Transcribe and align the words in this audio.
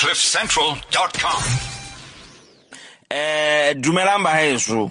cliffcentral.com 0.00 1.42
eh 3.10 3.74
dumelang 3.76 4.24
ba 4.24 4.32
heso. 4.40 4.90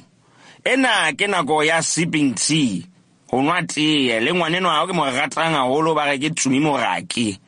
Ena 0.63 1.13
ke 1.17 1.25
nako 1.27 1.63
ya 1.63 1.81
sipping 1.81 2.35
tea. 2.35 2.85
Ho 3.31 3.41
nwa 3.41 3.63
tee 3.63 4.19
le 4.19 4.33
ngwanenwa 4.33 4.77
ao 4.77 4.87
ke 4.87 4.93
mo 4.93 5.05
ratang 5.09 5.55
haholo 5.55 5.95
ba 5.95 6.05
re 6.05 6.19
ke 6.19 6.29
tumi 6.29 6.59
moraki 6.59 7.39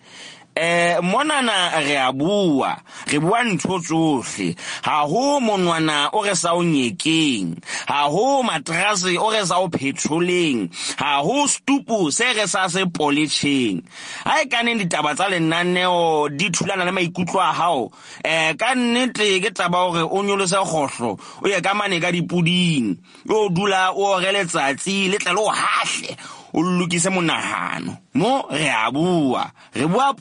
eh 0.55 0.99
monana 1.01 1.79
re 1.79 1.95
a 1.97 2.11
bua 2.11 2.75
re 3.07 3.19
bua 3.19 3.43
ntho 3.43 3.79
tsohle. 3.79 4.55
Ha 4.83 5.05
ho 5.07 5.39
monwana 5.39 6.09
o 6.13 6.23
re 6.23 6.35
sa 6.35 6.53
o 6.55 6.63
nyekeng 6.63 7.55
ha 7.87 8.09
ho 8.09 8.43
matrase 8.43 9.17
o 9.17 9.29
re 9.31 9.45
sa 9.45 9.59
o 9.59 9.67
phetholeng 9.69 10.69
ha 10.97 11.21
ho 11.23 11.47
stupu 11.47 12.11
se 12.11 12.33
re 12.33 12.47
sa 12.47 12.67
se 12.67 12.85
poletšheng 12.85 13.81
ha 14.25 14.41
e 14.41 14.45
kaneng 14.47 14.79
ditaba 14.81 15.15
tsa 15.15 15.29
lenaneo 15.29 16.29
di 16.29 16.49
thulana 16.51 16.85
le 16.85 16.91
maikutlo 16.91 17.39
a 17.39 17.51
hao 17.53 17.91
eh 18.23 18.53
ka 18.59 18.75
nnete 18.75 19.39
ke 19.43 19.51
taba 19.53 19.87
hore 19.87 20.03
o 20.03 20.23
nyolose 20.23 20.59
kgohlo 20.59 21.15
o 21.15 21.45
ye 21.47 21.61
ka 21.61 21.73
mane 21.73 21.99
ka 21.99 22.11
dipuding 22.11 22.97
o 23.29 23.49
dula 23.49 23.91
o 23.95 24.17
ore 24.17 24.31
letsatsi 24.31 25.09
le 25.11 25.17
tla 25.17 25.33
le 25.33 25.41
o 25.41 25.49
hahle 25.49 26.40
o 26.53 26.61
lokise 26.61 27.09
monahano. 27.09 27.97
Mo 28.13 28.45
re 28.49 28.69
a 28.69 28.91
bua 28.91 29.51
re 29.73 29.85
bua 29.85 30.13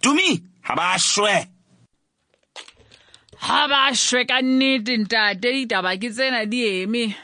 tumi 0.00 0.42
ha 0.62 0.74
ba 0.74 0.96
ha 3.38 3.68
ba 3.68 3.90
ka 3.92 4.40
nnete 4.42 4.96
ntate. 4.98 5.66
Ditaba 5.66 5.96
ke 6.00 6.10
tsena 6.10 6.46
di 6.46 6.82
eme. 6.84 7.14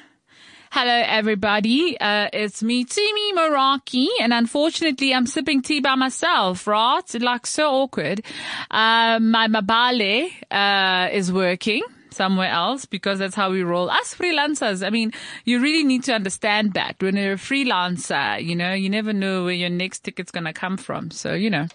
Hello, 0.71 1.03
everybody. 1.05 2.01
Uh, 2.01 2.29
it's 2.33 2.63
me, 2.63 2.87
Tumi 2.87 3.35
Morake, 3.35 4.09
and 4.23 4.33
unfortunately, 4.33 5.13
I'm 5.13 5.27
sipping 5.27 5.61
tea 5.61 5.81
by 5.81 5.97
myself, 5.97 6.67
right? 6.67 7.03
Like 7.21 7.47
so 7.47 7.71
awkward. 7.71 8.25
Um, 8.71 9.31
my 9.31 9.49
mabale 9.49 10.33
uh, 10.51 11.11
is 11.13 11.31
working 11.31 11.83
somewhere 12.13 12.51
else 12.51 12.85
because 12.85 13.19
that's 13.19 13.35
how 13.35 13.51
we 13.51 13.63
roll. 13.63 13.91
Us 13.91 14.15
freelancers, 14.15 14.87
I 14.87 14.91
mean, 14.91 15.13
you 15.45 15.61
really 15.61 15.85
need 15.85 16.05
to 16.05 16.15
understand 16.15 16.75
that 16.75 16.97
when 17.01 17.17
you're 17.17 17.35
a 17.35 17.37
freelancer, 17.37 18.43
you 18.43 18.55
know, 18.55 18.73
you 18.73 18.89
never 18.89 19.13
know 19.13 19.45
where 19.45 19.55
your 19.55 19.71
next 19.71 20.01
ticket's 20.01 20.31
going 20.31 20.45
to 20.45 20.53
come 20.53 20.77
from. 20.77 21.11
So, 21.11 21.35
you 21.35 21.51
know, 21.51 21.67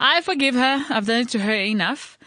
I 0.00 0.20
forgive 0.20 0.54
her. 0.54 0.84
I've 0.90 1.06
done 1.06 1.22
it 1.22 1.28
to 1.30 1.38
her 1.38 1.54
enough. 1.54 2.18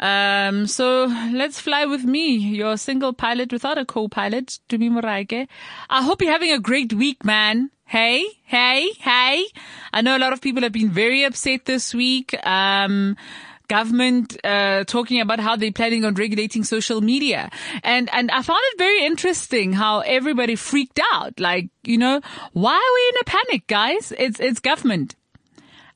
Um, 0.00 0.66
so 0.66 1.06
let's 1.32 1.60
fly 1.60 1.84
with 1.84 2.04
me, 2.04 2.36
your 2.36 2.76
single 2.76 3.12
pilot 3.12 3.52
without 3.52 3.78
a 3.78 3.84
co-pilot, 3.84 4.60
Tumi 4.68 4.90
Morake. 4.90 5.48
I 5.90 6.02
hope 6.02 6.22
you're 6.22 6.30
having 6.30 6.52
a 6.52 6.60
great 6.60 6.92
week, 6.92 7.24
man. 7.24 7.70
Hey, 7.84 8.26
hey, 8.44 8.90
hey. 8.98 9.46
I 9.92 10.02
know 10.02 10.16
a 10.16 10.20
lot 10.20 10.32
of 10.32 10.40
people 10.40 10.62
have 10.62 10.72
been 10.72 10.90
very 10.90 11.24
upset 11.24 11.64
this 11.64 11.94
week. 11.94 12.34
Um, 12.46 13.16
government 13.68 14.36
uh, 14.44 14.84
talking 14.84 15.20
about 15.20 15.40
how 15.40 15.56
they're 15.56 15.72
planning 15.72 16.04
on 16.04 16.14
regulating 16.14 16.64
social 16.64 17.00
media. 17.00 17.50
And 17.82 18.08
and 18.12 18.30
I 18.30 18.42
found 18.42 18.60
it 18.72 18.78
very 18.78 19.04
interesting 19.04 19.72
how 19.72 20.00
everybody 20.00 20.56
freaked 20.56 21.00
out. 21.12 21.38
Like, 21.38 21.70
you 21.84 21.98
know, 21.98 22.20
why 22.52 22.74
are 22.74 22.94
we 22.94 23.08
in 23.08 23.16
a 23.20 23.24
panic, 23.24 23.66
guys? 23.66 24.12
It's 24.18 24.40
it's 24.40 24.60
government. 24.60 25.14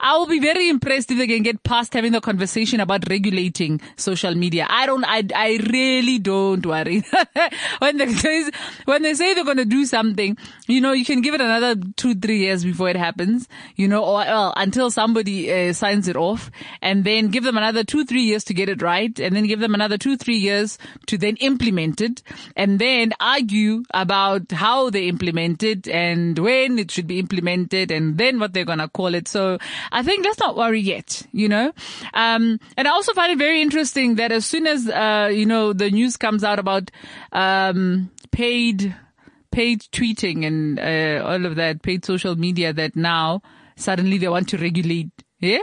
I 0.02 0.16
will 0.18 0.26
be 0.26 0.40
very 0.40 0.68
impressed 0.68 1.12
if 1.12 1.18
they 1.18 1.28
can 1.28 1.44
get 1.44 1.62
past 1.62 1.94
having 1.94 2.10
the 2.10 2.20
conversation 2.20 2.80
about 2.80 3.08
regulating 3.08 3.80
social 3.96 4.34
media. 4.34 4.66
I 4.68 4.84
don't, 4.84 5.04
I, 5.04 5.22
I 5.34 5.60
really 5.72 6.18
don't 6.18 6.66
worry. 6.66 7.04
when 7.78 7.98
they 7.98 8.50
when 8.84 9.02
they 9.02 9.14
say 9.14 9.34
they're 9.34 9.44
going 9.44 9.58
to 9.58 9.64
do 9.64 9.84
something, 9.84 10.36
you 10.66 10.80
know, 10.80 10.90
you 10.90 11.04
can 11.04 11.20
give 11.20 11.34
it 11.34 11.40
another 11.40 11.80
two, 11.96 12.16
three 12.16 12.38
years 12.38 12.64
before 12.64 12.88
it 12.88 12.96
happens, 12.96 13.48
you 13.76 13.86
know, 13.86 14.04
or 14.04 14.14
well, 14.14 14.52
until 14.56 14.90
somebody 14.90 15.52
uh, 15.52 15.72
signs 15.72 16.08
it 16.08 16.16
off 16.16 16.50
and 16.80 17.04
then 17.04 17.28
give 17.28 17.44
them 17.44 17.56
another 17.56 17.84
two, 17.84 18.04
three 18.04 18.22
years 18.22 18.42
to 18.44 18.54
get 18.54 18.68
it 18.68 18.82
right 18.82 19.18
and 19.20 19.36
then 19.36 19.46
give 19.46 19.60
them 19.60 19.74
another 19.74 19.98
two, 19.98 20.16
three 20.16 20.36
years 20.36 20.78
to 21.06 21.16
then 21.16 21.36
implement 21.36 22.00
it 22.00 22.22
and 22.56 22.80
then 22.80 23.12
argue 23.20 23.84
about 23.94 24.50
how 24.50 24.90
they 24.90 25.06
implement 25.06 25.62
it 25.62 25.86
and 25.86 26.38
when 26.40 26.78
it 26.78 26.90
should 26.90 27.06
be 27.06 27.20
implemented 27.20 27.92
and 27.92 28.18
then 28.18 28.40
what 28.40 28.52
they're 28.52 28.64
going 28.64 28.78
to 28.78 28.88
call 28.88 29.14
it. 29.14 29.28
So 29.28 29.58
I 29.92 30.02
think 30.02 30.24
let's 30.24 30.38
not 30.38 30.56
worry 30.56 30.80
yet, 30.80 31.22
you 31.32 31.48
know. 31.48 31.72
Um, 32.14 32.58
and 32.76 32.88
I 32.88 32.90
also 32.90 33.12
find 33.12 33.30
it 33.30 33.38
very 33.38 33.60
interesting 33.60 34.16
that 34.16 34.32
as 34.32 34.46
soon 34.46 34.66
as 34.66 34.88
uh, 34.88 35.30
you 35.32 35.46
know 35.46 35.72
the 35.72 35.90
news 35.90 36.16
comes 36.16 36.42
out 36.42 36.58
about 36.58 36.90
um, 37.30 38.10
paid 38.30 38.94
paid 39.50 39.82
tweeting 39.92 40.46
and 40.46 40.80
uh, 40.80 41.24
all 41.24 41.46
of 41.46 41.56
that, 41.56 41.82
paid 41.82 42.04
social 42.04 42.34
media, 42.34 42.72
that 42.72 42.96
now 42.96 43.42
suddenly 43.76 44.18
they 44.18 44.28
want 44.28 44.48
to 44.48 44.58
regulate. 44.58 45.10
Yeah. 45.38 45.58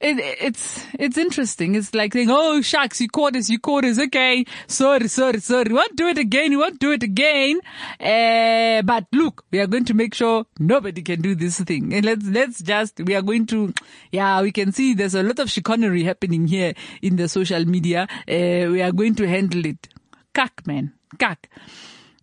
It, 0.00 0.18
it's 0.18 0.86
it's 0.98 1.18
interesting. 1.18 1.74
It's 1.74 1.92
like 1.92 2.14
saying, 2.14 2.28
"Oh 2.30 2.62
shucks, 2.62 3.02
you 3.02 3.08
caught 3.08 3.36
us, 3.36 3.50
you 3.50 3.58
caught 3.58 3.84
us." 3.84 3.98
Okay, 3.98 4.46
sorry, 4.66 5.08
sorry, 5.08 5.40
sorry. 5.40 5.64
We 5.68 5.74
won't 5.74 5.94
do 5.94 6.08
it 6.08 6.16
again. 6.16 6.50
We 6.52 6.56
won't 6.56 6.78
do 6.80 6.92
it 6.92 7.02
again. 7.02 7.60
Uh, 8.00 8.80
but 8.80 9.04
look, 9.12 9.44
we 9.50 9.60
are 9.60 9.66
going 9.66 9.84
to 9.84 9.94
make 9.94 10.14
sure 10.14 10.46
nobody 10.58 11.02
can 11.02 11.20
do 11.20 11.34
this 11.34 11.60
thing. 11.60 11.92
And 11.92 12.06
let's 12.06 12.24
let's 12.24 12.62
just 12.62 12.98
we 13.00 13.14
are 13.14 13.20
going 13.20 13.44
to, 13.48 13.74
yeah, 14.10 14.40
we 14.40 14.52
can 14.52 14.72
see 14.72 14.94
there's 14.94 15.14
a 15.14 15.22
lot 15.22 15.38
of 15.38 15.50
chicanery 15.50 16.02
happening 16.04 16.46
here 16.46 16.72
in 17.02 17.16
the 17.16 17.28
social 17.28 17.66
media. 17.66 18.08
Uh, 18.26 18.72
we 18.72 18.80
are 18.80 18.92
going 18.92 19.14
to 19.16 19.28
handle 19.28 19.66
it. 19.66 19.86
Kak, 20.32 20.66
man, 20.66 20.94
kak. 21.18 21.50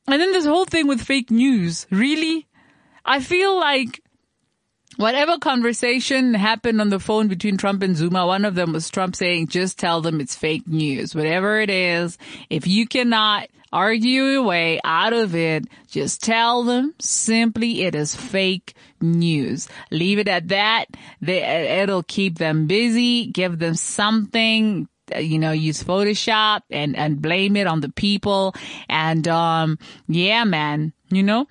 And 0.07 0.19
then 0.19 0.31
this 0.31 0.45
whole 0.45 0.65
thing 0.65 0.87
with 0.87 1.01
fake 1.01 1.29
news. 1.29 1.85
Really, 1.91 2.47
I 3.05 3.19
feel 3.19 3.59
like 3.59 4.01
Whatever 4.95 5.37
conversation 5.37 6.33
happened 6.33 6.81
on 6.81 6.89
the 6.89 6.99
phone 6.99 7.27
between 7.27 7.57
Trump 7.57 7.83
and 7.83 7.95
Zuma, 7.95 8.25
one 8.25 8.45
of 8.45 8.55
them 8.55 8.73
was 8.73 8.89
Trump 8.89 9.15
saying, 9.15 9.47
just 9.47 9.77
tell 9.77 10.01
them 10.01 10.19
it's 10.19 10.35
fake 10.35 10.67
news. 10.67 11.13
Whatever 11.13 11.59
it 11.59 11.69
is, 11.69 12.17
if 12.49 12.65
you 12.65 12.87
cannot 12.87 13.49
argue 13.71 14.23
your 14.23 14.43
way 14.43 14.79
out 14.83 15.13
of 15.13 15.35
it, 15.35 15.65
just 15.87 16.23
tell 16.23 16.63
them 16.63 16.95
simply 16.99 17.83
it 17.83 17.93
is 17.93 18.15
fake 18.15 18.73
news. 18.99 19.67
Leave 19.91 20.17
it 20.17 20.27
at 20.27 20.47
that. 20.47 20.85
They, 21.21 21.43
it'll 21.81 22.03
keep 22.03 22.37
them 22.39 22.65
busy, 22.65 23.27
give 23.27 23.59
them 23.59 23.75
something 23.75 24.87
you 25.15 25.39
know, 25.39 25.51
use 25.51 25.81
Photoshop 25.83 26.61
and, 26.69 26.95
and 26.95 27.21
blame 27.21 27.55
it 27.55 27.67
on 27.67 27.79
the 27.79 27.89
people. 27.89 28.53
And, 28.89 29.25
um, 29.27 29.79
yeah, 30.07 30.43
man, 30.43 30.91
you 31.09 31.23
know, 31.23 31.47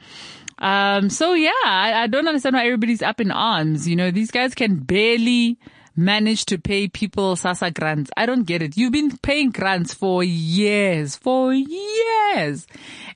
um, 0.58 1.10
so 1.10 1.34
yeah, 1.34 1.50
I, 1.64 2.02
I 2.02 2.06
don't 2.06 2.26
understand 2.26 2.54
why 2.54 2.64
everybody's 2.64 3.02
up 3.02 3.20
in 3.20 3.30
arms. 3.30 3.86
You 3.88 3.96
know, 3.96 4.10
these 4.10 4.30
guys 4.30 4.54
can 4.54 4.76
barely 4.76 5.58
manage 5.96 6.44
to 6.44 6.58
pay 6.58 6.88
people 6.88 7.34
SASSA 7.34 7.74
grants. 7.74 8.10
I 8.16 8.26
don't 8.26 8.44
get 8.44 8.62
it. 8.62 8.76
You've 8.76 8.92
been 8.92 9.16
paying 9.18 9.50
grants 9.50 9.94
for 9.94 10.22
years, 10.22 11.16
for 11.16 11.54
years. 11.54 12.66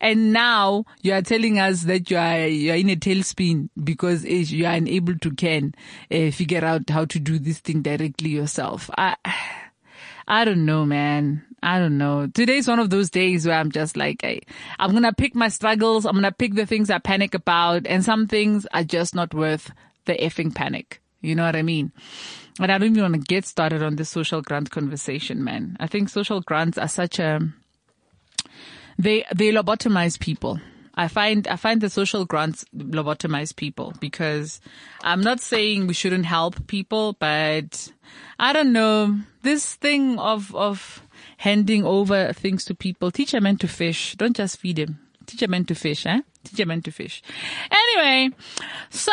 And 0.00 0.32
now 0.32 0.86
you 1.02 1.12
are 1.12 1.22
telling 1.22 1.58
us 1.58 1.82
that 1.82 2.10
you 2.10 2.16
are, 2.16 2.46
you 2.46 2.72
are 2.72 2.76
in 2.76 2.88
a 2.88 2.96
tailspin 2.96 3.68
because 3.82 4.24
you 4.24 4.64
are 4.64 4.72
unable 4.74 5.18
to 5.18 5.30
can 5.34 5.74
uh, 6.10 6.30
figure 6.30 6.64
out 6.64 6.88
how 6.88 7.04
to 7.04 7.18
do 7.18 7.38
this 7.38 7.58
thing 7.58 7.82
directly 7.82 8.30
yourself. 8.30 8.90
I, 8.96 9.16
I 10.28 10.44
don't 10.44 10.64
know, 10.64 10.86
man. 10.86 11.44
I 11.62 11.78
don't 11.78 11.98
know. 11.98 12.26
Today's 12.26 12.66
one 12.66 12.78
of 12.78 12.90
those 12.90 13.10
days 13.10 13.46
where 13.46 13.56
I'm 13.56 13.70
just 13.70 13.96
like, 13.96 14.24
I, 14.24 14.40
I'm 14.78 14.92
going 14.92 15.02
to 15.02 15.12
pick 15.12 15.34
my 15.34 15.48
struggles. 15.48 16.06
I'm 16.06 16.12
going 16.12 16.22
to 16.24 16.32
pick 16.32 16.54
the 16.54 16.66
things 16.66 16.90
I 16.90 16.98
panic 16.98 17.34
about 17.34 17.86
and 17.86 18.04
some 18.04 18.26
things 18.26 18.66
are 18.72 18.84
just 18.84 19.14
not 19.14 19.34
worth 19.34 19.70
the 20.06 20.14
effing 20.14 20.54
panic. 20.54 21.00
You 21.20 21.34
know 21.34 21.44
what 21.44 21.56
I 21.56 21.62
mean? 21.62 21.92
And 22.58 22.72
I 22.72 22.78
don't 22.78 22.90
even 22.90 23.02
want 23.02 23.14
to 23.14 23.20
get 23.20 23.46
started 23.46 23.82
on 23.82 23.96
this 23.96 24.08
social 24.08 24.40
grant 24.40 24.70
conversation, 24.70 25.44
man. 25.44 25.76
I 25.78 25.86
think 25.86 26.08
social 26.08 26.40
grants 26.40 26.78
are 26.78 26.88
such 26.88 27.18
a, 27.18 27.40
they, 28.98 29.24
they 29.34 29.52
lobotomize 29.52 30.18
people. 30.18 30.60
I 30.94 31.08
find 31.08 31.46
I 31.48 31.56
find 31.56 31.80
the 31.80 31.88
social 31.88 32.26
grants 32.26 32.64
lobotomize 32.76 33.54
people 33.54 33.94
because 34.00 34.60
I'm 35.02 35.20
not 35.22 35.40
saying 35.40 35.86
we 35.86 35.94
shouldn't 35.94 36.26
help 36.26 36.66
people, 36.66 37.14
but 37.14 37.90
I 38.38 38.52
don't 38.52 38.72
know 38.72 39.18
this 39.42 39.76
thing 39.76 40.18
of 40.18 40.54
of 40.54 41.02
handing 41.40 41.84
over 41.86 42.34
things 42.34 42.66
to 42.66 42.74
people. 42.74 43.10
Teach 43.10 43.32
a 43.32 43.40
man 43.40 43.56
to 43.56 43.66
fish. 43.66 44.14
Don't 44.16 44.36
just 44.36 44.58
feed 44.58 44.78
him. 44.78 45.00
Teach 45.24 45.40
a 45.40 45.48
man 45.48 45.64
to 45.64 45.74
fish, 45.74 46.04
eh? 46.04 46.20
Teach 46.44 46.60
a 46.60 46.66
man 46.66 46.82
to 46.82 46.90
fish. 46.90 47.22
Anyway, 47.70 48.36
so 48.90 49.12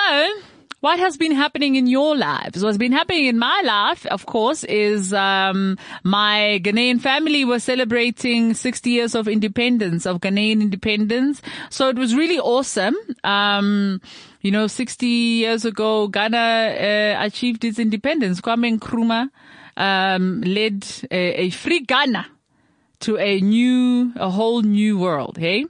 what 0.81 0.99
has 0.99 1.15
been 1.15 1.31
happening 1.31 1.75
in 1.75 1.87
your 1.87 2.17
lives? 2.17 2.61
What's 2.61 2.77
been 2.77 2.91
happening 2.91 3.27
in 3.27 3.39
my 3.39 3.61
life, 3.63 4.05
of 4.07 4.25
course, 4.25 4.65
is 4.65 5.13
um, 5.13 5.77
my 6.03 6.59
Ghanaian 6.63 6.99
family 6.99 7.45
was 7.45 7.63
celebrating 7.63 8.53
60 8.53 8.89
years 8.89 9.15
of 9.15 9.29
independence, 9.29 10.05
of 10.05 10.19
Ghanaian 10.19 10.61
independence. 10.61 11.41
So 11.69 11.87
it 11.87 11.95
was 11.95 12.13
really 12.13 12.39
awesome. 12.39 12.95
Um, 13.23 14.01
you 14.41 14.51
know, 14.51 14.67
60 14.67 15.07
years 15.07 15.63
ago, 15.63 16.09
Ghana 16.09 16.37
uh, 17.17 17.25
achieved 17.25 17.63
its 17.63 17.79
independence. 17.79 18.41
Kwame 18.41 18.77
Nkrumah 18.77 19.29
um, 19.77 20.41
led 20.41 20.85
a, 21.09 21.43
a 21.43 21.49
free 21.51 21.79
Ghana 21.81 22.27
to 22.99 23.17
a 23.17 23.39
new, 23.39 24.11
a 24.15 24.29
whole 24.29 24.63
new 24.63 24.97
world, 24.97 25.37
hey? 25.37 25.65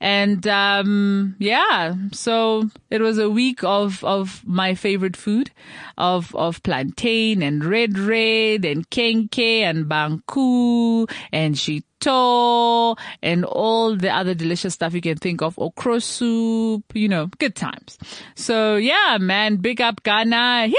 And, 0.00 0.44
um, 0.48 1.36
yeah, 1.38 1.94
so 2.10 2.68
it 2.90 3.00
was 3.00 3.18
a 3.18 3.30
week 3.30 3.62
of, 3.62 4.02
of 4.02 4.42
my 4.44 4.74
favorite 4.74 5.16
food, 5.16 5.52
of, 5.96 6.34
of 6.34 6.62
plantain 6.64 7.42
and 7.42 7.64
red 7.64 7.96
red 7.96 8.64
and 8.64 8.90
kenkey 8.90 9.60
and 9.60 9.86
banku 9.86 11.08
and 11.32 11.54
shito 11.54 12.98
and 13.22 13.44
all 13.44 13.96
the 13.96 14.10
other 14.10 14.34
delicious 14.34 14.74
stuff 14.74 14.94
you 14.94 15.00
can 15.00 15.16
think 15.16 15.42
of, 15.42 15.56
okra 15.58 16.00
soup, 16.00 16.84
you 16.92 17.08
know, 17.08 17.28
good 17.38 17.54
times. 17.54 17.98
So 18.34 18.74
yeah, 18.74 19.18
man, 19.20 19.56
big 19.56 19.80
up 19.80 20.02
Ghana. 20.02 20.72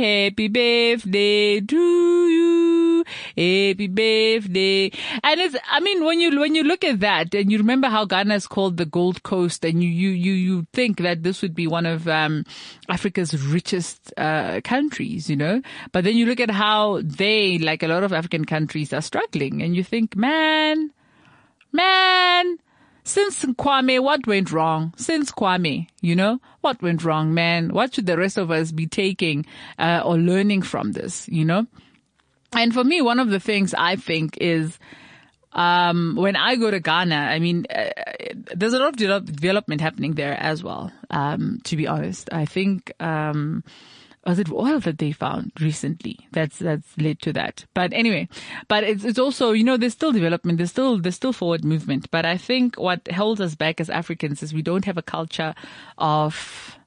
Happy 0.00 0.48
birthday 0.48 1.60
to 1.60 1.76
you. 1.76 3.04
Happy 3.36 3.86
birthday. 3.86 4.90
And 5.22 5.40
it's, 5.40 5.56
I 5.70 5.80
mean, 5.80 6.06
when 6.06 6.20
you, 6.20 6.40
when 6.40 6.54
you 6.54 6.64
look 6.64 6.84
at 6.84 7.00
that 7.00 7.34
and 7.34 7.52
you 7.52 7.58
remember 7.58 7.88
how 7.88 8.06
Ghana 8.06 8.34
is 8.34 8.46
called 8.46 8.78
the 8.78 8.86
Gold 8.86 9.22
Coast 9.24 9.62
and 9.62 9.82
you, 9.82 9.90
you, 9.90 10.08
you, 10.08 10.32
you 10.32 10.66
think 10.72 11.02
that 11.02 11.22
this 11.22 11.42
would 11.42 11.54
be 11.54 11.66
one 11.66 11.84
of, 11.84 12.08
um, 12.08 12.46
Africa's 12.88 13.46
richest, 13.46 14.10
uh, 14.16 14.62
countries, 14.64 15.28
you 15.28 15.36
know, 15.36 15.60
but 15.92 16.04
then 16.04 16.16
you 16.16 16.24
look 16.24 16.40
at 16.40 16.50
how 16.50 17.02
they, 17.04 17.58
like 17.58 17.82
a 17.82 17.88
lot 17.88 18.02
of 18.02 18.14
African 18.14 18.46
countries 18.46 18.94
are 18.94 19.02
struggling 19.02 19.60
and 19.60 19.76
you 19.76 19.84
think, 19.84 20.16
man, 20.16 20.92
man, 21.72 22.56
since 23.04 23.44
Kwame, 23.44 24.00
what 24.00 24.26
went 24.26 24.52
wrong? 24.52 24.92
Since 24.96 25.32
Kwame, 25.32 25.88
you 26.00 26.14
know, 26.14 26.40
what 26.60 26.82
went 26.82 27.04
wrong, 27.04 27.34
man? 27.34 27.72
What 27.72 27.94
should 27.94 28.06
the 28.06 28.18
rest 28.18 28.38
of 28.38 28.50
us 28.50 28.72
be 28.72 28.86
taking 28.86 29.46
uh, 29.78 30.02
or 30.04 30.16
learning 30.16 30.62
from 30.62 30.92
this, 30.92 31.28
you 31.28 31.44
know? 31.44 31.66
And 32.52 32.74
for 32.74 32.84
me, 32.84 33.00
one 33.00 33.20
of 33.20 33.30
the 33.30 33.40
things 33.40 33.74
I 33.74 33.96
think 33.96 34.36
is, 34.40 34.78
um, 35.52 36.16
when 36.16 36.36
I 36.36 36.56
go 36.56 36.70
to 36.70 36.80
Ghana, 36.80 37.14
I 37.14 37.38
mean, 37.38 37.66
uh, 37.74 37.90
there's 38.54 38.72
a 38.72 38.78
lot 38.78 38.88
of 38.88 38.96
de- 38.96 39.32
development 39.32 39.80
happening 39.80 40.14
there 40.14 40.36
as 40.38 40.62
well. 40.62 40.92
Um, 41.10 41.60
to 41.64 41.76
be 41.76 41.86
honest, 41.86 42.28
I 42.32 42.44
think, 42.44 42.92
um, 43.00 43.62
was 44.30 44.38
it 44.38 44.50
oil 44.50 44.78
that 44.80 44.98
they 44.98 45.12
found 45.12 45.52
recently. 45.60 46.16
That's 46.32 46.58
that's 46.58 46.96
led 46.96 47.20
to 47.22 47.32
that. 47.32 47.66
But 47.74 47.92
anyway 47.92 48.28
but 48.68 48.84
it's 48.84 49.04
it's 49.04 49.18
also 49.18 49.52
you 49.52 49.64
know 49.64 49.76
there's 49.76 49.92
still 49.92 50.12
development 50.12 50.58
there's 50.58 50.70
still 50.70 50.98
there's 50.98 51.16
still 51.16 51.32
forward 51.32 51.64
movement. 51.64 52.10
But 52.10 52.24
i 52.24 52.36
think 52.36 52.78
what 52.78 53.10
holds 53.12 53.40
us 53.40 53.54
back 53.54 53.80
as 53.80 53.90
africans 53.90 54.42
is 54.42 54.54
we 54.54 54.62
don't 54.62 54.84
have 54.84 54.98
a 54.98 55.02
culture 55.02 55.54
of 55.98 56.78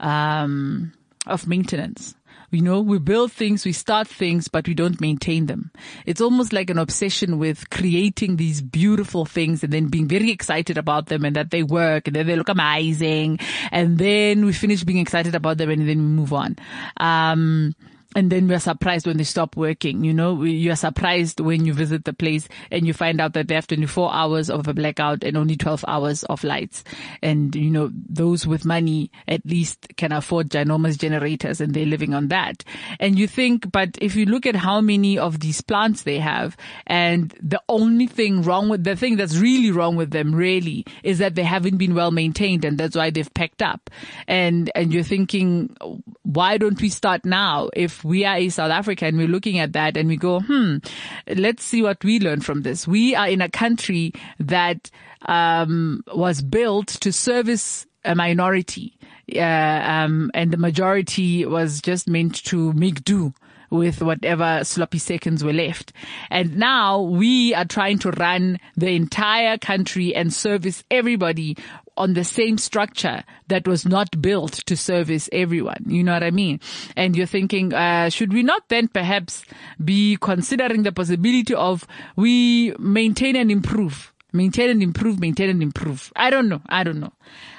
um 0.00 0.92
of 1.26 1.46
maintenance 1.46 2.14
you 2.50 2.62
know, 2.62 2.80
we 2.80 2.98
build 2.98 3.32
things, 3.32 3.64
we 3.64 3.72
start 3.72 4.08
things, 4.08 4.48
but 4.48 4.66
we 4.66 4.74
don't 4.74 5.00
maintain 5.00 5.46
them. 5.46 5.70
It's 6.06 6.20
almost 6.20 6.52
like 6.52 6.70
an 6.70 6.78
obsession 6.78 7.38
with 7.38 7.70
creating 7.70 8.36
these 8.36 8.60
beautiful 8.60 9.24
things 9.24 9.62
and 9.62 9.72
then 9.72 9.86
being 9.86 10.08
very 10.08 10.30
excited 10.30 10.76
about 10.76 11.06
them 11.06 11.24
and 11.24 11.36
that 11.36 11.50
they 11.50 11.62
work 11.62 12.06
and 12.06 12.16
then 12.16 12.26
they 12.26 12.36
look 12.36 12.48
amazing. 12.48 13.38
And 13.70 13.98
then 13.98 14.44
we 14.44 14.52
finish 14.52 14.82
being 14.82 14.98
excited 14.98 15.34
about 15.34 15.58
them 15.58 15.70
and 15.70 15.88
then 15.88 15.98
we 15.98 16.04
move 16.04 16.32
on. 16.32 16.56
Um, 16.96 17.74
and 18.16 18.30
then 18.30 18.48
we're 18.48 18.58
surprised 18.58 19.06
when 19.06 19.18
they 19.18 19.24
stop 19.24 19.56
working. 19.56 20.02
You 20.02 20.12
know, 20.12 20.42
you're 20.42 20.74
surprised 20.74 21.38
when 21.38 21.64
you 21.64 21.72
visit 21.72 22.04
the 22.04 22.12
place 22.12 22.48
and 22.70 22.84
you 22.84 22.92
find 22.92 23.20
out 23.20 23.34
that 23.34 23.46
they 23.46 23.54
have 23.54 23.68
24 23.68 24.12
hours 24.12 24.50
of 24.50 24.66
a 24.66 24.74
blackout 24.74 25.22
and 25.22 25.36
only 25.36 25.56
12 25.56 25.84
hours 25.86 26.24
of 26.24 26.42
lights. 26.42 26.82
And, 27.22 27.54
you 27.54 27.70
know, 27.70 27.90
those 27.92 28.48
with 28.48 28.64
money 28.64 29.12
at 29.28 29.46
least 29.46 29.86
can 29.96 30.10
afford 30.10 30.50
ginormous 30.50 30.98
generators 30.98 31.60
and 31.60 31.72
they're 31.72 31.86
living 31.86 32.12
on 32.12 32.28
that. 32.28 32.64
And 32.98 33.16
you 33.16 33.28
think, 33.28 33.70
but 33.70 33.96
if 34.00 34.16
you 34.16 34.26
look 34.26 34.44
at 34.44 34.56
how 34.56 34.80
many 34.80 35.16
of 35.16 35.38
these 35.38 35.60
plants 35.60 36.02
they 36.02 36.18
have 36.18 36.56
and 36.88 37.32
the 37.40 37.62
only 37.68 38.08
thing 38.08 38.42
wrong 38.42 38.68
with 38.68 38.82
the 38.82 38.96
thing 38.96 39.16
that's 39.16 39.36
really 39.36 39.70
wrong 39.70 39.94
with 39.94 40.10
them 40.10 40.34
really 40.34 40.84
is 41.04 41.18
that 41.18 41.36
they 41.36 41.44
haven't 41.44 41.76
been 41.76 41.94
well 41.94 42.10
maintained 42.10 42.64
and 42.64 42.76
that's 42.76 42.96
why 42.96 43.10
they've 43.10 43.32
packed 43.34 43.62
up. 43.62 43.88
And, 44.26 44.68
and 44.74 44.92
you're 44.92 45.04
thinking, 45.04 45.76
why 46.22 46.58
don't 46.58 46.80
we 46.80 46.88
start 46.88 47.24
now 47.24 47.70
if 47.72 47.99
we 48.04 48.24
are 48.24 48.38
in 48.38 48.50
South 48.50 48.70
Africa 48.70 49.06
and 49.06 49.16
we're 49.16 49.28
looking 49.28 49.58
at 49.58 49.72
that 49.72 49.96
and 49.96 50.08
we 50.08 50.16
go, 50.16 50.40
hmm, 50.40 50.78
let's 51.26 51.64
see 51.64 51.82
what 51.82 52.02
we 52.04 52.20
learn 52.20 52.40
from 52.40 52.62
this. 52.62 52.86
We 52.86 53.14
are 53.14 53.28
in 53.28 53.40
a 53.40 53.48
country 53.48 54.12
that 54.38 54.90
um, 55.26 56.02
was 56.14 56.42
built 56.42 56.88
to 56.88 57.12
service 57.12 57.86
a 58.04 58.14
minority, 58.14 58.96
uh, 59.36 59.40
um, 59.40 60.30
and 60.32 60.50
the 60.50 60.56
majority 60.56 61.44
was 61.44 61.82
just 61.82 62.08
meant 62.08 62.42
to 62.44 62.72
make 62.72 63.04
do 63.04 63.34
with 63.70 64.02
whatever 64.02 64.64
sloppy 64.64 64.98
seconds 64.98 65.44
were 65.44 65.52
left. 65.52 65.92
And 66.30 66.56
now 66.56 67.00
we 67.00 67.54
are 67.54 67.64
trying 67.64 67.98
to 68.00 68.10
run 68.10 68.58
the 68.76 68.90
entire 68.90 69.58
country 69.58 70.14
and 70.14 70.32
service 70.34 70.82
everybody 70.90 71.56
on 71.96 72.14
the 72.14 72.24
same 72.24 72.58
structure 72.58 73.24
that 73.48 73.66
was 73.66 73.84
not 73.84 74.22
built 74.22 74.52
to 74.66 74.76
service 74.76 75.28
everyone. 75.32 75.84
You 75.86 76.02
know 76.04 76.12
what 76.12 76.22
I 76.22 76.30
mean? 76.30 76.60
And 76.96 77.16
you're 77.16 77.26
thinking, 77.26 77.74
uh, 77.74 78.08
should 78.08 78.32
we 78.32 78.42
not 78.42 78.68
then 78.68 78.88
perhaps 78.88 79.44
be 79.84 80.16
considering 80.20 80.82
the 80.82 80.92
possibility 80.92 81.54
of 81.54 81.86
we 82.16 82.74
maintain 82.78 83.36
and 83.36 83.50
improve? 83.50 84.12
Maintain 84.32 84.70
and 84.70 84.82
improve, 84.82 85.18
maintain 85.18 85.50
and 85.50 85.62
improve. 85.62 86.12
I 86.14 86.30
don't 86.30 86.48
know. 86.48 86.62
I 86.68 86.84
don't 86.84 87.00
know. 87.00 87.12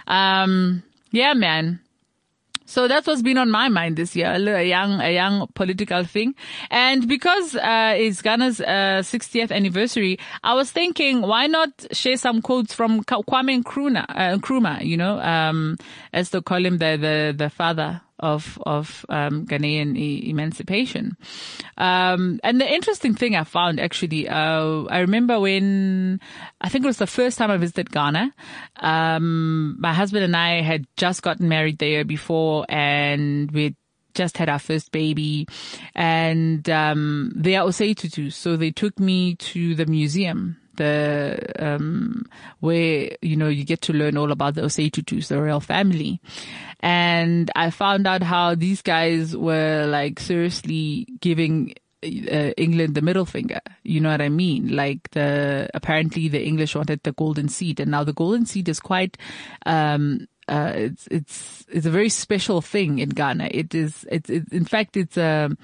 Um, 0.07 0.83
yeah, 1.11 1.33
man. 1.33 1.80
So 2.71 2.87
that's 2.87 3.05
what's 3.05 3.21
been 3.21 3.37
on 3.37 3.51
my 3.51 3.67
mind 3.67 3.97
this 3.97 4.15
year, 4.15 4.31
a 4.31 4.63
young, 4.63 5.01
a 5.01 5.13
young 5.13 5.49
political 5.55 6.05
thing. 6.05 6.35
And 6.69 7.05
because, 7.05 7.53
uh, 7.53 7.95
it's 7.97 8.21
Ghana's, 8.21 8.61
uh, 8.61 9.03
60th 9.03 9.51
anniversary, 9.51 10.19
I 10.41 10.53
was 10.53 10.71
thinking, 10.71 11.21
why 11.21 11.47
not 11.47 11.69
share 11.91 12.15
some 12.15 12.41
quotes 12.41 12.73
from 12.73 13.03
Kwame 13.03 13.61
Nkrumah, 13.61 14.05
uh, 14.07 14.37
Nkrumah, 14.37 14.85
you 14.85 14.95
know, 14.95 15.19
um, 15.19 15.75
as 16.13 16.29
to 16.29 16.41
call 16.41 16.65
him 16.65 16.77
the, 16.77 16.95
the, 16.95 17.33
the 17.37 17.49
father 17.49 17.99
of 18.21 18.59
of 18.65 19.05
um, 19.09 19.45
Ghanaian 19.45 19.97
e- 19.97 20.29
emancipation. 20.29 21.17
Um, 21.77 22.39
and 22.43 22.61
the 22.61 22.71
interesting 22.71 23.15
thing 23.15 23.35
I 23.35 23.43
found 23.43 23.79
actually, 23.79 24.29
uh, 24.29 24.83
I 24.89 24.99
remember 24.99 25.39
when 25.39 26.19
I 26.59 26.69
think 26.69 26.85
it 26.85 26.87
was 26.87 26.97
the 26.97 27.07
first 27.07 27.37
time 27.37 27.51
I 27.51 27.57
visited 27.57 27.91
Ghana. 27.91 28.33
Um, 28.77 29.77
my 29.79 29.93
husband 29.93 30.23
and 30.23 30.35
I 30.35 30.61
had 30.61 30.85
just 30.97 31.21
gotten 31.21 31.49
married 31.49 31.79
the 31.79 31.87
year 31.87 32.05
before, 32.05 32.65
and 32.69 33.51
we 33.51 33.75
just 34.13 34.37
had 34.37 34.49
our 34.49 34.59
first 34.59 34.91
baby 34.91 35.47
and 35.95 36.69
um, 36.69 37.31
they 37.33 37.55
are 37.55 37.65
Osei 37.65 37.95
Tutus. 37.95 38.35
So 38.35 38.57
they 38.57 38.71
took 38.71 38.99
me 38.99 39.35
to 39.35 39.73
the 39.73 39.85
museum 39.85 40.60
the 40.81 41.53
um, 41.59 42.25
where 42.59 43.11
you 43.21 43.35
know 43.35 43.47
you 43.47 43.63
get 43.63 43.81
to 43.81 43.93
learn 43.93 44.17
all 44.17 44.31
about 44.31 44.55
the 44.55 44.61
Osei 44.61 44.91
the 45.27 45.41
royal 45.41 45.59
family, 45.59 46.19
and 46.79 47.51
I 47.55 47.69
found 47.69 48.07
out 48.07 48.23
how 48.23 48.55
these 48.55 48.81
guys 48.81 49.37
were 49.37 49.85
like 49.87 50.19
seriously 50.19 51.07
giving 51.19 51.75
uh, 52.03 52.51
England 52.57 52.95
the 52.95 53.01
middle 53.01 53.25
finger. 53.25 53.61
You 53.83 53.99
know 53.99 54.09
what 54.09 54.21
I 54.21 54.29
mean? 54.29 54.75
Like 54.75 55.11
the 55.11 55.69
apparently 55.73 56.27
the 56.27 56.43
English 56.43 56.75
wanted 56.75 57.03
the 57.03 57.11
golden 57.13 57.49
seed, 57.49 57.79
and 57.79 57.91
now 57.91 58.03
the 58.03 58.13
golden 58.13 58.45
seed 58.45 58.67
is 58.69 58.79
quite. 58.79 59.17
Um, 59.65 60.27
uh, 60.47 60.73
it's 60.75 61.07
it's 61.11 61.65
it's 61.69 61.85
a 61.85 61.91
very 61.91 62.09
special 62.09 62.61
thing 62.61 62.99
in 62.99 63.09
Ghana. 63.09 63.49
It 63.51 63.75
is 63.75 64.05
it's 64.11 64.29
it, 64.29 64.51
in 64.51 64.65
fact 64.65 64.97
it's 64.97 65.17
um, 65.17 65.57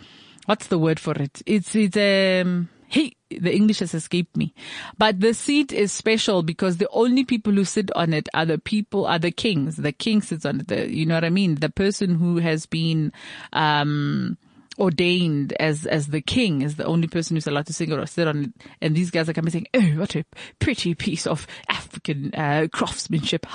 what's 0.46 0.68
the 0.68 0.78
word 0.78 1.00
for 1.00 1.14
it? 1.14 1.42
It's 1.46 1.76
it's 1.76 1.98
um, 1.98 2.70
hey 2.88 3.14
the 3.30 3.54
English 3.54 3.80
has 3.80 3.94
escaped 3.94 4.36
me. 4.38 4.54
But 4.98 5.20
the 5.20 5.34
seat 5.34 5.72
is 5.72 5.92
special 5.92 6.44
because 6.44 6.78
the 6.78 6.90
only 6.90 7.26
people 7.26 7.54
who 7.54 7.66
sit 7.66 7.92
on 7.96 8.14
it 8.14 8.30
are 8.34 8.46
the 8.46 8.58
people, 8.58 9.06
are 9.06 9.20
the 9.20 9.32
kings. 9.32 9.76
The 9.76 9.92
king 9.92 10.22
sits 10.22 10.46
on 10.46 10.62
it. 10.62 10.68
The, 10.68 10.90
you 10.90 11.06
know 11.06 11.16
what 11.16 11.26
I 11.26 11.30
mean? 11.30 11.56
The 11.56 11.70
person 11.70 12.16
who 12.16 12.38
has 12.38 12.66
been, 12.66 13.12
um, 13.54 14.38
ordained 14.78 15.54
as 15.54 15.86
as 15.86 16.08
the 16.08 16.22
king 16.22 16.62
is 16.62 16.76
the 16.76 16.86
only 16.86 17.08
person 17.08 17.36
who's 17.36 17.48
allowed 17.48 17.66
to 17.68 17.74
sing 17.74 17.92
or 17.92 18.06
sit 18.06 18.28
on 18.28 18.44
it. 18.44 18.52
And 18.82 18.96
these 18.96 19.12
guys 19.12 19.30
are 19.30 19.34
coming 19.34 19.52
saying, 19.52 19.68
"Oh, 19.74 20.00
what 20.00 20.16
a 20.16 20.26
pretty 20.60 20.94
piece 20.96 21.28
of 21.28 21.48
African 21.70 22.34
uh, 22.34 22.68
craftsmanship! 22.72 23.46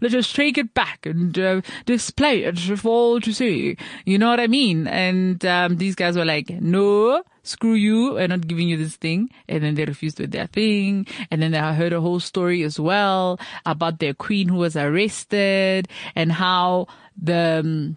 Let 0.00 0.14
us 0.14 0.32
take 0.32 0.58
it 0.58 0.74
back 0.74 1.06
and 1.06 1.38
uh, 1.38 1.60
display 1.86 2.44
it 2.44 2.58
for 2.78 2.88
all 2.88 3.20
to 3.20 3.32
see." 3.32 3.76
You 4.04 4.18
know 4.18 4.28
what 4.28 4.40
I 4.40 4.46
mean? 4.46 4.86
And 4.86 5.44
um, 5.44 5.76
these 5.76 5.94
guys 5.94 6.16
were 6.16 6.24
like, 6.24 6.50
"No." 6.50 7.22
screw 7.48 7.72
you, 7.72 8.12
we're 8.14 8.28
not 8.28 8.46
giving 8.46 8.68
you 8.68 8.76
this 8.76 8.96
thing. 8.96 9.30
And 9.48 9.62
then 9.62 9.74
they 9.74 9.84
refused 9.86 10.20
with 10.20 10.30
their 10.30 10.46
thing. 10.46 11.06
And 11.30 11.42
then 11.42 11.54
I 11.54 11.72
heard 11.72 11.92
a 11.92 12.00
whole 12.00 12.20
story 12.20 12.62
as 12.62 12.78
well 12.78 13.40
about 13.64 13.98
their 13.98 14.14
queen 14.14 14.48
who 14.48 14.56
was 14.56 14.76
arrested 14.76 15.88
and 16.14 16.30
how 16.30 16.86
the, 17.20 17.62
um, 17.64 17.96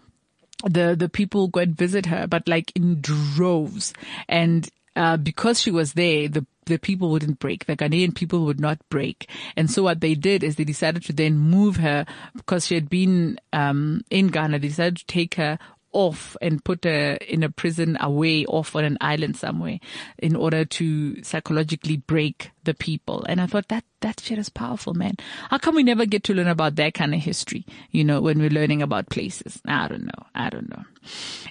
the, 0.68 0.94
the 0.96 1.08
people 1.08 1.48
go 1.48 1.60
and 1.60 1.76
visit 1.76 2.06
her, 2.06 2.26
but 2.26 2.48
like 2.48 2.72
in 2.74 3.00
droves. 3.00 3.92
And, 4.28 4.68
uh, 4.94 5.16
because 5.16 5.60
she 5.60 5.70
was 5.70 5.94
there, 5.94 6.28
the 6.28 6.46
the 6.66 6.78
people 6.78 7.10
wouldn't 7.10 7.38
break. 7.38 7.66
The 7.66 7.76
Ghanaian 7.76 8.14
people 8.14 8.44
would 8.44 8.60
not 8.60 8.78
break. 8.88 9.28
And 9.56 9.70
so 9.70 9.82
what 9.82 10.00
they 10.00 10.14
did 10.14 10.44
is 10.44 10.56
they 10.56 10.64
decided 10.64 11.04
to 11.04 11.12
then 11.12 11.38
move 11.38 11.76
her 11.76 12.06
because 12.36 12.66
she 12.66 12.74
had 12.74 12.88
been 12.88 13.38
um, 13.52 14.02
in 14.10 14.28
Ghana. 14.28 14.58
They 14.58 14.68
decided 14.68 14.98
to 14.98 15.06
take 15.06 15.34
her 15.34 15.58
off 15.92 16.36
and 16.40 16.64
put 16.64 16.84
her 16.84 17.14
in 17.14 17.42
a 17.42 17.50
prison 17.50 17.98
away 18.00 18.46
off 18.46 18.74
on 18.74 18.84
an 18.84 18.96
island 19.00 19.36
somewhere 19.36 19.78
in 20.18 20.34
order 20.34 20.64
to 20.64 21.22
psychologically 21.22 21.98
break 21.98 22.50
the 22.64 22.74
people. 22.74 23.24
And 23.28 23.40
I 23.40 23.46
thought 23.46 23.68
that, 23.68 23.84
that 24.00 24.20
shit 24.20 24.38
is 24.38 24.48
powerful, 24.48 24.94
man. 24.94 25.16
How 25.50 25.58
come 25.58 25.74
we 25.74 25.82
never 25.82 26.06
get 26.06 26.24
to 26.24 26.34
learn 26.34 26.48
about 26.48 26.76
that 26.76 26.94
kind 26.94 27.14
of 27.14 27.20
history? 27.20 27.66
You 27.90 28.04
know, 28.04 28.20
when 28.20 28.38
we're 28.38 28.50
learning 28.50 28.82
about 28.82 29.08
places. 29.10 29.60
I 29.66 29.88
don't 29.88 30.04
know. 30.04 30.26
I 30.34 30.50
don't 30.50 30.68
know. 30.68 30.84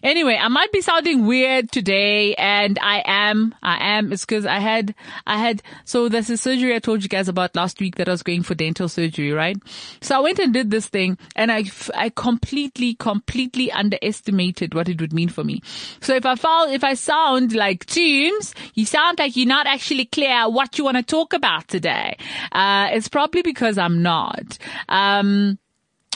Anyway, 0.01 0.37
I 0.39 0.47
might 0.47 0.71
be 0.71 0.81
sounding 0.81 1.25
weird 1.25 1.71
today 1.71 2.33
and 2.35 2.79
I 2.81 3.03
am, 3.05 3.53
I 3.61 3.97
am. 3.97 4.11
It's 4.13 4.25
cause 4.25 4.45
I 4.45 4.59
had, 4.59 4.95
I 5.27 5.37
had, 5.37 5.61
so 5.85 6.09
there's 6.09 6.29
a 6.29 6.37
surgery 6.37 6.73
I 6.73 6.79
told 6.79 7.03
you 7.03 7.09
guys 7.09 7.27
about 7.27 7.55
last 7.55 7.79
week 7.79 7.95
that 7.95 8.07
I 8.07 8.11
was 8.11 8.23
going 8.23 8.43
for 8.43 8.55
dental 8.55 8.87
surgery, 8.87 9.31
right? 9.31 9.57
So 10.01 10.15
I 10.15 10.19
went 10.19 10.39
and 10.39 10.53
did 10.53 10.71
this 10.71 10.87
thing 10.87 11.17
and 11.35 11.51
I, 11.51 11.65
I 11.95 12.09
completely, 12.09 12.95
completely 12.95 13.71
underestimated 13.71 14.73
what 14.73 14.89
it 14.89 15.01
would 15.01 15.13
mean 15.13 15.29
for 15.29 15.43
me. 15.43 15.61
So 15.99 16.15
if 16.15 16.25
I 16.25 16.35
fall, 16.35 16.69
if 16.69 16.83
I 16.83 16.93
sound 16.93 17.53
like 17.53 17.85
Toombs, 17.85 18.55
you 18.73 18.85
sound 18.85 19.19
like 19.19 19.35
you're 19.35 19.47
not 19.47 19.67
actually 19.67 20.05
clear 20.05 20.49
what 20.49 20.77
you 20.77 20.85
want 20.85 20.97
to 20.97 21.00
talk 21.01 21.33
about 21.33 21.67
today. 21.67 22.17
Uh, 22.51 22.89
it's 22.91 23.07
probably 23.07 23.41
because 23.41 23.77
I'm 23.77 24.01
not. 24.01 24.57
Um, 24.89 25.57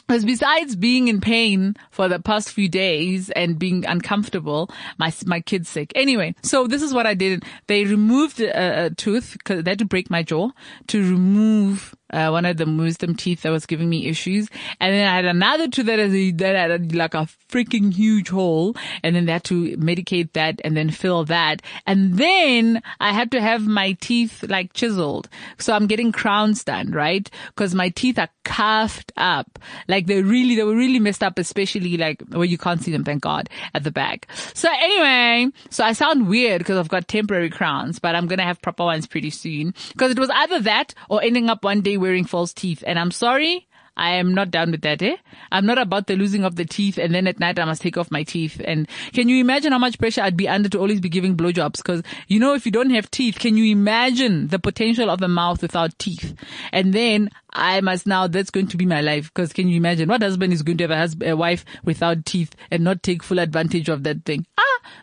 because 0.07 0.23
besides 0.23 0.75
being 0.75 1.07
in 1.07 1.19
pain 1.19 1.75
for 1.89 2.07
the 2.07 2.19
past 2.19 2.51
few 2.51 2.69
days 2.69 3.31
and 3.31 3.57
being 3.57 3.85
uncomfortable, 3.85 4.69
my 4.99 5.11
my 5.25 5.41
kid's 5.41 5.67
sick. 5.67 5.91
Anyway, 5.95 6.35
so 6.43 6.67
this 6.67 6.83
is 6.83 6.93
what 6.93 7.07
I 7.07 7.15
did. 7.15 7.43
They 7.67 7.85
removed 7.85 8.39
a, 8.39 8.85
a 8.85 8.89
tooth 8.91 9.33
because 9.33 9.63
they 9.63 9.71
had 9.71 9.79
to 9.79 9.85
break 9.85 10.11
my 10.11 10.21
jaw 10.21 10.51
to 10.87 11.01
remove 11.01 11.95
uh, 12.11 12.29
one 12.29 12.45
of 12.45 12.57
the 12.57 12.65
wisdom 12.65 13.15
teeth 13.15 13.41
that 13.41 13.49
was 13.49 13.65
giving 13.65 13.89
me 13.89 14.07
issues. 14.07 14.47
And 14.79 14.93
then 14.93 15.07
I 15.07 15.15
had 15.15 15.25
another 15.25 15.67
tooth 15.67 15.87
that 15.87 15.99
had, 15.99 16.37
that 16.37 16.55
had 16.55 16.95
like 16.95 17.13
a 17.13 17.27
freaking 17.49 17.93
huge 17.93 18.29
hole. 18.29 18.75
And 19.03 19.15
then 19.15 19.25
they 19.25 19.31
had 19.31 19.43
to 19.45 19.75
medicate 19.77 20.33
that 20.33 20.61
and 20.63 20.77
then 20.77 20.89
fill 20.91 21.25
that. 21.25 21.61
And 21.85 22.17
then 22.17 22.81
I 22.99 23.11
had 23.11 23.31
to 23.31 23.41
have 23.41 23.65
my 23.65 23.93
teeth 23.93 24.43
like 24.47 24.73
chiseled. 24.73 25.29
So 25.57 25.73
I'm 25.73 25.87
getting 25.87 26.11
crowns 26.11 26.63
done, 26.63 26.91
right? 26.91 27.29
Cause 27.55 27.73
my 27.73 27.89
teeth 27.89 28.19
are 28.19 28.29
cuffed 28.43 29.11
up. 29.17 29.59
Like 29.87 30.05
they 30.05 30.21
really, 30.21 30.55
they 30.55 30.63
were 30.63 30.75
really 30.75 30.99
messed 30.99 31.23
up, 31.23 31.39
especially 31.39 31.97
like 31.97 32.21
where 32.29 32.45
you 32.45 32.57
can't 32.57 32.81
see 32.81 32.91
them, 32.91 33.03
thank 33.03 33.23
God, 33.23 33.49
at 33.73 33.83
the 33.83 33.91
back. 33.91 34.27
So 34.53 34.69
anyway, 34.71 35.51
so 35.69 35.83
I 35.83 35.93
sound 35.93 36.27
weird 36.27 36.59
because 36.59 36.77
I've 36.77 36.87
got 36.87 37.07
temporary 37.07 37.49
crowns, 37.49 37.99
but 37.99 38.15
I'm 38.15 38.27
going 38.27 38.39
to 38.39 38.45
have 38.45 38.61
proper 38.61 38.83
ones 38.83 39.07
pretty 39.07 39.31
soon. 39.31 39.73
Cause 39.97 40.11
it 40.11 40.19
was 40.19 40.29
either 40.29 40.59
that 40.61 40.93
or 41.09 41.21
ending 41.23 41.49
up 41.49 41.63
one 41.63 41.81
day 41.81 41.94
wearing 41.97 42.25
false 42.25 42.53
teeth. 42.53 42.83
And 42.85 42.99
I'm 42.99 43.11
sorry, 43.11 43.67
I 43.97 44.15
am 44.15 44.33
not 44.33 44.51
down 44.51 44.71
with 44.71 44.81
that, 44.81 45.01
eh? 45.01 45.15
I'm 45.51 45.65
not 45.65 45.77
about 45.77 46.07
the 46.07 46.17
losing 46.17 46.43
of 46.43 46.55
the 46.55 46.65
teeth 46.65 46.97
and 46.97 47.15
then 47.15 47.27
at 47.27 47.39
night 47.39 47.57
I 47.57 47.65
must 47.65 47.81
take 47.81 47.97
off 47.97 48.11
my 48.11 48.23
teeth. 48.23 48.61
And 48.63 48.89
can 49.13 49.29
you 49.29 49.39
imagine 49.39 49.71
how 49.71 49.77
much 49.77 49.97
pressure 49.97 50.21
I'd 50.21 50.35
be 50.35 50.49
under 50.49 50.67
to 50.69 50.79
always 50.79 50.99
be 50.99 51.07
giving 51.07 51.37
blowjobs? 51.37 51.81
Cause 51.81 52.03
you 52.27 52.39
know, 52.39 52.53
if 52.53 52.65
you 52.65 52.71
don't 52.71 52.89
have 52.89 53.09
teeth, 53.09 53.39
can 53.39 53.55
you 53.55 53.71
imagine 53.71 54.47
the 54.47 54.59
potential 54.59 55.09
of 55.09 55.21
a 55.21 55.29
mouth 55.29 55.61
without 55.61 55.97
teeth? 55.97 56.35
And 56.73 56.93
then 56.93 57.29
I 57.53 57.79
must 57.79 58.05
now, 58.05 58.27
that's 58.27 58.49
going 58.49 58.67
to 58.67 58.77
be 58.77 58.85
my 58.85 58.99
life. 58.99 59.33
Cause 59.33 59.53
can 59.53 59.69
you 59.69 59.77
imagine 59.77 60.09
what 60.09 60.21
husband 60.21 60.51
is 60.51 60.61
going 60.61 60.77
to 60.79 60.83
have 60.83 60.91
a, 60.91 60.97
husband, 60.97 61.31
a 61.31 61.37
wife 61.37 61.63
without 61.85 62.25
teeth 62.25 62.53
and 62.69 62.83
not 62.83 63.01
take 63.01 63.23
full 63.23 63.39
advantage 63.39 63.87
of 63.87 64.03
that 64.03 64.25
thing? 64.25 64.45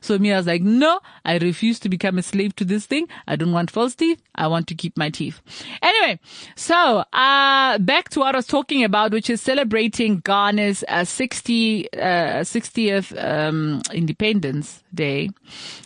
So 0.01 0.19
me, 0.19 0.33
I 0.33 0.37
was 0.37 0.47
like, 0.47 0.63
no, 0.63 1.01
I 1.25 1.39
refuse 1.39 1.79
to 1.81 1.89
become 1.89 2.19
a 2.19 2.23
slave 2.23 2.55
to 2.57 2.65
this 2.65 2.87
thing. 2.87 3.09
I 3.27 3.37
don't 3.37 3.53
want 3.53 3.71
false 3.71 3.95
teeth. 3.95 4.21
I 4.35 4.47
want 4.47 4.67
to 4.69 4.75
keep 4.75 4.97
my 4.97 5.11
teeth. 5.11 5.41
Anyway, 5.83 6.19
so, 6.57 7.05
uh, 7.13 7.79
back 7.79 8.09
to 8.11 8.21
what 8.21 8.35
I 8.35 8.39
was 8.39 8.47
talking 8.47 8.85
about, 8.85 9.13
which 9.13 9.31
is 9.31 9.41
celebrating 9.41 10.21
Ghana's 10.21 10.85
uh, 10.89 11.05
60, 11.05 11.93
uh, 11.93 11.99
60th, 12.43 13.23
um, 13.23 13.83
Independence 13.93 14.83
Day, 14.95 15.31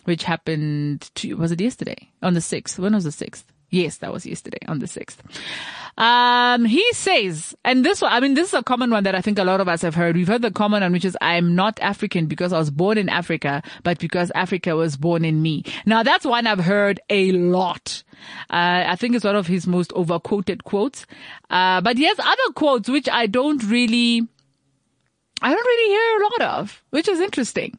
which 0.05 0.23
happened 0.23 1.09
to, 1.15 1.33
was 1.35 1.51
it 1.51 1.61
yesterday? 1.61 2.09
On 2.21 2.33
the 2.33 2.39
6th. 2.39 2.79
When 2.79 2.93
was 2.93 3.03
the 3.03 3.09
6th? 3.09 3.43
Yes, 3.69 3.97
that 3.97 4.13
was 4.13 4.25
yesterday 4.25 4.59
on 4.67 4.79
the 4.79 4.85
6th. 4.85 5.17
Um, 5.97 6.63
he 6.65 6.85
says, 6.93 7.55
and 7.65 7.83
this 7.83 8.01
one, 8.01 8.13
I 8.13 8.19
mean, 8.19 8.33
this 8.33 8.49
is 8.49 8.53
a 8.53 8.63
common 8.63 8.91
one 8.91 9.03
that 9.03 9.15
I 9.15 9.21
think 9.21 9.39
a 9.39 9.43
lot 9.43 9.59
of 9.59 9.67
us 9.67 9.81
have 9.81 9.95
heard. 9.95 10.15
We've 10.15 10.27
heard 10.27 10.41
the 10.41 10.51
common 10.51 10.83
one, 10.83 10.93
which 10.93 11.03
is, 11.03 11.17
I'm 11.21 11.55
not 11.55 11.79
African 11.81 12.27
because 12.27 12.53
I 12.53 12.59
was 12.59 12.69
born 12.71 12.97
in 12.97 13.09
Africa, 13.09 13.61
but 13.83 13.99
because 13.99 14.31
Africa 14.35 14.75
was 14.75 14.95
born 14.95 15.25
in 15.25 15.41
me. 15.41 15.63
Now 15.85 16.03
that's 16.03 16.25
one 16.25 16.47
I've 16.47 16.59
heard 16.59 17.01
a 17.09 17.31
lot. 17.33 18.03
Uh, 18.49 18.85
I 18.87 18.95
think 18.95 19.15
it's 19.15 19.25
one 19.25 19.35
of 19.35 19.47
his 19.47 19.67
most 19.67 19.91
overquoted 19.93 20.63
quotes. 20.63 21.05
Uh, 21.49 21.81
but 21.81 21.97
he 21.97 22.05
has 22.05 22.19
other 22.19 22.53
quotes, 22.55 22.87
which 22.87 23.09
I 23.09 23.27
don't 23.27 23.61
really, 23.63 24.25
I 25.41 25.53
don't 25.53 25.65
really 25.65 25.91
hear 25.91 26.19
a 26.19 26.23
lot 26.23 26.59
of, 26.59 26.83
which 26.91 27.09
is 27.09 27.19
interesting. 27.19 27.77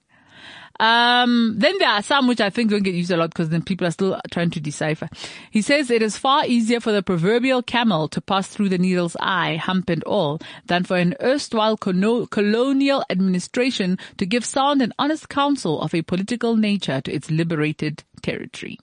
Um, 0.80 1.54
then 1.56 1.76
there 1.78 1.88
are 1.88 2.02
some 2.02 2.28
which 2.28 2.40
I 2.40 2.50
think 2.50 2.70
don't 2.70 2.82
get 2.82 2.94
used 2.94 3.10
a 3.10 3.16
lot 3.16 3.30
because 3.30 3.48
then 3.48 3.62
people 3.62 3.86
are 3.86 3.90
still 3.90 4.20
trying 4.30 4.50
to 4.50 4.60
decipher. 4.60 5.08
He 5.50 5.62
says 5.62 5.90
it 5.90 6.02
is 6.02 6.16
far 6.16 6.46
easier 6.46 6.80
for 6.80 6.92
the 6.92 7.02
proverbial 7.02 7.62
camel 7.62 8.08
to 8.08 8.20
pass 8.20 8.48
through 8.48 8.68
the 8.68 8.78
needle's 8.78 9.16
eye, 9.20 9.56
hump 9.56 9.90
and 9.90 10.04
all, 10.04 10.40
than 10.66 10.84
for 10.84 10.96
an 10.96 11.14
erstwhile 11.20 11.76
colonial 11.76 13.04
administration 13.10 13.98
to 14.18 14.26
give 14.26 14.44
sound 14.44 14.80
and 14.82 14.92
honest 14.98 15.28
counsel 15.28 15.80
of 15.80 15.94
a 15.94 16.02
political 16.02 16.56
nature 16.56 17.00
to 17.00 17.12
its 17.12 17.30
liberated 17.30 18.04
territory. 18.22 18.78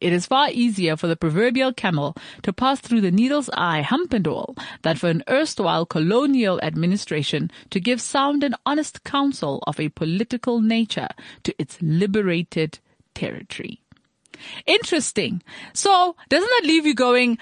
It 0.00 0.12
is 0.12 0.26
far 0.26 0.48
easier 0.50 0.96
for 0.96 1.06
the 1.06 1.16
proverbial 1.16 1.72
camel 1.72 2.16
to 2.42 2.52
pass 2.52 2.80
through 2.80 3.02
the 3.02 3.10
needle's 3.10 3.50
eye, 3.54 3.82
hump 3.82 4.12
and 4.12 4.26
all, 4.26 4.56
than 4.82 4.96
for 4.96 5.08
an 5.08 5.22
erstwhile 5.28 5.84
colonial 5.84 6.58
administration 6.62 7.50
to 7.70 7.80
give 7.80 8.00
sound 8.00 8.42
and 8.42 8.54
honest 8.64 9.04
counsel 9.04 9.62
of 9.66 9.78
a 9.78 9.90
political 9.90 10.60
nature 10.60 11.08
to 11.42 11.54
its 11.58 11.76
liberated 11.82 12.78
territory. 13.14 13.82
Interesting. 14.66 15.42
So 15.74 16.16
doesn't 16.30 16.48
that 16.48 16.66
leave 16.66 16.86
you 16.86 16.94
going, 16.94 17.38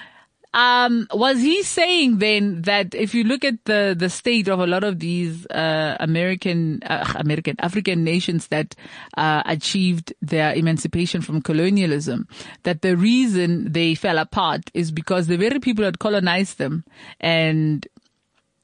um, 0.54 1.06
was 1.12 1.40
he 1.40 1.62
saying 1.62 2.18
then 2.18 2.62
that 2.62 2.94
if 2.94 3.14
you 3.14 3.24
look 3.24 3.44
at 3.44 3.64
the, 3.64 3.94
the 3.98 4.08
state 4.08 4.48
of 4.48 4.60
a 4.60 4.66
lot 4.66 4.84
of 4.84 4.98
these, 4.98 5.46
uh, 5.46 5.96
American, 6.00 6.82
uh, 6.84 7.12
American, 7.16 7.56
African 7.58 8.04
nations 8.04 8.48
that, 8.48 8.74
uh, 9.16 9.42
achieved 9.46 10.12
their 10.22 10.54
emancipation 10.54 11.20
from 11.20 11.42
colonialism, 11.42 12.26
that 12.62 12.82
the 12.82 12.96
reason 12.96 13.72
they 13.72 13.94
fell 13.94 14.18
apart 14.18 14.70
is 14.74 14.90
because 14.90 15.26
the 15.26 15.36
very 15.36 15.60
people 15.60 15.84
that 15.84 15.98
colonized 15.98 16.58
them 16.58 16.84
and 17.20 17.86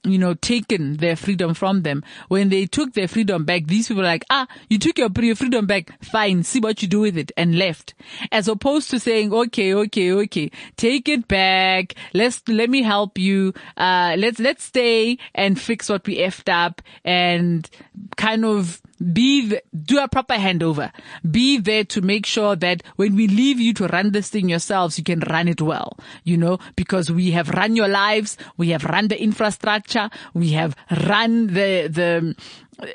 you 0.04 0.18
know, 0.18 0.34
taken 0.34 0.98
their 0.98 1.16
freedom 1.16 1.54
from 1.54 1.82
them. 1.82 2.04
When 2.28 2.48
they 2.48 2.66
took 2.66 2.92
their 2.92 3.08
freedom 3.08 3.44
back, 3.44 3.66
these 3.66 3.88
people 3.88 4.02
were 4.02 4.08
like, 4.08 4.24
ah, 4.30 4.46
you 4.68 4.78
took 4.78 4.98
your, 4.98 5.10
freedom 5.34 5.66
back. 5.66 5.90
Fine. 6.02 6.42
See 6.44 6.60
what 6.60 6.82
you 6.82 6.88
do 6.88 7.00
with 7.00 7.16
it 7.16 7.32
and 7.36 7.58
left. 7.58 7.94
As 8.30 8.48
opposed 8.48 8.90
to 8.90 9.00
saying, 9.00 9.32
okay, 9.32 9.74
okay, 9.74 10.12
okay, 10.12 10.50
take 10.76 11.08
it 11.08 11.26
back. 11.28 11.94
Let's, 12.12 12.42
let 12.48 12.70
me 12.70 12.82
help 12.82 13.18
you. 13.18 13.54
Uh, 13.76 14.16
let's, 14.18 14.38
let's 14.38 14.64
stay 14.64 15.18
and 15.34 15.60
fix 15.60 15.88
what 15.88 16.06
we 16.06 16.18
effed 16.18 16.52
up 16.52 16.82
and 17.04 17.68
kind 18.16 18.44
of 18.44 18.82
be, 19.12 19.48
th- 19.48 19.62
do 19.84 19.98
a 19.98 20.08
proper 20.08 20.34
handover. 20.34 20.92
Be 21.28 21.58
there 21.58 21.84
to 21.84 22.00
make 22.00 22.26
sure 22.26 22.56
that 22.56 22.82
when 22.96 23.16
we 23.16 23.28
leave 23.28 23.60
you 23.60 23.74
to 23.74 23.86
run 23.88 24.12
this 24.12 24.30
thing 24.30 24.48
yourselves, 24.48 24.98
you 24.98 25.04
can 25.04 25.20
run 25.20 25.48
it 25.48 25.60
well, 25.60 25.98
you 26.24 26.36
know, 26.36 26.58
because 26.76 27.10
we 27.10 27.32
have 27.32 27.50
run 27.50 27.76
your 27.76 27.88
lives. 27.88 28.36
We 28.56 28.70
have 28.70 28.84
run 28.84 29.08
the 29.08 29.20
infrastructure. 29.20 30.10
We 30.32 30.50
have 30.50 30.76
run 31.06 31.48
the, 31.48 31.88
the, 31.88 32.36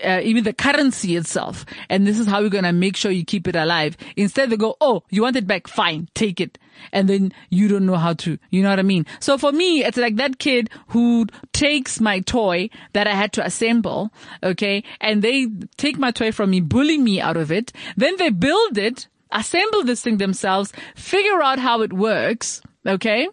uh, 0.04 0.22
even 0.24 0.44
the 0.44 0.54
currency 0.54 1.16
itself. 1.16 1.66
And 1.90 2.06
this 2.06 2.20
is 2.20 2.28
how 2.28 2.42
we're 2.42 2.50
going 2.50 2.64
to 2.64 2.74
make 2.74 2.96
sure 2.96 3.12
you 3.12 3.26
keep 3.26 3.48
it 3.48 3.56
alive. 3.56 3.98
Instead 4.16 4.50
they 4.50 4.58
go, 4.58 4.76
Oh, 4.82 5.04
you 5.10 5.22
want 5.22 5.36
it 5.36 5.48
back? 5.48 5.68
Fine. 5.68 6.10
Take 6.14 6.40
it. 6.40 6.58
And 6.92 7.10
then 7.10 7.34
you 7.50 7.68
don't 7.68 7.86
know 7.86 7.98
how 7.98 8.14
to, 8.14 8.38
you 8.52 8.64
know 8.64 8.70
what 8.70 8.80
I 8.80 8.84
mean? 8.84 9.06
So 9.20 9.38
for 9.38 9.52
me, 9.52 9.84
it's 9.84 9.98
like 9.98 10.16
that 10.16 10.40
kid 10.40 10.70
who 10.88 11.28
takes 11.52 12.00
my 12.00 12.22
toy 12.22 12.70
that 12.94 13.08
I 13.08 13.14
had 13.14 13.34
to 13.34 13.46
assemble. 13.46 14.12
Okay. 14.44 14.84
And 15.02 15.22
they 15.22 15.48
take 15.78 15.98
my 15.98 16.12
toy 16.12 16.32
from 16.32 16.52
me, 16.52 16.62
bully 16.62 16.98
me 16.98 17.20
out 17.20 17.38
of 17.38 17.52
it. 17.52 17.74
Then 17.98 18.16
they 18.18 18.30
build 18.30 18.78
it, 18.78 19.08
assemble 19.32 19.84
this 19.84 20.02
thing 20.02 20.18
themselves, 20.18 20.72
figure 20.96 21.42
out 21.42 21.60
how 21.60 21.82
it 21.82 21.94
works. 21.94 22.62
Okay. 22.90 23.30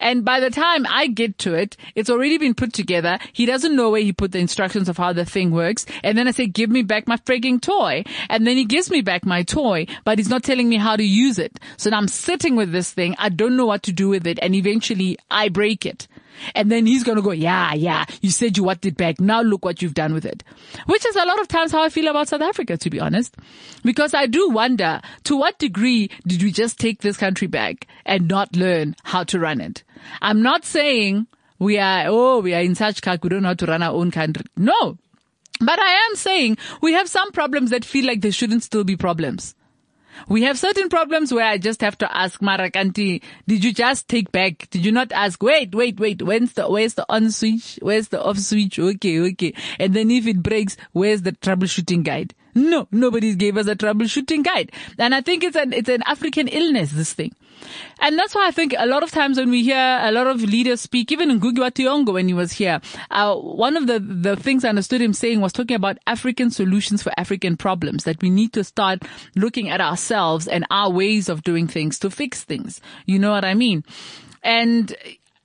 And 0.00 0.24
by 0.24 0.40
the 0.40 0.50
time 0.50 0.86
I 0.88 1.06
get 1.08 1.38
to 1.38 1.54
it, 1.54 1.76
it's 1.94 2.10
already 2.10 2.38
been 2.38 2.54
put 2.54 2.72
together. 2.72 3.18
He 3.32 3.46
doesn't 3.46 3.74
know 3.74 3.90
where 3.90 4.00
he 4.00 4.12
put 4.12 4.32
the 4.32 4.38
instructions 4.38 4.88
of 4.88 4.96
how 4.96 5.12
the 5.12 5.24
thing 5.24 5.50
works. 5.50 5.86
And 6.02 6.16
then 6.16 6.28
I 6.28 6.30
say, 6.30 6.46
give 6.46 6.70
me 6.70 6.82
back 6.82 7.06
my 7.06 7.16
frigging 7.18 7.60
toy. 7.60 8.04
And 8.28 8.46
then 8.46 8.56
he 8.56 8.64
gives 8.64 8.90
me 8.90 9.00
back 9.00 9.26
my 9.26 9.42
toy, 9.42 9.86
but 10.04 10.18
he's 10.18 10.30
not 10.30 10.42
telling 10.42 10.68
me 10.68 10.76
how 10.76 10.96
to 10.96 11.04
use 11.04 11.38
it. 11.38 11.58
So 11.76 11.90
now 11.90 11.98
I'm 11.98 12.08
sitting 12.08 12.56
with 12.56 12.72
this 12.72 12.92
thing. 12.92 13.14
I 13.18 13.28
don't 13.28 13.56
know 13.56 13.66
what 13.66 13.82
to 13.84 13.92
do 13.92 14.08
with 14.08 14.26
it. 14.26 14.38
And 14.42 14.54
eventually 14.54 15.18
I 15.30 15.48
break 15.48 15.84
it. 15.84 16.08
And 16.54 16.70
then 16.70 16.86
he's 16.86 17.04
going 17.04 17.16
to 17.16 17.22
go, 17.22 17.30
yeah, 17.30 17.74
yeah, 17.74 18.04
you 18.20 18.30
said 18.30 18.56
you 18.56 18.64
wanted 18.64 18.96
back. 18.96 19.20
Now 19.20 19.42
look 19.42 19.64
what 19.64 19.82
you've 19.82 19.94
done 19.94 20.14
with 20.14 20.24
it. 20.24 20.42
Which 20.86 21.06
is 21.06 21.16
a 21.16 21.24
lot 21.24 21.40
of 21.40 21.48
times 21.48 21.72
how 21.72 21.82
I 21.82 21.88
feel 21.88 22.08
about 22.08 22.28
South 22.28 22.42
Africa, 22.42 22.76
to 22.76 22.90
be 22.90 23.00
honest. 23.00 23.36
Because 23.82 24.14
I 24.14 24.26
do 24.26 24.50
wonder, 24.50 25.00
to 25.24 25.36
what 25.36 25.58
degree 25.58 26.10
did 26.26 26.42
we 26.42 26.52
just 26.52 26.78
take 26.78 27.00
this 27.00 27.16
country 27.16 27.46
back 27.46 27.86
and 28.04 28.28
not 28.28 28.56
learn 28.56 28.96
how 29.04 29.24
to 29.24 29.38
run 29.38 29.60
it? 29.60 29.82
I'm 30.22 30.42
not 30.42 30.64
saying 30.64 31.26
we 31.58 31.78
are, 31.78 32.04
oh, 32.06 32.40
we 32.40 32.54
are 32.54 32.62
in 32.62 32.74
such 32.74 33.02
cack, 33.02 33.22
we 33.22 33.30
don't 33.30 33.42
know 33.42 33.48
how 33.48 33.54
to 33.54 33.66
run 33.66 33.82
our 33.82 33.94
own 33.94 34.10
country. 34.10 34.44
No. 34.56 34.98
But 35.60 35.80
I 35.80 36.08
am 36.08 36.16
saying 36.16 36.58
we 36.80 36.92
have 36.92 37.08
some 37.08 37.32
problems 37.32 37.70
that 37.70 37.84
feel 37.84 38.06
like 38.06 38.20
they 38.20 38.30
shouldn't 38.30 38.62
still 38.62 38.84
be 38.84 38.96
problems. 38.96 39.54
We 40.26 40.42
have 40.42 40.58
certain 40.58 40.88
problems 40.88 41.32
where 41.32 41.44
I 41.44 41.58
just 41.58 41.80
have 41.80 41.96
to 41.98 42.16
ask 42.16 42.40
Marakanti, 42.40 43.22
did 43.46 43.64
you 43.64 43.72
just 43.72 44.08
take 44.08 44.32
back? 44.32 44.68
Did 44.70 44.84
you 44.84 44.92
not 44.92 45.12
ask, 45.12 45.42
wait, 45.42 45.74
wait, 45.74 46.00
wait, 46.00 46.22
when's 46.22 46.54
the, 46.54 46.68
where's 46.68 46.94
the 46.94 47.06
on 47.08 47.30
switch? 47.30 47.78
Where's 47.82 48.08
the 48.08 48.22
off 48.22 48.38
switch? 48.38 48.78
Okay, 48.78 49.20
okay. 49.20 49.54
And 49.78 49.94
then 49.94 50.10
if 50.10 50.26
it 50.26 50.42
breaks, 50.42 50.76
where's 50.92 51.22
the 51.22 51.32
troubleshooting 51.32 52.04
guide? 52.04 52.34
No, 52.54 52.88
nobody 52.90 53.34
gave 53.34 53.56
us 53.56 53.66
a 53.68 53.76
troubleshooting 53.76 54.44
guide. 54.44 54.72
And 54.98 55.14
I 55.14 55.20
think 55.20 55.44
it's 55.44 55.56
an, 55.56 55.72
it's 55.72 55.88
an 55.88 56.02
African 56.06 56.48
illness, 56.48 56.90
this 56.90 57.12
thing. 57.12 57.34
And 58.00 58.18
that's 58.18 58.34
why 58.34 58.46
I 58.46 58.50
think 58.50 58.74
a 58.76 58.86
lot 58.86 59.02
of 59.02 59.10
times 59.10 59.38
when 59.38 59.50
we 59.50 59.62
hear 59.62 59.98
a 60.02 60.12
lot 60.12 60.26
of 60.26 60.42
leaders 60.42 60.80
speak, 60.80 61.10
even 61.12 61.30
in 61.30 61.40
wa 61.40 62.12
when 62.12 62.28
he 62.28 62.34
was 62.34 62.52
here, 62.52 62.80
uh, 63.10 63.34
one 63.34 63.76
of 63.76 63.86
the, 63.86 63.98
the 63.98 64.36
things 64.36 64.64
I 64.64 64.68
understood 64.68 65.00
him 65.00 65.12
saying 65.12 65.40
was 65.40 65.52
talking 65.52 65.76
about 65.76 65.98
African 66.06 66.50
solutions 66.50 67.02
for 67.02 67.12
African 67.16 67.56
problems, 67.56 68.04
that 68.04 68.22
we 68.22 68.30
need 68.30 68.52
to 68.52 68.64
start 68.64 69.02
looking 69.34 69.68
at 69.68 69.80
ourselves 69.80 70.46
and 70.46 70.64
our 70.70 70.90
ways 70.90 71.28
of 71.28 71.42
doing 71.42 71.66
things 71.66 71.98
to 72.00 72.10
fix 72.10 72.44
things. 72.44 72.80
You 73.06 73.18
know 73.18 73.30
what 73.30 73.44
I 73.44 73.54
mean? 73.54 73.84
And 74.42 74.94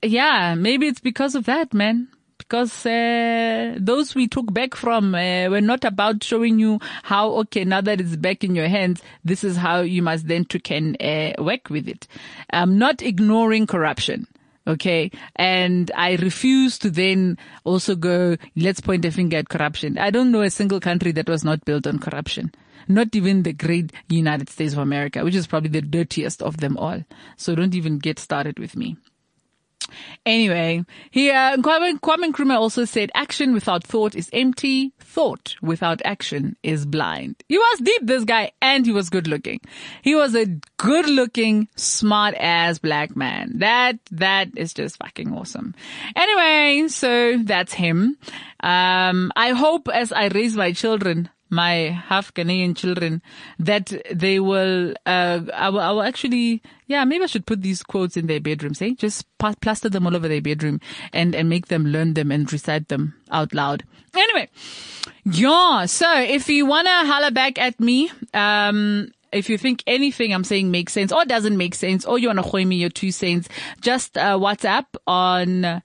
yeah, 0.01 0.55
maybe 0.55 0.88
it's 0.88 1.00
because 1.00 1.36
of 1.36 1.46
that, 1.46 1.74
man 1.74 2.08
because 2.47 2.85
uh, 2.85 3.75
those 3.79 4.15
we 4.15 4.27
took 4.27 4.53
back 4.53 4.75
from 4.75 5.15
uh, 5.15 5.47
were 5.50 5.62
not 5.62 5.83
about 5.83 6.23
showing 6.23 6.59
you 6.59 6.79
how 7.03 7.29
okay 7.31 7.63
now 7.63 7.81
that 7.81 8.00
it's 8.00 8.15
back 8.15 8.43
in 8.43 8.55
your 8.55 8.67
hands 8.67 9.01
this 9.23 9.43
is 9.43 9.57
how 9.57 9.79
you 9.79 10.01
must 10.01 10.27
then 10.27 10.45
to 10.45 10.59
can 10.59 10.95
uh, 11.01 11.33
work 11.39 11.69
with 11.69 11.88
it 11.88 12.07
i'm 12.51 12.77
not 12.77 13.01
ignoring 13.01 13.65
corruption 13.65 14.27
Okay. 14.65 15.12
And 15.35 15.91
I 15.95 16.15
refuse 16.15 16.77
to 16.79 16.89
then 16.89 17.38
also 17.63 17.95
go, 17.95 18.38
let's 18.55 18.79
point 18.79 19.05
a 19.05 19.12
finger 19.12 19.38
at 19.38 19.50
corruption. 19.50 19.97
I 19.97 20.09
don't 20.09 20.31
know 20.31 20.41
a 20.41 20.50
single 20.50 20.79
country 20.79 21.12
that 21.13 21.27
was 21.27 21.43
not 21.43 21.65
built 21.65 21.85
on 21.85 22.00
corruption. 22.00 22.53
Not 22.88 23.15
even 23.15 23.43
the 23.43 23.53
great 23.53 23.91
United 24.09 24.50
States 24.50 24.73
of 24.73 24.79
America, 24.79 25.23
which 25.23 25.35
is 25.35 25.47
probably 25.47 25.69
the 25.69 25.81
dirtiest 25.81 26.41
of 26.41 26.57
them 26.57 26.77
all. 26.77 27.03
So 27.38 27.55
don't 27.55 27.75
even 27.75 28.00
get 28.00 28.19
started 28.19 28.59
with 28.59 28.75
me. 28.75 28.97
Anyway, 30.25 30.83
here, 31.12 31.57
Kwame, 31.57 32.00
Kwame 32.00 32.31
Nkrumah 32.31 32.57
also 32.57 32.85
said, 32.85 33.12
action 33.13 33.53
without 33.53 33.83
thought 33.83 34.15
is 34.15 34.29
empty. 34.33 34.93
Thought 35.00 35.55
without 35.62 36.01
action 36.05 36.55
is 36.63 36.85
blind. 36.85 37.35
He 37.47 37.57
was 37.57 37.79
deep, 37.79 38.01
this 38.05 38.23
guy, 38.23 38.51
and 38.62 38.85
he 38.85 38.91
was 38.91 39.09
good 39.09 39.27
looking. 39.27 39.62
He 40.01 40.15
was 40.15 40.35
a 40.35 40.45
good 40.77 41.09
looking, 41.09 41.67
smart 41.75 42.35
ass 42.35 42.79
black 42.79 43.15
man. 43.15 43.59
That, 43.59 44.00
that 44.12 44.50
is 44.57 44.73
just 44.73 44.97
fucking 44.97 45.33
awesome. 45.33 45.75
Anyway, 46.15 46.88
so 46.88 47.38
that's 47.38 47.73
him. 47.73 48.17
Um, 48.62 49.31
I 49.35 49.50
hope 49.50 49.88
as 49.89 50.12
I 50.12 50.27
raise 50.27 50.55
my 50.55 50.71
children, 50.71 51.29
my 51.53 52.01
half 52.07 52.33
Ghanaian 52.33 52.75
children 52.75 53.22
that 53.60 53.93
they 54.12 54.39
will, 54.39 54.93
uh, 55.05 55.41
I 55.53 55.69
will, 55.69 55.79
I 55.79 55.91
will 55.91 56.03
actually, 56.03 56.62
yeah, 56.88 57.05
maybe 57.05 57.24
I 57.24 57.27
should 57.27 57.45
put 57.45 57.62
these 57.62 57.83
quotes 57.83 58.17
in 58.17 58.27
their 58.27 58.39
bedrooms, 58.39 58.81
eh? 58.81 58.91
Just 58.98 59.25
plaster 59.38 59.89
them 59.89 60.07
all 60.07 60.15
over 60.15 60.27
their 60.27 60.41
bedroom 60.41 60.79
and, 61.12 61.36
and 61.36 61.50
make 61.50 61.67
them 61.67 61.86
learn 61.86 62.13
them 62.13 62.31
and 62.31 62.51
recite 62.51 62.89
them 62.89 63.15
out 63.31 63.53
loud. 63.53 63.83
Anyway, 64.15 64.50
yeah, 65.25 65.86
so 65.86 66.22
if 66.22 66.50
you 66.50 66.65
want 66.65 66.88
to 66.88 67.12
holler 67.12 67.31
back 67.31 67.57
at 67.60 67.79
me, 67.79 68.12
um, 68.33 69.12
if 69.31 69.50
you 69.50 69.57
think 69.57 69.83
anything 69.88 70.33
I'm 70.33 70.43
saying 70.43 70.69
makes 70.72 70.93
sense 70.93 71.12
or 71.12 71.25
doesn't 71.25 71.57
make 71.57 71.75
sense, 71.75 72.05
or 72.05 72.19
you 72.19 72.27
want 72.27 72.43
to 72.43 72.50
show 72.50 72.65
me 72.65 72.75
your 72.75 72.89
two 72.89 73.12
cents, 73.12 73.50
just 73.81 74.17
uh, 74.17 74.38
WhatsApp 74.38 74.86
on 75.07 75.65
uh, 75.65 75.81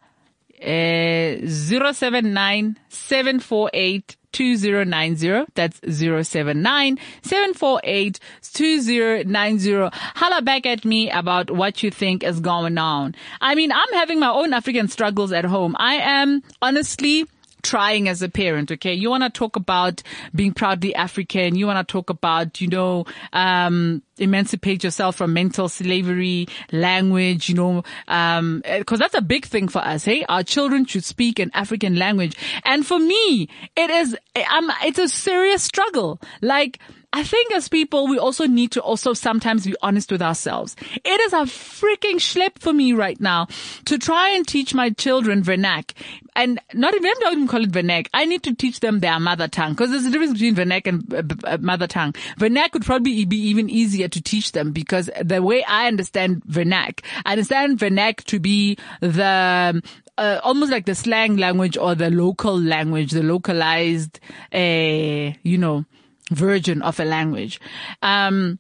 079 1.47 2.79
748 2.89 4.17
2090. 4.33 5.45
That's 5.55 5.81
079 5.89 6.99
748 7.23 8.21
2090. 8.53 9.89
Holla 9.93 10.43
back 10.43 10.67
at 10.67 10.85
me 10.85 11.11
about 11.11 11.51
what 11.51 11.83
you 11.83 11.91
think 11.91 12.23
is 12.23 12.41
going 12.41 12.79
on. 12.79 13.15
I 13.41 13.55
mean, 13.55 13.73
I'm 13.73 13.93
having 13.93 14.21
my 14.21 14.31
own 14.31 14.53
African 14.53 14.89
struggles 14.89 15.33
at 15.33 15.45
home. 15.45 15.77
I 15.79 15.95
am 15.95 16.43
honestly 16.63 17.27
trying 17.63 18.09
as 18.09 18.23
a 18.23 18.29
parent. 18.29 18.71
Okay. 18.73 18.95
You 18.95 19.11
want 19.11 19.25
to 19.25 19.31
talk 19.31 19.57
about 19.57 20.03
being 20.35 20.53
proudly 20.53 20.95
African. 20.95 21.55
You 21.55 21.67
want 21.67 21.87
to 21.87 21.91
talk 21.91 22.11
about, 22.11 22.61
you 22.61 22.69
know, 22.69 23.05
um, 23.33 24.03
emancipate 24.19 24.85
yourself 24.85 25.17
from 25.17 25.33
mental 25.33 25.69
slavery, 25.69 26.49
language, 26.73 27.49
you 27.49 27.55
know, 27.55 27.83
um, 28.09 28.63
cause 28.87 28.99
that's 28.99 29.15
a 29.15 29.23
big 29.23 29.45
thing 29.45 29.69
for 29.69 29.79
us. 29.79 30.05
Hey, 30.05 30.25
our 30.29 30.43
children 30.43 30.85
should 30.85 31.05
speak 31.05 31.39
an 31.39 31.51
African 31.55 31.97
language. 31.97 32.37
And 32.65 32.87
for 32.87 32.99
me, 32.99 33.49
it 33.77 33.91
is, 33.91 34.17
um, 34.51 34.73
it's 34.83 34.99
a 34.99 35.09
serious 35.09 35.63
struggle. 35.63 36.21
Like, 36.43 36.79
I 37.11 37.25
think 37.25 37.53
as 37.55 37.71
people, 37.71 38.07
we 38.07 38.19
also 38.19 38.47
need 38.47 38.73
to 38.73 38.83
also 38.83 39.15
sometimes 39.15 39.65
be 39.65 39.75
honest 39.81 40.13
with 40.13 40.21
ourselves. 40.21 40.77
It 41.05 41.21
is 41.23 41.33
a 41.33 41.47
freaking 41.47 42.17
schlep 42.17 42.59
for 42.59 42.73
me 42.75 42.93
right 42.93 43.19
now 43.19 43.49
to 43.87 43.99
try 43.99 44.31
and 44.31 44.47
teach 44.47 44.75
my 44.75 44.91
children 44.91 45.43
vernac 45.43 45.93
and 46.37 46.61
not 46.75 46.95
even, 46.95 47.11
don't 47.21 47.33
even 47.33 47.49
call 47.49 47.65
it 47.65 47.73
vernac. 47.73 48.09
I 48.13 48.27
need 48.27 48.43
to 48.43 48.55
teach 48.55 48.81
them 48.81 49.01
their 49.01 49.19
mother 49.19 49.49
tongue 49.49 49.73
because 49.73 49.91
there's 49.91 50.05
a 50.05 50.11
difference 50.11 50.35
between 50.35 50.55
vernac 50.55 50.87
and 50.87 51.15
uh, 51.15 51.51
uh, 51.55 51.57
mother 51.61 51.87
tongue. 51.87 52.13
Vernac 52.39 52.75
would 52.75 52.85
probably 52.85 53.25
be 53.25 53.39
even 53.39 53.71
easier 53.71 54.09
to 54.09 54.21
teach 54.21 54.53
them 54.53 54.73
because 54.73 55.09
the 55.25 55.43
way 55.43 55.65
I 55.65 55.89
understand 55.89 56.43
vernac, 56.45 57.01
I 57.25 57.33
understand 57.33 57.79
vernac 57.79 58.25
to 58.25 58.39
be 58.39 58.77
the 59.01 59.83
uh, 60.19 60.41
almost 60.45 60.71
like 60.71 60.85
the 60.85 60.95
slang 60.95 61.39
language 61.39 61.79
or 61.79 61.95
the 61.95 62.11
local 62.11 62.61
language, 62.61 63.13
the 63.13 63.23
localized, 63.23 64.21
uh, 64.53 65.33
you 65.43 65.57
know, 65.57 65.87
version 66.31 66.83
of 66.83 67.01
a 67.01 67.05
language. 67.05 67.61
Um, 68.03 68.59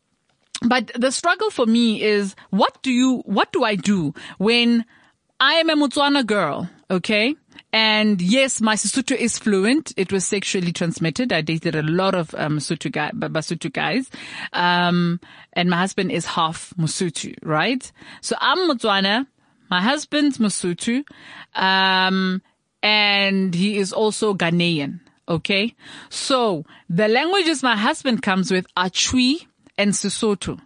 but 0.63 0.91
the 0.95 1.13
struggle 1.13 1.51
for 1.51 1.67
me 1.67 2.03
is 2.03 2.35
what 2.51 2.83
do 2.83 2.91
you, 2.91 3.23
what 3.27 3.53
do 3.53 3.65
I 3.65 3.77
do 3.77 4.15
when 4.39 4.85
I 5.39 5.55
am 5.55 5.71
a 5.71 5.77
Motswana 5.77 6.27
girl? 6.27 6.69
Okay. 6.91 7.37
And 7.73 8.21
yes, 8.21 8.61
my 8.61 8.75
Sesotho 8.75 9.15
is 9.15 9.39
fluent. 9.39 9.93
It 9.97 10.11
was 10.11 10.27
sexually 10.27 10.73
transmitted. 10.73 11.33
I 11.33 11.43
dated 11.43 11.77
a 11.77 11.83
lot 11.83 12.15
of 12.15 12.35
um, 12.35 12.59
guy, 12.91 13.11
guys. 13.73 14.11
Um, 14.53 15.21
and 15.53 15.71
my 15.71 15.77
husband 15.77 16.11
is 16.11 16.25
half 16.25 16.73
Mosotho, 16.79 17.37
right? 17.43 17.93
So 18.23 18.37
I'm 18.41 18.71
Motswana. 18.71 19.27
My 19.71 19.83
husband's 19.83 20.39
Mosotho. 20.39 21.05
Um, 21.55 22.43
and 22.83 23.55
he 23.55 23.77
is 23.77 23.93
also 23.93 24.35
Ghanaian. 24.35 25.01
Okay. 25.29 25.75
So 26.09 26.65
the 26.89 27.07
languages 27.07 27.63
my 27.63 27.77
husband 27.77 28.23
comes 28.23 28.51
with 28.51 28.67
are 28.77 28.91
Twi 28.91 29.37
and 29.77 29.93
Sesotho. 29.93 30.59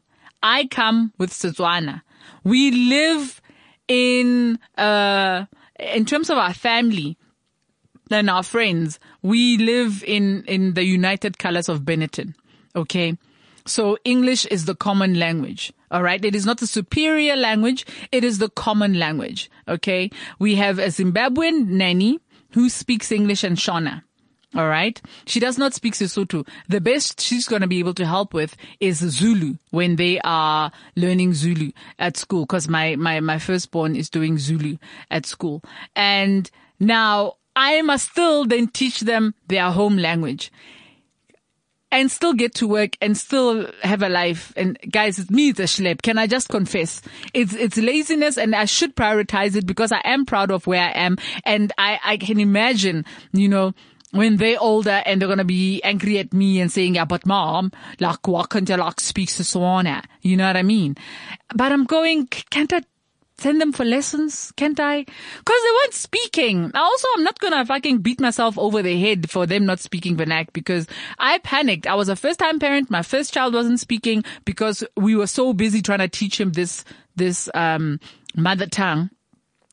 I 0.42 0.66
come 0.66 1.12
with 1.18 1.31
Setswana. 1.31 2.03
We 2.44 2.70
live 2.70 3.40
in, 3.88 4.59
uh, 4.79 5.46
in 5.79 6.05
terms 6.05 6.31
of 6.31 6.38
our 6.38 6.55
family 6.55 7.18
and 8.11 8.31
our 8.31 8.42
friends, 8.42 9.01
we 9.22 9.59
live 9.59 10.05
in, 10.07 10.44
in 10.44 10.75
the 10.75 10.85
United 10.85 11.38
Colors 11.38 11.68
of 11.68 11.81
Benetton. 11.81 12.35
Okay. 12.77 13.16
So 13.66 13.96
English 14.05 14.46
is 14.46 14.64
the 14.64 14.75
common 14.75 15.18
language. 15.18 15.72
All 15.90 16.03
right. 16.03 16.25
It 16.25 16.35
is 16.35 16.46
not 16.46 16.59
the 16.59 16.66
superior 16.66 17.37
language. 17.37 17.85
It 18.11 18.25
is 18.25 18.38
the 18.38 18.48
common 18.48 18.98
language. 18.98 19.51
Okay. 19.68 20.11
We 20.38 20.55
have 20.57 20.79
a 20.79 20.87
Zimbabwean 20.87 21.68
nanny 21.68 22.20
who 22.53 22.68
speaks 22.68 23.12
English 23.12 23.44
and 23.44 23.57
Shona. 23.57 24.03
All 24.55 24.69
right. 24.69 25.01
She 25.25 25.41
does 25.41 25.57
not 25.57 25.73
speak 25.73 25.95
Sesotho. 25.95 26.47
The 26.69 26.81
best 26.81 27.21
she's 27.21 27.49
going 27.49 27.62
to 27.62 27.69
be 27.69 27.79
able 27.79 27.95
to 27.95 28.05
help 28.05 28.35
with 28.35 28.55
is 28.81 28.99
Zulu 28.99 29.55
when 29.71 29.97
they 29.97 30.21
are 30.25 30.71
learning 30.95 31.33
Zulu 31.33 31.73
at 31.99 32.19
school. 32.19 32.45
Cause 32.47 32.69
my, 32.69 32.97
my, 32.97 33.21
my 33.21 33.38
firstborn 33.38 33.97
is 33.97 34.11
doing 34.11 34.37
Zulu 34.37 34.77
at 35.11 35.25
school. 35.25 35.62
And 35.97 36.51
now 36.79 37.37
I 37.57 37.81
must 37.81 38.11
still 38.11 38.45
then 38.45 38.69
teach 38.69 39.01
them 39.01 39.35
their 39.49 39.71
home 39.71 39.97
language 39.97 40.53
and 41.93 42.11
still 42.11 42.33
get 42.33 42.55
to 42.55 42.67
work 42.67 42.97
and 43.03 43.17
still 43.17 43.71
have 43.83 44.03
a 44.03 44.09
life. 44.09 44.53
And 44.57 44.79
guys, 44.91 45.19
it's 45.19 45.31
me, 45.31 45.51
it's 45.51 45.61
a 45.61 45.65
schlep. 45.65 46.01
Can 46.01 46.17
I 46.17 46.27
just 46.27 46.49
confess? 46.49 47.03
It's, 47.35 47.55
it's 47.55 47.77
laziness 47.77 48.38
and 48.38 48.55
I 48.57 48.65
should 48.65 48.97
prioritize 48.97 49.55
it 49.57 49.67
because 49.67 49.93
I 49.93 50.01
am 50.05 50.25
proud 50.25 50.51
of 50.51 50.67
where 50.67 50.83
I 50.83 50.91
am. 50.93 51.19
And 51.45 51.71
I, 51.77 52.01
I 52.03 52.17
can 52.17 52.41
imagine, 52.41 53.05
you 53.33 53.49
know, 53.49 53.75
when 54.12 54.37
they're 54.37 54.61
older 54.61 55.03
and 55.05 55.20
they're 55.20 55.29
gonna 55.29 55.44
be 55.44 55.83
angry 55.83 56.18
at 56.18 56.33
me 56.33 56.61
and 56.61 56.70
saying, 56.70 56.94
yeah, 56.94 57.05
but 57.05 57.27
mom, 57.27 57.72
like, 57.98 58.27
why 58.29 58.44
can't 58.48 58.68
you 58.68 58.77
like 58.77 59.01
speak 59.01 59.29
Setswana? 59.29 60.05
You 60.20 60.37
know 60.37 60.46
what 60.46 60.57
I 60.57 60.62
mean? 60.62 60.96
But 61.55 61.72
I'm 61.72 61.85
going, 61.85 62.27
can't 62.27 62.72
I 62.72 62.83
send 63.38 63.61
them 63.61 63.72
for 63.72 63.85
lessons? 63.85 64.53
Can't 64.57 64.79
I? 64.79 65.05
Cause 65.05 65.61
they 65.62 65.70
weren't 65.83 65.94
speaking. 65.94 66.70
Also, 66.75 67.09
I'm 67.16 67.25
not 67.25 67.38
gonna 67.40 67.64
fucking 67.64 67.98
beat 67.98 68.20
myself 68.20 68.59
over 68.59 68.83
the 68.83 69.01
head 69.01 69.31
for 69.31 69.46
them 69.46 69.66
not 69.66 69.81
speaking 69.81 70.16
vernac 70.16 70.53
because 70.53 70.87
I 71.18 71.38
panicked. 71.38 71.87
I 71.87 71.94
was 71.94 72.09
a 72.09 72.16
first 72.16 72.38
time 72.38 72.59
parent. 72.59 72.90
My 72.90 73.03
first 73.03 73.33
child 73.33 73.55
wasn't 73.55 73.81
speaking 73.81 74.25
because 74.44 74.85
we 74.96 75.16
were 75.16 75.27
so 75.27 75.53
busy 75.55 75.83
trying 75.83 76.01
to 76.01 76.09
teach 76.09 76.38
him 76.38 76.53
this, 76.53 76.85
this, 77.16 77.48
um, 77.55 77.98
mother 78.37 78.66
tongue 78.66 79.11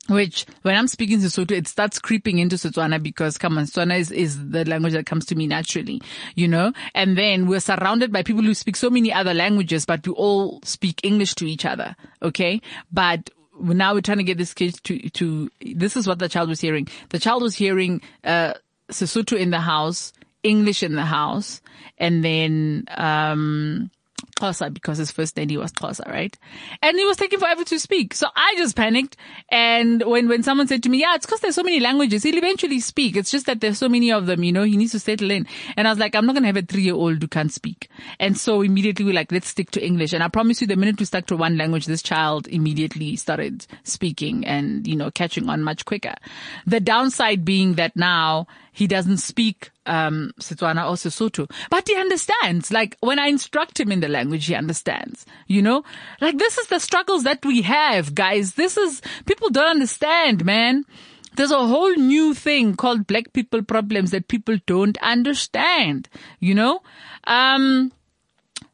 which 0.10 0.45
when 0.63 0.76
I'm 0.76 0.88
speaking 0.88 1.19
Sesotho, 1.19 1.52
it 1.52 1.67
starts 1.67 2.00
creeping 2.00 2.39
into 2.39 2.56
Setswana 2.56 3.02
because 3.02 3.38
come 3.38 3.58
on, 3.58 3.65
Setswana 3.65 3.98
is, 4.00 4.12
is 4.12 4.50
the 4.50 4.65
language 4.65 4.93
that 4.93 5.06
comes 5.06 5.26
to 5.28 5.36
me 5.36 5.48
naturally, 5.48 6.02
you 6.36 6.48
know? 6.48 6.74
And 6.93 7.17
then 7.17 7.48
we're 7.48 7.60
surrounded 7.60 8.12
by 8.12 8.24
people 8.24 8.43
who 8.43 8.54
speak 8.54 8.76
so 8.76 8.89
many 8.89 9.13
other 9.13 9.34
languages, 9.34 9.86
but 9.86 10.06
we 10.06 10.13
all 10.13 10.62
speak 10.63 11.00
English 11.04 11.36
to 11.36 11.45
each 11.45 11.65
other. 11.65 11.95
Okay. 12.22 12.62
But 12.91 13.30
now 13.62 13.93
we're 13.93 14.02
trying 14.02 14.17
to 14.17 14.24
get 14.24 14.38
this 14.38 14.54
kid 14.54 14.76
to, 14.86 15.10
to, 15.10 15.50
this 15.76 15.95
is 15.95 16.08
what 16.08 16.19
the 16.19 16.30
child 16.30 16.50
was 16.50 16.62
hearing. 16.62 16.88
The 17.10 17.19
child 17.19 17.43
was 17.43 17.56
hearing, 17.56 18.02
uh, 18.24 18.54
Sesotho 18.89 19.38
in 19.38 19.52
the 19.52 19.60
house, 19.60 20.13
English 20.41 20.82
in 20.82 20.95
the 20.95 21.06
house, 21.06 21.62
and 21.98 22.24
then, 22.24 22.86
um, 22.95 23.91
Xhosa 24.38 24.73
because 24.73 24.97
his 24.97 25.12
first 25.12 25.38
he 25.38 25.58
was 25.58 25.71
Xhosa, 25.71 26.08
right? 26.08 26.36
And 26.82 26.97
he 26.97 27.05
was 27.05 27.17
taking 27.17 27.39
forever 27.39 27.63
to 27.65 27.79
speak. 27.79 28.13
So 28.13 28.27
I 28.36 28.55
just 28.58 28.75
panicked. 28.75 29.17
And 29.49 30.03
when, 30.03 30.27
when 30.27 30.43
someone 30.43 30.67
said 30.67 30.84
to 30.84 30.89
me, 30.89 31.01
yeah, 31.01 31.15
it's 31.15 31.25
because 31.25 31.39
there's 31.41 31.55
so 31.55 31.63
many 31.63 31.79
languages, 31.79 32.23
he'll 32.23 32.38
eventually 32.38 32.79
speak. 32.79 33.15
It's 33.15 33.32
just 33.32 33.45
that 33.45 33.62
there's 33.62 33.77
so 33.77 33.89
many 33.89 34.12
of 34.12 34.25
them, 34.25 34.43
you 34.43 34.51
know, 34.51 34.63
he 34.63 34.77
needs 34.77 34.91
to 34.93 34.99
settle 34.99 35.32
in. 35.32 35.47
And 35.77 35.88
I 35.88 35.91
was 35.91 35.99
like, 35.99 36.15
I'm 36.15 36.25
not 36.25 36.34
going 36.34 36.43
to 36.43 36.47
have 36.47 36.58
a 36.58 36.62
three 36.62 36.84
year 36.84 36.95
old 36.95 37.21
who 37.21 37.27
can't 37.27 37.51
speak. 37.51 37.89
And 38.19 38.38
so 38.38 38.62
immediately 38.62 39.05
we 39.05 39.12
are 39.12 39.15
like, 39.15 39.32
let's 39.32 39.47
stick 39.47 39.71
to 39.71 39.86
English. 39.86 40.13
And 40.13 40.23
I 40.23 40.27
promise 40.27 40.62
you 40.62 40.67
the 40.67 40.75
minute 40.75 40.99
we 40.99 41.05
stuck 41.05 41.25
to 41.27 41.38
one 41.38 41.58
language, 41.58 41.86
this 41.86 42.01
child 42.01 42.47
immediately 42.47 43.15
started 43.15 43.65
speaking 43.84 44.45
and, 44.45 44.88
you 44.88 44.95
know, 44.95 45.12
catching 45.12 45.49
on 45.49 45.63
much 45.63 45.86
quicker. 45.86 46.15
The 46.65 46.79
downside 46.79 47.45
being 47.45 47.75
that 47.75 47.95
now 47.95 48.47
he 48.80 48.88
doesn't 48.88 49.18
speak 49.18 49.72
um, 49.86 50.32
Setswana 50.39 50.89
or 50.89 50.96
Sesotho, 50.96 51.52
but 51.70 51.86
he 51.86 51.96
understands. 51.98 52.72
Like 52.72 52.96
when 53.02 53.20
I 53.20 53.28
instruct 53.28 53.78
him 53.78 53.92
in 53.92 54.00
the 54.00 54.08
language, 54.08 54.46
he 54.46 54.56
understands. 54.56 55.26
You 55.48 55.62
know, 55.62 55.84
like 56.22 56.38
this 56.38 56.58
is 56.58 56.68
the 56.68 56.80
struggles 56.80 57.24
that 57.24 57.46
we 57.46 57.62
have, 57.63 58.15
guys. 58.15 58.54
This 58.54 58.78
is 58.78 59.02
people 59.26 59.50
don't 59.50 59.68
understand, 59.68 60.46
man. 60.46 60.86
There's 61.36 61.52
a 61.52 61.68
whole 61.68 61.94
new 61.96 62.34
thing 62.34 62.76
called 62.76 63.06
black 63.06 63.34
people 63.34 63.63
problems 63.63 64.12
that 64.12 64.30
people 64.30 64.58
don't 64.65 64.98
understand. 65.00 66.08
You 66.39 66.56
know, 66.56 66.82
um, 67.26 67.92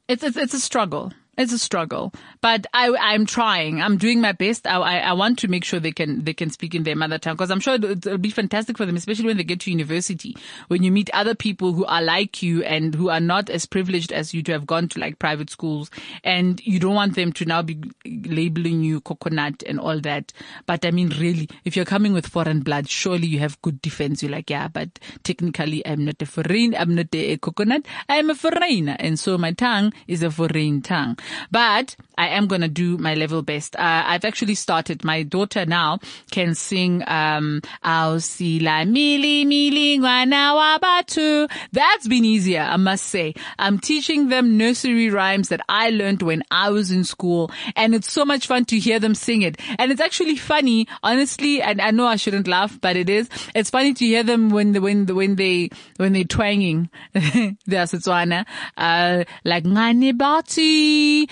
it's 0.07 0.23
it's 0.23 0.37
it's 0.37 0.53
a 0.53 0.59
struggle. 0.59 1.13
It's 1.37 1.51
a 1.51 1.59
struggle, 1.59 2.13
but 2.41 2.65
I, 2.73 2.95
I'm 2.99 3.25
trying. 3.25 3.81
I'm 3.81 3.97
doing 3.97 4.21
my 4.21 4.31
best. 4.31 4.65
I, 4.65 4.77
I, 4.77 4.97
I 4.99 5.13
want 5.13 5.39
to 5.39 5.47
make 5.49 5.65
sure 5.65 5.79
they 5.79 5.91
can, 5.91 6.23
they 6.23 6.33
can 6.33 6.49
speak 6.49 6.73
in 6.73 6.83
their 6.83 6.95
mother 6.95 7.17
tongue 7.17 7.35
because 7.35 7.51
I'm 7.51 7.59
sure 7.59 7.75
it'll, 7.75 7.91
it'll 7.91 8.17
be 8.17 8.29
fantastic 8.29 8.77
for 8.77 8.85
them, 8.85 8.95
especially 8.95 9.25
when 9.25 9.37
they 9.37 9.43
get 9.43 9.59
to 9.61 9.71
university, 9.71 10.35
when 10.69 10.83
you 10.83 10.91
meet 10.91 11.09
other 11.13 11.35
people 11.35 11.73
who 11.73 11.83
are 11.85 12.01
like 12.01 12.41
you 12.41 12.63
and 12.63 12.95
who 12.95 13.09
are 13.09 13.19
not 13.19 13.49
as 13.49 13.65
privileged 13.65 14.13
as 14.13 14.33
you 14.33 14.43
to 14.43 14.53
have 14.53 14.65
gone 14.65 14.87
to 14.89 14.99
like 14.99 15.19
private 15.19 15.49
schools 15.49 15.91
and 16.23 16.65
you 16.65 16.79
don't 16.79 16.95
want 16.95 17.15
them 17.15 17.33
to 17.33 17.45
now 17.45 17.61
be 17.61 17.81
labeling 18.05 18.83
you 18.83 19.01
coconut 19.01 19.61
and 19.67 19.79
all 19.79 19.99
that. 20.01 20.31
But 20.65 20.85
I 20.85 20.91
mean, 20.91 21.09
really, 21.19 21.49
if 21.65 21.75
you're 21.75 21.85
coming 21.85 22.13
with 22.13 22.27
foreign 22.27 22.61
blood, 22.61 22.89
surely 22.89 23.27
you 23.27 23.39
have 23.39 23.61
good 23.61 23.81
defense. 23.81 24.23
You're 24.23 24.31
like, 24.31 24.49
yeah, 24.49 24.67
but 24.67 24.99
technically 25.23 25.85
I'm 25.85 26.05
not 26.05 26.21
a 26.21 26.25
foreign, 26.25 26.75
I'm 26.75 26.95
not 26.95 27.13
a 27.13 27.37
coconut. 27.37 27.85
I'm 28.07 28.29
a 28.29 28.35
foreigner. 28.35 28.95
And 28.99 29.19
so 29.19 29.37
my 29.37 29.51
tongue 29.51 29.93
is 30.07 30.23
a 30.23 30.31
foreign 30.31 30.81
tongue. 30.81 31.17
But 31.51 31.95
I 32.17 32.29
am 32.29 32.47
going 32.47 32.61
to 32.61 32.67
do 32.67 32.97
my 32.97 33.13
level 33.13 33.41
best. 33.41 33.75
Uh, 33.75 34.03
I've 34.05 34.25
actually 34.25 34.55
started. 34.55 35.03
My 35.03 35.23
daughter 35.23 35.65
now 35.65 35.99
can 36.31 36.55
sing, 36.55 37.03
um, 37.07 37.61
Ausila 37.83 38.85
mili 38.87 39.45
mili 39.45 39.99
wabatu. 39.99 41.49
That's 41.71 42.07
been 42.07 42.25
easier, 42.25 42.61
I 42.61 42.77
must 42.77 43.05
say. 43.05 43.33
I'm 43.59 43.79
teaching 43.79 44.29
them 44.29 44.57
nursery 44.57 45.09
rhymes 45.09 45.49
that 45.49 45.61
I 45.69 45.89
learned 45.89 46.21
when 46.21 46.43
I 46.51 46.69
was 46.69 46.91
in 46.91 47.03
school. 47.03 47.51
And 47.75 47.93
it's 47.95 48.11
so 48.11 48.25
much 48.25 48.47
fun 48.47 48.65
to 48.65 48.79
hear 48.79 48.99
them 48.99 49.15
sing 49.15 49.41
it. 49.41 49.59
And 49.77 49.91
it's 49.91 50.01
actually 50.01 50.35
funny, 50.37 50.87
honestly, 51.03 51.61
and 51.61 51.81
I 51.81 51.91
know 51.91 52.05
I 52.05 52.15
shouldn't 52.15 52.47
laugh, 52.47 52.79
but 52.79 52.95
it 52.95 53.09
is. 53.09 53.29
It's 53.53 53.69
funny 53.69 53.93
to 53.93 54.05
hear 54.05 54.23
them 54.23 54.49
when 54.49 54.71
the, 54.71 54.81
when 54.81 55.05
the, 55.05 55.15
when 55.15 55.35
they, 55.35 55.69
when 55.97 56.13
they're 56.13 56.23
twanging 56.23 56.89
their 57.13 57.85
Setswana, 57.85 58.45
uh, 58.77 59.23
like, 59.43 59.63
ngane 59.63 60.17
bati, 60.17 61.27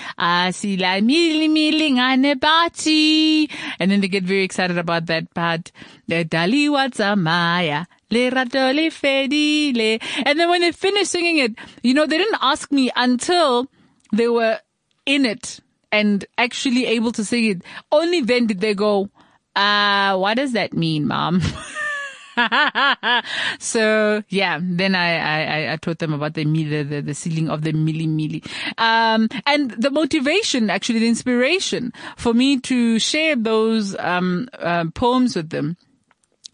mili 0.77 1.49
mili 1.49 1.91
ngane. 1.91 3.49
And 3.79 3.91
then 3.91 4.01
they 4.01 4.07
get 4.07 4.23
very 4.23 4.43
excited 4.43 4.77
about 4.77 5.05
that 5.07 5.33
part. 5.33 5.71
Dali 6.09 6.69
watsamaya. 6.69 7.85
Le. 8.13 9.99
And 10.25 10.39
then 10.39 10.49
when 10.49 10.61
they 10.61 10.71
finish 10.71 11.07
singing 11.09 11.37
it, 11.39 11.55
you 11.81 11.93
know, 11.93 12.05
they 12.05 12.17
didn't 12.17 12.37
ask 12.41 12.71
me 12.71 12.91
until 12.95 13.67
they 14.11 14.27
were 14.27 14.59
in 15.05 15.25
it 15.25 15.59
and 15.91 16.25
actually 16.37 16.85
able 16.85 17.11
to 17.13 17.25
sing 17.25 17.45
it. 17.45 17.61
Only 17.91 18.21
then 18.21 18.47
did 18.47 18.59
they 18.59 18.73
go, 18.73 19.09
uh, 19.55 20.17
what 20.17 20.35
does 20.35 20.53
that 20.53 20.73
mean, 20.73 21.07
mom? 21.07 21.41
so 23.59 24.23
yeah, 24.29 24.59
then 24.61 24.95
I, 24.95 25.17
I, 25.17 25.73
I 25.73 25.77
taught 25.77 25.99
them 25.99 26.13
about 26.13 26.33
the, 26.33 26.43
the, 26.43 26.83
the, 26.83 27.01
the 27.01 27.13
ceiling 27.13 27.49
of 27.49 27.61
the 27.63 27.73
milli 27.73 28.07
milli. 28.07 28.45
Um, 28.77 29.29
and 29.45 29.71
the 29.71 29.91
motivation, 29.91 30.69
actually 30.69 30.99
the 30.99 31.07
inspiration 31.07 31.93
for 32.17 32.33
me 32.33 32.59
to 32.61 32.99
share 32.99 33.35
those, 33.35 33.95
um, 33.99 34.49
uh, 34.59 34.85
poems 34.93 35.35
with 35.35 35.49
them 35.49 35.77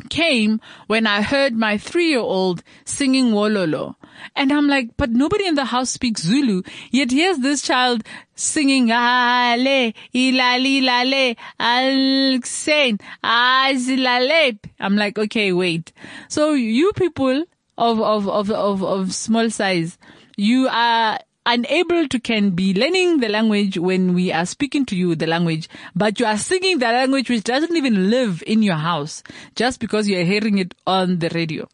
came 0.10 0.62
when 0.88 1.06
I 1.06 1.22
heard 1.22 1.54
my 1.54 1.78
three-year-old 1.78 2.64
singing 2.86 3.32
Wololo. 3.32 3.96
And 4.36 4.52
I'm 4.52 4.68
like, 4.68 4.96
but 4.98 5.10
nobody 5.10 5.48
in 5.48 5.56
the 5.56 5.66
house 5.66 5.90
speaks 5.90 6.22
Zulu. 6.22 6.64
Yet 6.92 7.12
here's 7.12 7.40
this 7.40 7.62
child 7.62 8.04
singing 8.36 8.90
Ale, 8.90 9.94
Ilali 10.14 10.82
Lale, 10.84 11.36
Alxen, 11.60 13.02
Azilale. 13.24 14.60
I'm 14.80 14.96
like, 14.96 15.18
okay, 15.18 15.52
wait. 15.52 15.92
So 16.28 16.54
you 16.54 16.92
people 16.94 17.46
of, 17.78 18.02
of, 18.02 18.28
of, 18.28 18.52
of, 18.52 18.84
of 18.84 19.14
small 19.14 19.50
size, 19.50 19.98
you 20.38 20.68
are 20.70 21.20
unable 21.46 22.08
to 22.08 22.20
can 22.20 22.52
be 22.52 22.74
learning 22.74 23.20
the 23.20 23.30
language 23.30 23.78
when 23.78 24.14
we 24.14 24.32
are 24.32 24.46
speaking 24.46 24.86
to 24.86 24.96
you 24.96 25.16
the 25.16 25.26
language, 25.26 25.68
but 25.96 26.20
you 26.20 26.26
are 26.26 26.38
singing 26.38 26.78
the 26.80 26.86
language 26.86 27.30
which 27.30 27.44
doesn't 27.44 27.76
even 27.76 28.10
live 28.10 28.44
in 28.46 28.62
your 28.62 28.76
house 28.76 29.24
just 29.56 29.80
because 29.80 30.08
you 30.08 30.20
are 30.20 30.24
hearing 30.24 30.60
it 30.60 30.76
on 30.86 31.20
the 31.20 31.30
radio. 31.30 31.68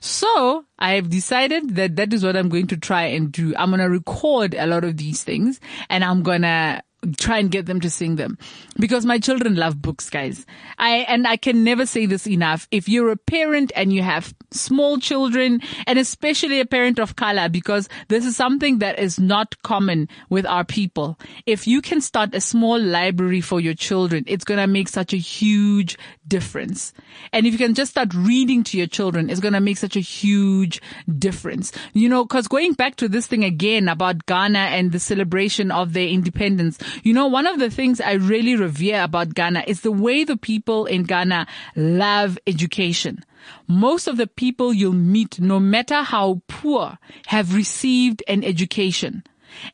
So 0.00 0.64
I 0.78 0.92
have 0.92 1.10
decided 1.10 1.76
that 1.76 1.96
that 1.96 2.12
is 2.12 2.24
what 2.24 2.36
I'm 2.36 2.48
going 2.48 2.66
to 2.68 2.76
try 2.76 3.04
and 3.04 3.30
do. 3.30 3.54
I'm 3.56 3.70
going 3.70 3.80
to 3.80 3.88
record 3.88 4.54
a 4.54 4.66
lot 4.66 4.84
of 4.84 4.96
these 4.96 5.24
things 5.24 5.60
and 5.88 6.04
I'm 6.04 6.22
going 6.22 6.42
to 6.42 6.82
try 7.16 7.38
and 7.38 7.50
get 7.50 7.66
them 7.66 7.80
to 7.80 7.90
sing 7.90 8.16
them 8.16 8.38
because 8.78 9.04
my 9.04 9.18
children 9.18 9.56
love 9.56 9.80
books, 9.82 10.08
guys. 10.08 10.46
I, 10.78 10.98
and 11.08 11.26
I 11.26 11.36
can 11.36 11.64
never 11.64 11.84
say 11.84 12.06
this 12.06 12.28
enough. 12.28 12.68
If 12.70 12.88
you're 12.88 13.10
a 13.10 13.16
parent 13.16 13.72
and 13.74 13.92
you 13.92 14.02
have 14.02 14.32
small 14.52 14.98
children 14.98 15.60
and 15.86 15.98
especially 15.98 16.60
a 16.60 16.66
parent 16.66 17.00
of 17.00 17.16
color, 17.16 17.48
because 17.48 17.88
this 18.08 18.24
is 18.24 18.36
something 18.36 18.78
that 18.78 18.98
is 18.98 19.18
not 19.18 19.60
common 19.62 20.08
with 20.30 20.46
our 20.46 20.64
people. 20.64 21.18
If 21.44 21.66
you 21.66 21.82
can 21.82 22.00
start 22.00 22.34
a 22.34 22.40
small 22.40 22.80
library 22.80 23.40
for 23.40 23.60
your 23.60 23.74
children, 23.74 24.24
it's 24.28 24.44
going 24.44 24.60
to 24.60 24.66
make 24.66 24.88
such 24.88 25.12
a 25.12 25.18
huge 25.18 25.98
difference. 26.26 26.92
And 27.32 27.46
if 27.46 27.52
you 27.52 27.58
can 27.58 27.74
just 27.74 27.90
start 27.90 28.14
reading 28.14 28.64
to 28.64 28.78
your 28.78 28.86
children, 28.86 29.30
it's 29.30 29.40
going 29.40 29.54
to 29.54 29.60
make 29.60 29.76
such 29.76 29.96
a 29.96 30.00
huge 30.00 30.80
difference. 31.18 31.72
You 31.92 32.08
know, 32.08 32.24
cause 32.26 32.48
going 32.48 32.74
back 32.74 32.96
to 32.96 33.08
this 33.08 33.26
thing 33.26 33.44
again 33.44 33.88
about 33.88 34.26
Ghana 34.26 34.58
and 34.58 34.92
the 34.92 35.00
celebration 35.00 35.70
of 35.70 35.92
their 35.92 36.08
independence, 36.08 36.78
you 37.02 37.12
know, 37.12 37.26
one 37.26 37.46
of 37.46 37.58
the 37.58 37.70
things 37.70 38.00
I 38.00 38.12
really 38.12 38.56
revere 38.56 39.02
about 39.02 39.34
Ghana 39.34 39.64
is 39.66 39.80
the 39.80 39.92
way 39.92 40.24
the 40.24 40.36
people 40.36 40.86
in 40.86 41.04
Ghana 41.04 41.46
love 41.76 42.38
education. 42.46 43.24
Most 43.66 44.06
of 44.06 44.16
the 44.16 44.26
people 44.26 44.72
you'll 44.72 44.92
meet, 44.92 45.40
no 45.40 45.58
matter 45.58 46.02
how 46.02 46.42
poor, 46.46 46.98
have 47.26 47.54
received 47.54 48.22
an 48.28 48.44
education. 48.44 49.24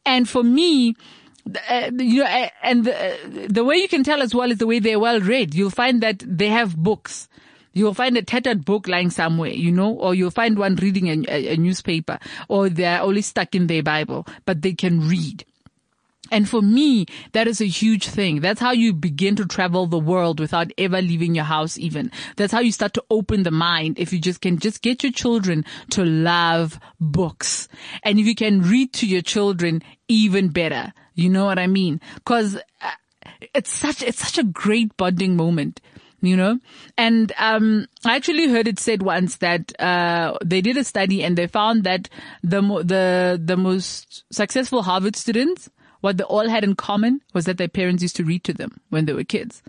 And 0.05 0.29
for 0.29 0.43
me, 0.43 0.97
uh, 1.69 1.91
you 1.99 2.23
know, 2.23 2.29
uh, 2.29 2.49
and 2.63 2.85
the, 2.85 2.95
uh, 2.95 3.47
the 3.49 3.65
way 3.65 3.77
you 3.77 3.89
can 3.89 4.05
tell 4.05 4.23
as 4.23 4.35
well 4.35 4.51
is 4.51 4.59
the 4.59 4.67
way 4.67 4.79
they're 4.79 4.99
well 4.99 5.21
read. 5.21 5.55
You'll 5.55 5.71
find 5.71 6.03
that 6.03 6.23
they 6.27 6.49
have 6.49 6.77
books. 6.77 7.29
You'll 7.73 7.95
find 7.95 8.17
a 8.17 8.23
tattered 8.23 8.65
book 8.65 8.89
lying 8.89 9.11
somewhere, 9.11 9.51
you 9.51 9.71
know, 9.71 9.93
or 9.93 10.15
you'll 10.15 10.31
find 10.31 10.59
one 10.59 10.77
reading 10.77 11.09
a, 11.09 11.33
a, 11.33 11.55
a 11.55 11.57
newspaper, 11.57 12.19
or 12.49 12.69
they're 12.69 13.01
only 13.01 13.23
stuck 13.23 13.55
in 13.55 13.67
their 13.69 13.83
Bible, 13.83 14.27
but 14.47 14.63
they 14.63 14.73
can 14.73 15.07
read. 15.09 15.45
And 16.31 16.49
for 16.49 16.61
me, 16.61 17.07
that 17.33 17.47
is 17.47 17.61
a 17.61 17.67
huge 17.67 18.07
thing. 18.07 18.41
That's 18.41 18.61
how 18.61 18.73
you 18.73 18.93
begin 18.93 19.37
to 19.37 19.47
travel 19.47 19.87
the 19.87 19.99
world 19.99 20.41
without 20.41 20.71
ever 20.77 21.01
leaving 21.01 21.35
your 21.35 21.45
house 21.45 21.79
even. 21.79 22.11
That's 22.37 22.53
how 22.53 22.61
you 22.61 22.73
start 22.73 22.93
to 22.95 23.05
open 23.11 23.45
the 23.45 23.51
mind. 23.51 23.99
If 23.99 24.13
you 24.13 24.21
just 24.21 24.41
can 24.41 24.59
just 24.59 24.83
get 24.83 25.03
your 25.03 25.13
children 25.13 25.65
to 25.91 26.05
love 26.05 26.79
books. 27.01 27.69
And 28.03 28.19
if 28.19 28.27
you 28.27 28.35
can 28.35 28.63
read 28.63 28.93
to 28.95 29.07
your 29.07 29.23
children, 29.23 29.83
even 30.09 30.49
better. 30.49 30.93
You 31.19 31.29
know 31.29 31.45
what 31.45 31.59
I 31.59 31.67
mean? 31.67 32.01
Cause 32.25 32.57
uh, 32.81 32.91
it's 33.55 33.73
such, 33.73 34.03
it's 34.03 34.21
such 34.21 34.39
a 34.39 34.45
great 34.45 34.97
bonding 34.97 35.37
moment 35.37 35.81
you 36.21 36.37
know 36.37 36.59
and 36.97 37.33
um 37.39 37.87
i 38.05 38.17
actually 38.17 38.49
heard 38.49 38.67
it 38.67 38.81
said 38.81 39.05
once 39.05 39.37
that 39.37 39.73
uh 39.81 40.37
they 40.45 40.61
did 40.61 40.77
a 40.77 40.83
study 40.83 41.23
and 41.23 41.39
they 41.39 41.47
found 41.47 41.85
that 41.85 42.09
the 42.43 42.61
the 42.61 43.41
the 43.41 43.57
most 43.57 44.25
successful 44.33 44.83
harvard 44.83 45.15
students 45.15 45.71
what 46.01 46.17
they 46.17 46.25
all 46.25 46.49
had 46.49 46.65
in 46.65 46.75
common 46.75 47.21
was 47.35 47.45
that 47.47 47.59
their 47.59 47.69
parents 47.69 48.03
used 48.03 48.17
to 48.17 48.25
read 48.25 48.45
to 48.45 48.53
them 48.53 48.81
when 48.91 49.05
they 49.07 49.13
were 49.13 49.25
kids. 49.25 49.63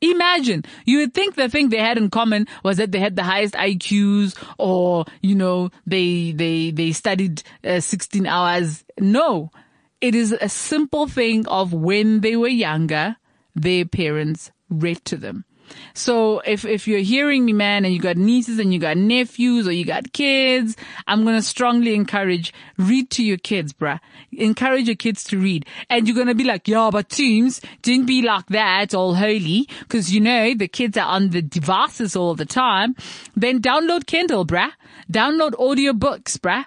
Imagine. 0.00 0.64
You 0.84 0.98
would 0.98 1.14
think 1.14 1.36
the 1.36 1.48
thing 1.48 1.68
they 1.68 1.78
had 1.78 1.96
in 1.96 2.10
common 2.10 2.48
was 2.64 2.76
that 2.78 2.90
they 2.90 2.98
had 2.98 3.14
the 3.14 3.22
highest 3.22 3.54
IQs 3.54 4.36
or, 4.58 5.04
you 5.22 5.34
know, 5.36 5.70
they, 5.86 6.32
they, 6.32 6.72
they 6.72 6.90
studied 6.90 7.42
uh, 7.64 7.78
16 7.80 8.26
hours. 8.26 8.84
No. 8.98 9.50
It 10.02 10.16
is 10.16 10.32
a 10.32 10.48
simple 10.48 11.06
thing 11.06 11.46
of 11.46 11.72
when 11.72 12.22
they 12.22 12.34
were 12.34 12.48
younger, 12.48 13.16
their 13.54 13.84
parents 13.84 14.50
read 14.68 15.04
to 15.04 15.16
them. 15.16 15.44
So 15.94 16.40
if, 16.40 16.64
if 16.64 16.88
you're 16.88 16.98
hearing 16.98 17.44
me, 17.44 17.52
man, 17.52 17.84
and 17.84 17.94
you 17.94 18.00
got 18.00 18.16
nieces 18.16 18.58
and 18.58 18.74
you 18.74 18.80
got 18.80 18.96
nephews 18.96 19.68
or 19.68 19.72
you 19.72 19.84
got 19.84 20.12
kids, 20.12 20.76
I'm 21.06 21.22
going 21.22 21.36
to 21.36 21.42
strongly 21.42 21.94
encourage 21.94 22.52
read 22.78 23.10
to 23.10 23.22
your 23.22 23.36
kids, 23.36 23.72
bruh. 23.72 24.00
Encourage 24.32 24.86
your 24.86 24.96
kids 24.96 25.22
to 25.24 25.38
read. 25.38 25.66
And 25.88 26.08
you're 26.08 26.16
going 26.16 26.26
to 26.26 26.34
be 26.34 26.44
like, 26.44 26.66
yeah, 26.66 26.90
but 26.90 27.08
teams 27.08 27.60
didn't 27.82 28.06
be 28.06 28.22
like 28.22 28.46
that 28.46 28.94
all 28.94 29.14
holy. 29.14 29.68
Cause 29.88 30.10
you 30.10 30.20
know, 30.20 30.52
the 30.54 30.68
kids 30.68 30.96
are 30.96 31.06
on 31.06 31.30
the 31.30 31.42
devices 31.42 32.16
all 32.16 32.34
the 32.34 32.44
time. 32.44 32.96
Then 33.36 33.62
download 33.62 34.06
Kindle, 34.06 34.44
bruh. 34.44 34.72
Download 35.10 35.58
audio 35.60 35.92
books, 35.92 36.38
bruh. 36.38 36.66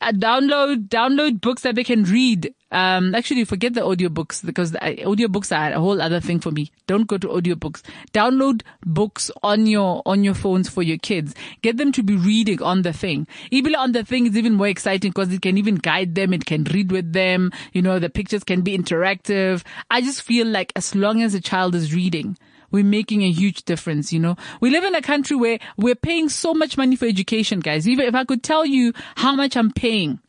Uh, 0.00 0.12
download, 0.12 0.88
download 0.88 1.42
books 1.42 1.62
that 1.62 1.74
they 1.74 1.84
can 1.84 2.04
read 2.04 2.54
um, 2.70 3.14
actually 3.14 3.44
forget 3.44 3.74
the 3.74 3.80
audiobooks 3.80 4.44
because 4.44 4.72
the 4.72 4.82
uh, 4.82 5.08
audiobooks 5.08 5.56
are 5.56 5.72
a 5.72 5.80
whole 5.80 6.00
other 6.00 6.20
thing 6.20 6.40
for 6.40 6.50
me. 6.50 6.70
Don't 6.86 7.06
go 7.06 7.18
to 7.18 7.28
audiobooks. 7.28 7.82
Download 8.12 8.62
books 8.84 9.30
on 9.42 9.66
your, 9.66 10.02
on 10.06 10.24
your 10.24 10.34
phones 10.34 10.68
for 10.68 10.82
your 10.82 10.98
kids. 10.98 11.34
Get 11.62 11.76
them 11.76 11.92
to 11.92 12.02
be 12.02 12.16
reading 12.16 12.62
on 12.62 12.82
the 12.82 12.92
thing. 12.92 13.26
Even 13.50 13.74
on 13.74 13.92
the 13.92 14.04
thing 14.04 14.26
is 14.26 14.36
even 14.36 14.54
more 14.54 14.68
exciting 14.68 15.10
because 15.10 15.32
it 15.32 15.42
can 15.42 15.58
even 15.58 15.76
guide 15.76 16.14
them. 16.14 16.32
It 16.32 16.46
can 16.46 16.64
read 16.64 16.92
with 16.92 17.12
them. 17.12 17.52
You 17.72 17.82
know, 17.82 17.98
the 17.98 18.10
pictures 18.10 18.44
can 18.44 18.62
be 18.62 18.76
interactive. 18.76 19.64
I 19.90 20.00
just 20.00 20.22
feel 20.22 20.46
like 20.46 20.72
as 20.76 20.94
long 20.94 21.22
as 21.22 21.34
a 21.34 21.40
child 21.40 21.74
is 21.74 21.94
reading, 21.94 22.36
we're 22.70 22.84
making 22.84 23.22
a 23.22 23.30
huge 23.30 23.64
difference, 23.64 24.12
you 24.12 24.20
know. 24.20 24.36
We 24.60 24.70
live 24.70 24.84
in 24.84 24.94
a 24.94 25.02
country 25.02 25.36
where 25.36 25.58
we're 25.76 25.96
paying 25.96 26.28
so 26.28 26.54
much 26.54 26.76
money 26.76 26.94
for 26.94 27.06
education, 27.06 27.60
guys. 27.60 27.88
Even 27.88 28.06
if 28.06 28.14
I 28.14 28.24
could 28.24 28.42
tell 28.42 28.64
you 28.64 28.92
how 29.16 29.34
much 29.34 29.56
I'm 29.56 29.72
paying 29.72 30.20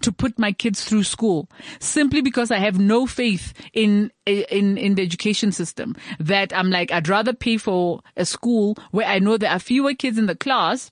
to 0.00 0.12
put 0.12 0.38
my 0.38 0.52
kids 0.52 0.84
through 0.84 1.04
school 1.04 1.48
simply 1.78 2.20
because 2.20 2.50
I 2.50 2.58
have 2.58 2.78
no 2.78 3.06
faith 3.06 3.52
in, 3.72 4.10
in, 4.26 4.78
in 4.78 4.94
the 4.94 5.02
education 5.02 5.52
system. 5.52 5.94
That 6.18 6.56
I'm 6.56 6.70
like, 6.70 6.90
I'd 6.90 7.08
rather 7.08 7.32
pay 7.32 7.56
for 7.56 8.00
a 8.16 8.24
school 8.24 8.76
where 8.90 9.06
I 9.06 9.18
know 9.18 9.36
there 9.36 9.50
are 9.50 9.58
fewer 9.58 9.94
kids 9.94 10.18
in 10.18 10.26
the 10.26 10.36
class 10.36 10.90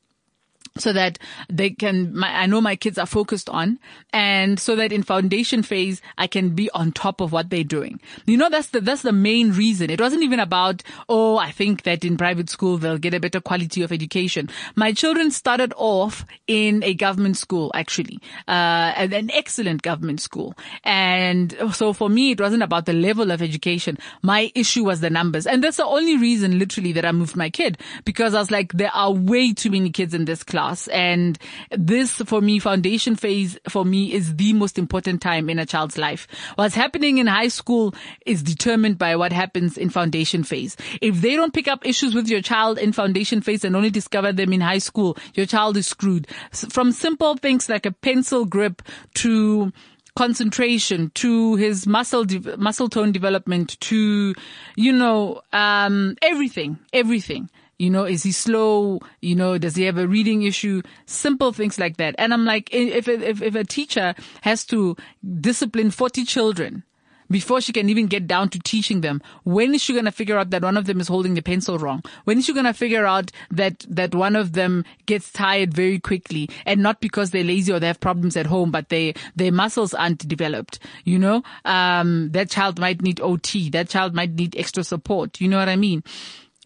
so 0.78 0.92
that 0.92 1.18
they 1.48 1.70
can, 1.70 2.16
my, 2.16 2.28
I 2.28 2.46
know 2.46 2.60
my 2.60 2.76
kids 2.76 2.98
are 2.98 3.06
focused 3.06 3.48
on 3.48 3.78
and 4.12 4.58
so 4.58 4.76
that 4.76 4.92
in 4.92 5.02
foundation 5.02 5.62
phase, 5.62 6.00
I 6.16 6.26
can 6.26 6.50
be 6.50 6.70
on 6.70 6.92
top 6.92 7.20
of 7.20 7.32
what 7.32 7.50
they're 7.50 7.64
doing. 7.64 8.00
You 8.26 8.36
know, 8.36 8.48
that's 8.48 8.68
the, 8.68 8.80
that's 8.80 9.02
the 9.02 9.12
main 9.12 9.52
reason. 9.52 9.90
It 9.90 10.00
wasn't 10.00 10.22
even 10.22 10.40
about, 10.40 10.82
oh, 11.08 11.36
I 11.38 11.50
think 11.50 11.82
that 11.82 12.04
in 12.04 12.16
private 12.16 12.48
school, 12.48 12.78
they'll 12.78 12.98
get 12.98 13.14
a 13.14 13.20
better 13.20 13.40
quality 13.40 13.82
of 13.82 13.92
education. 13.92 14.48
My 14.76 14.92
children 14.92 15.30
started 15.30 15.72
off 15.76 16.24
in 16.46 16.82
a 16.84 16.94
government 16.94 17.36
school, 17.36 17.70
actually, 17.74 18.20
uh, 18.48 18.92
an 18.96 19.30
excellent 19.32 19.82
government 19.82 20.20
school. 20.20 20.54
And 20.84 21.56
so 21.72 21.92
for 21.92 22.08
me, 22.08 22.30
it 22.30 22.40
wasn't 22.40 22.62
about 22.62 22.86
the 22.86 22.92
level 22.92 23.30
of 23.30 23.42
education. 23.42 23.98
My 24.22 24.50
issue 24.54 24.84
was 24.84 25.00
the 25.00 25.10
numbers. 25.10 25.46
And 25.46 25.62
that's 25.62 25.76
the 25.76 25.84
only 25.84 26.16
reason 26.16 26.58
literally 26.58 26.92
that 26.92 27.04
I 27.04 27.12
moved 27.12 27.36
my 27.36 27.50
kid 27.50 27.78
because 28.04 28.34
I 28.34 28.38
was 28.38 28.50
like, 28.50 28.72
there 28.72 28.94
are 28.94 29.12
way 29.12 29.52
too 29.52 29.70
many 29.70 29.90
kids 29.90 30.14
in 30.14 30.24
this 30.24 30.42
class 30.42 30.69
class. 30.70 30.88
And 30.88 31.38
this 31.70 32.12
for 32.16 32.40
me, 32.40 32.58
foundation 32.58 33.16
phase 33.16 33.58
for 33.68 33.84
me 33.84 34.12
is 34.12 34.36
the 34.36 34.52
most 34.52 34.78
important 34.78 35.20
time 35.20 35.50
in 35.50 35.58
a 35.58 35.66
child's 35.66 35.98
life. 35.98 36.26
What's 36.54 36.74
happening 36.74 37.18
in 37.18 37.26
high 37.26 37.48
school 37.48 37.94
is 38.26 38.42
determined 38.42 38.98
by 38.98 39.16
what 39.16 39.32
happens 39.32 39.76
in 39.76 39.90
foundation 39.90 40.44
phase. 40.44 40.76
If 41.00 41.20
they 41.20 41.36
don't 41.36 41.54
pick 41.54 41.68
up 41.68 41.86
issues 41.86 42.14
with 42.14 42.28
your 42.28 42.42
child 42.42 42.78
in 42.78 42.92
foundation 42.92 43.40
phase 43.40 43.64
and 43.64 43.76
only 43.76 43.90
discover 43.90 44.32
them 44.32 44.52
in 44.52 44.60
high 44.60 44.78
school, 44.78 45.16
your 45.34 45.46
child 45.46 45.76
is 45.76 45.86
screwed. 45.86 46.26
From 46.52 46.92
simple 46.92 47.36
things 47.36 47.68
like 47.68 47.86
a 47.86 47.92
pencil 47.92 48.44
grip 48.44 48.82
to 49.14 49.72
concentration 50.16 51.10
to 51.14 51.54
his 51.54 51.86
muscle 51.86 52.24
de- 52.24 52.56
muscle 52.56 52.88
tone 52.88 53.12
development 53.12 53.78
to 53.80 54.34
you 54.76 54.92
know 54.92 55.40
um 55.52 56.16
everything 56.20 56.76
everything 56.92 57.48
you 57.80 57.88
know, 57.88 58.04
is 58.04 58.22
he 58.22 58.30
slow? 58.30 59.00
You 59.22 59.34
know, 59.34 59.56
does 59.56 59.74
he 59.74 59.84
have 59.84 59.96
a 59.96 60.06
reading 60.06 60.42
issue? 60.42 60.82
Simple 61.06 61.50
things 61.54 61.78
like 61.78 61.96
that. 61.96 62.14
And 62.18 62.34
I'm 62.34 62.44
like, 62.44 62.68
if, 62.74 63.08
if, 63.08 63.40
if 63.40 63.54
a 63.54 63.64
teacher 63.64 64.14
has 64.42 64.66
to 64.66 64.96
discipline 65.40 65.90
40 65.90 66.26
children, 66.26 66.84
before 67.30 67.60
she 67.60 67.72
can 67.72 67.88
even 67.88 68.08
get 68.08 68.26
down 68.26 68.48
to 68.48 68.58
teaching 68.58 69.02
them. 69.02 69.22
When 69.44 69.72
is 69.72 69.80
she 69.80 69.92
going 69.92 70.04
to 70.06 70.10
figure 70.10 70.36
out 70.36 70.50
that 70.50 70.64
one 70.64 70.76
of 70.76 70.86
them 70.86 71.00
is 71.00 71.06
holding 71.06 71.34
the 71.34 71.42
pencil 71.42 71.78
wrong? 71.78 72.02
When 72.24 72.38
is 72.38 72.44
she 72.44 72.52
going 72.52 72.66
to 72.66 72.74
figure 72.74 73.06
out 73.06 73.30
that, 73.52 73.86
that 73.88 74.16
one 74.16 74.34
of 74.34 74.54
them 74.54 74.84
gets 75.06 75.30
tired 75.30 75.72
very 75.72 76.00
quickly 76.00 76.50
and 76.66 76.82
not 76.82 77.00
because 77.00 77.30
they're 77.30 77.44
lazy 77.44 77.72
or 77.72 77.78
they 77.78 77.86
have 77.86 78.00
problems 78.00 78.36
at 78.36 78.46
home, 78.46 78.72
but 78.72 78.88
they, 78.88 79.14
their 79.36 79.52
muscles 79.52 79.94
aren't 79.94 80.26
developed? 80.26 80.80
You 81.04 81.20
know, 81.20 81.44
um, 81.64 82.30
that 82.32 82.50
child 82.50 82.80
might 82.80 83.00
need 83.00 83.20
OT. 83.20 83.70
That 83.70 83.88
child 83.88 84.12
might 84.12 84.32
need 84.32 84.56
extra 84.56 84.82
support. 84.82 85.40
You 85.40 85.46
know 85.46 85.58
what 85.58 85.68
I 85.68 85.76
mean? 85.76 86.02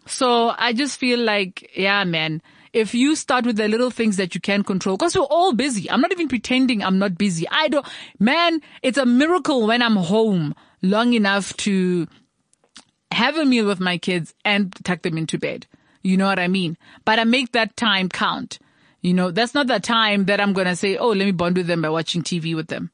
So 0.05 0.53
I 0.57 0.73
just 0.73 0.99
feel 0.99 1.19
like, 1.19 1.71
yeah, 1.75 2.03
man, 2.03 2.41
if 2.73 2.93
you 2.93 3.15
start 3.15 3.45
with 3.45 3.55
the 3.55 3.67
little 3.67 3.89
things 3.89 4.17
that 4.17 4.35
you 4.35 4.41
can 4.41 4.63
control, 4.63 4.97
because 4.97 5.15
we're 5.15 5.23
all 5.23 5.53
busy. 5.53 5.89
I'm 5.89 6.01
not 6.01 6.11
even 6.11 6.27
pretending 6.27 6.83
I'm 6.83 6.99
not 6.99 7.17
busy. 7.17 7.47
I 7.49 7.69
don't, 7.69 7.85
man, 8.19 8.61
it's 8.83 8.97
a 8.97 9.05
miracle 9.05 9.65
when 9.65 9.81
I'm 9.81 9.95
home 9.95 10.53
long 10.81 11.13
enough 11.13 11.55
to 11.57 12.07
have 13.11 13.37
a 13.37 13.45
meal 13.45 13.65
with 13.65 13.79
my 13.79 13.97
kids 13.97 14.33
and 14.43 14.75
tuck 14.83 15.01
them 15.03 15.17
into 15.17 15.37
bed. 15.37 15.67
You 16.03 16.17
know 16.17 16.27
what 16.27 16.37
I 16.37 16.47
mean? 16.47 16.77
But 17.05 17.17
I 17.17 17.23
make 17.23 17.53
that 17.53 17.75
time 17.77 18.09
count. 18.09 18.59
You 19.01 19.13
know, 19.13 19.31
that's 19.31 19.53
not 19.53 19.67
the 19.67 19.79
time 19.79 20.25
that 20.25 20.41
I'm 20.41 20.53
going 20.53 20.67
to 20.67 20.75
say, 20.75 20.97
oh, 20.97 21.09
let 21.09 21.25
me 21.25 21.31
bond 21.31 21.57
with 21.57 21.67
them 21.67 21.81
by 21.81 21.89
watching 21.89 22.23
TV 22.23 22.55
with 22.55 22.67
them. 22.67 22.91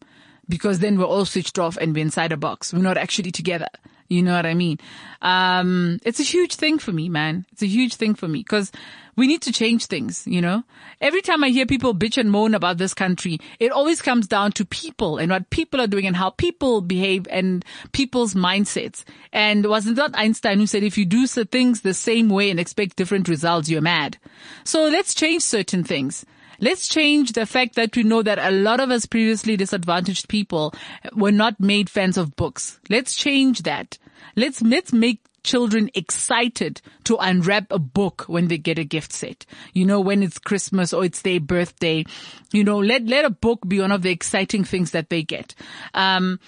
Because 0.48 0.80
then 0.80 0.98
we're 0.98 1.06
all 1.06 1.26
switched 1.26 1.58
off 1.58 1.78
and 1.78 1.96
we're 1.96 2.02
inside 2.02 2.32
a 2.32 2.38
box. 2.38 2.74
We're 2.74 2.82
not 2.82 2.98
actually 2.98 3.32
together. 3.32 3.70
You 4.12 4.22
know 4.24 4.36
what 4.36 4.46
I 4.46 4.56
mean? 4.56 4.78
Um, 5.22 6.00
it's 6.04 6.20
a 6.20 6.24
huge 6.24 6.56
thing 6.56 6.80
for 6.80 6.92
me, 6.92 7.08
man. 7.08 7.46
It's 7.54 7.62
a 7.62 7.68
huge 7.68 7.96
thing 7.96 8.14
for 8.14 8.28
me 8.28 8.40
because 8.40 8.70
we 9.16 9.26
need 9.26 9.42
to 9.44 9.54
change 9.54 9.86
things, 9.86 10.28
you 10.28 10.42
know? 10.42 10.64
Every 11.00 11.22
time 11.22 11.46
I 11.46 11.50
hear 11.50 11.66
people 11.66 11.96
bitch 11.96 12.18
and 12.18 12.30
moan 12.30 12.54
about 12.54 12.78
this 12.78 12.94
country, 12.94 13.40
it 13.58 13.72
always 13.72 14.02
comes 14.02 14.28
down 14.28 14.52
to 14.54 14.66
people 14.66 15.18
and 15.18 15.32
what 15.32 15.50
people 15.50 15.80
are 15.80 15.88
doing 15.88 16.08
and 16.08 16.18
how 16.18 16.32
people 16.32 16.82
behave 16.82 17.26
and 17.30 17.64
people's 17.94 18.34
mindsets. 18.34 19.06
And 19.32 19.66
wasn't 19.66 19.96
that 19.96 20.12
Einstein 20.14 20.60
who 20.60 20.68
said 20.68 20.84
if 20.84 20.98
you 20.98 21.06
do 21.06 21.26
things 21.26 21.80
the 21.80 21.94
same 21.94 22.28
way 22.28 22.50
and 22.50 22.60
expect 22.60 22.98
different 22.98 23.30
results, 23.30 23.70
you're 23.70 23.80
mad. 23.80 24.18
So 24.66 24.90
let's 24.90 25.14
change 25.14 25.44
certain 25.44 25.86
things. 25.86 26.26
Let's 26.62 26.88
change 26.88 27.32
the 27.32 27.48
fact 27.48 27.74
that 27.76 27.96
we 27.96 28.04
know 28.04 28.22
that 28.22 28.38
a 28.38 28.52
lot 28.52 28.80
of 28.80 28.92
us 28.92 29.08
previously 29.08 29.58
disadvantaged 29.58 30.30
people 30.30 30.74
were 31.14 31.32
not 31.32 31.60
made 31.60 31.90
fans 31.90 32.18
of 32.18 32.36
books. 32.36 32.80
Let's 32.88 33.16
change 33.16 33.64
that. 33.64 33.98
Let's, 34.36 34.62
let's 34.62 34.94
make 34.94 35.22
children 35.44 35.90
excited 35.96 36.80
to 37.06 37.18
unwrap 37.18 37.66
a 37.72 37.80
book 37.80 38.26
when 38.28 38.48
they 38.48 38.60
get 38.60 38.78
a 38.78 38.84
gift 38.84 39.12
set. 39.12 39.48
You 39.74 39.86
know, 39.86 40.00
when 40.00 40.22
it's 40.22 40.38
Christmas 40.38 40.94
or 40.94 41.04
it's 41.04 41.24
their 41.24 41.40
birthday, 41.40 42.06
you 42.52 42.64
know, 42.64 42.78
let, 42.78 43.08
let 43.08 43.26
a 43.26 43.32
book 43.32 43.68
be 43.68 43.82
one 43.82 43.92
of 43.92 44.04
the 44.04 44.12
exciting 44.12 44.64
things 44.64 44.92
that 44.92 45.10
they 45.10 45.24
get. 45.24 45.56
Um, 45.96 46.40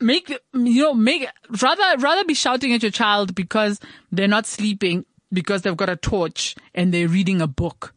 make, 0.00 0.28
you 0.28 0.82
know, 0.82 0.94
make, 0.94 1.26
rather, 1.60 1.98
rather 1.98 2.24
be 2.24 2.34
shouting 2.34 2.72
at 2.72 2.82
your 2.84 2.92
child 2.92 3.34
because 3.34 3.80
they're 4.12 4.28
not 4.28 4.46
sleeping 4.46 5.04
because 5.32 5.62
they've 5.62 5.76
got 5.76 5.88
a 5.88 5.96
torch 5.96 6.54
and 6.72 6.94
they're 6.94 7.08
reading 7.08 7.40
a 7.40 7.48
book 7.48 7.94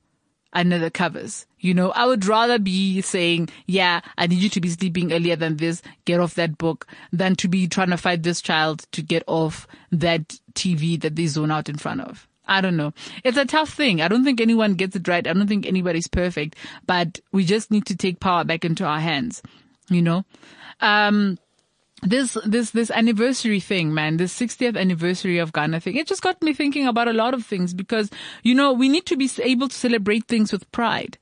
the 0.53 0.91
covers. 0.91 1.45
You 1.59 1.73
know, 1.73 1.91
I 1.91 2.05
would 2.05 2.25
rather 2.25 2.59
be 2.59 3.01
saying, 3.01 3.49
yeah, 3.67 4.01
I 4.17 4.27
need 4.27 4.39
you 4.39 4.49
to 4.49 4.61
be 4.61 4.69
sleeping 4.69 5.13
earlier 5.13 5.35
than 5.35 5.57
this, 5.57 5.81
get 6.05 6.19
off 6.19 6.35
that 6.35 6.57
book, 6.57 6.87
than 7.11 7.35
to 7.37 7.47
be 7.47 7.67
trying 7.67 7.91
to 7.91 7.97
fight 7.97 8.23
this 8.23 8.41
child 8.41 8.85
to 8.91 9.01
get 9.01 9.23
off 9.27 9.67
that 9.91 10.39
TV 10.53 10.99
that 11.01 11.15
they 11.15 11.27
zone 11.27 11.51
out 11.51 11.69
in 11.69 11.77
front 11.77 12.01
of. 12.01 12.27
I 12.47 12.59
don't 12.59 12.75
know. 12.75 12.93
It's 13.23 13.37
a 13.37 13.45
tough 13.45 13.69
thing. 13.69 14.01
I 14.01 14.07
don't 14.07 14.23
think 14.23 14.41
anyone 14.41 14.73
gets 14.73 14.95
it 14.95 15.07
right. 15.07 15.25
I 15.25 15.33
don't 15.33 15.47
think 15.47 15.65
anybody's 15.65 16.07
perfect, 16.07 16.55
but 16.85 17.19
we 17.31 17.45
just 17.45 17.71
need 17.71 17.85
to 17.85 17.95
take 17.95 18.19
power 18.19 18.43
back 18.43 18.65
into 18.65 18.83
our 18.83 18.99
hands, 18.99 19.41
you 19.89 20.01
know? 20.01 20.25
Um, 20.81 21.37
this 22.01 22.37
this 22.45 22.71
this 22.71 22.89
anniversary 22.91 23.59
thing, 23.59 23.93
man, 23.93 24.17
this 24.17 24.37
60th 24.39 24.77
anniversary 24.77 25.37
of 25.37 25.53
Ghana 25.53 25.79
thing, 25.79 25.95
it 25.95 26.07
just 26.07 26.21
got 26.21 26.41
me 26.41 26.53
thinking 26.53 26.87
about 26.87 27.07
a 27.07 27.13
lot 27.13 27.33
of 27.33 27.45
things 27.45 27.73
because 27.73 28.09
you 28.43 28.55
know 28.55 28.73
we 28.73 28.89
need 28.89 29.05
to 29.05 29.17
be 29.17 29.29
able 29.43 29.67
to 29.67 29.75
celebrate 29.75 30.27
things 30.27 30.51
with 30.51 30.71
pride 30.71 31.17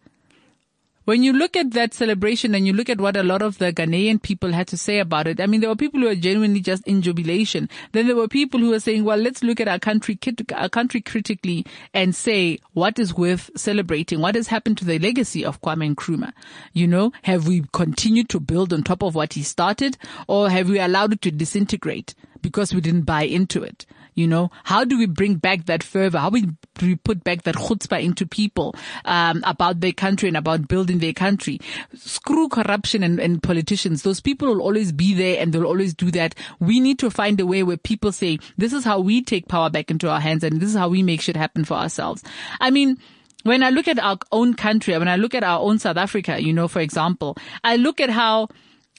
when 1.09 1.23
you 1.23 1.33
look 1.33 1.57
at 1.57 1.71
that 1.71 1.91
celebration 1.95 2.53
and 2.53 2.67
you 2.67 2.71
look 2.71 2.87
at 2.87 3.01
what 3.01 3.17
a 3.17 3.23
lot 3.23 3.41
of 3.41 3.57
the 3.57 3.73
Ghanaian 3.73 4.21
people 4.21 4.51
had 4.51 4.67
to 4.67 4.77
say 4.77 4.99
about 4.99 5.25
it, 5.25 5.41
I 5.41 5.47
mean, 5.47 5.59
there 5.59 5.69
were 5.71 5.75
people 5.75 5.99
who 5.99 6.05
were 6.05 6.13
genuinely 6.13 6.59
just 6.59 6.85
in 6.85 7.01
jubilation. 7.01 7.67
Then 7.93 8.05
there 8.05 8.15
were 8.15 8.27
people 8.27 8.59
who 8.59 8.69
were 8.69 8.79
saying, 8.79 9.05
well, 9.05 9.17
let's 9.17 9.41
look 9.41 9.59
at 9.59 9.67
our 9.67 9.79
country, 9.79 10.19
our 10.53 10.69
country 10.69 11.01
critically 11.01 11.65
and 11.95 12.13
say 12.13 12.59
what 12.73 12.99
is 12.99 13.15
worth 13.15 13.49
celebrating? 13.55 14.21
What 14.21 14.35
has 14.35 14.49
happened 14.49 14.77
to 14.77 14.85
the 14.85 14.99
legacy 14.99 15.43
of 15.43 15.59
Kwame 15.63 15.95
Nkrumah? 15.95 16.31
You 16.73 16.85
know, 16.85 17.11
have 17.23 17.47
we 17.47 17.63
continued 17.73 18.29
to 18.29 18.39
build 18.39 18.71
on 18.71 18.83
top 18.83 19.01
of 19.01 19.15
what 19.15 19.33
he 19.33 19.41
started 19.41 19.97
or 20.27 20.51
have 20.51 20.69
we 20.69 20.79
allowed 20.79 21.13
it 21.13 21.23
to 21.23 21.31
disintegrate 21.31 22.13
because 22.43 22.71
we 22.71 22.81
didn't 22.81 23.05
buy 23.05 23.23
into 23.23 23.63
it? 23.63 23.87
You 24.19 24.27
know, 24.27 24.51
how 24.65 24.83
do 24.83 24.97
we 24.97 25.05
bring 25.05 25.35
back 25.35 25.67
that 25.67 25.81
fervor? 25.81 26.17
How 26.17 26.29
do 26.29 26.45
we 26.81 26.95
put 26.97 27.23
back 27.23 27.43
that 27.43 27.55
chutzpah 27.55 28.03
into 28.03 28.25
people, 28.27 28.75
um, 29.05 29.41
about 29.45 29.79
their 29.79 29.93
country 29.93 30.27
and 30.27 30.35
about 30.35 30.67
building 30.67 30.99
their 30.99 31.13
country? 31.13 31.61
Screw 31.95 32.49
corruption 32.49 33.01
and, 33.01 33.17
and 33.21 33.41
politicians. 33.41 34.03
Those 34.03 34.19
people 34.19 34.49
will 34.49 34.61
always 34.61 34.91
be 34.91 35.13
there 35.13 35.41
and 35.41 35.53
they'll 35.53 35.63
always 35.63 35.93
do 35.93 36.11
that. 36.11 36.35
We 36.59 36.81
need 36.81 36.99
to 36.99 37.09
find 37.09 37.39
a 37.39 37.45
way 37.45 37.63
where 37.63 37.77
people 37.77 38.11
say, 38.11 38.39
this 38.57 38.73
is 38.73 38.83
how 38.83 38.99
we 38.99 39.21
take 39.21 39.47
power 39.47 39.69
back 39.69 39.89
into 39.89 40.09
our 40.09 40.19
hands 40.19 40.43
and 40.43 40.59
this 40.59 40.71
is 40.71 40.75
how 40.75 40.89
we 40.89 41.01
make 41.01 41.21
shit 41.21 41.37
happen 41.37 41.63
for 41.63 41.75
ourselves. 41.75 42.21
I 42.59 42.71
mean, 42.71 42.97
when 43.43 43.63
I 43.63 43.69
look 43.69 43.87
at 43.87 43.99
our 43.99 44.17
own 44.33 44.53
country, 44.53 44.97
when 44.97 45.07
I 45.07 45.15
look 45.15 45.33
at 45.33 45.45
our 45.45 45.61
own 45.61 45.79
South 45.79 45.95
Africa, 45.95 46.43
you 46.43 46.51
know, 46.51 46.67
for 46.67 46.81
example, 46.81 47.37
I 47.63 47.77
look 47.77 48.01
at 48.01 48.09
how 48.09 48.49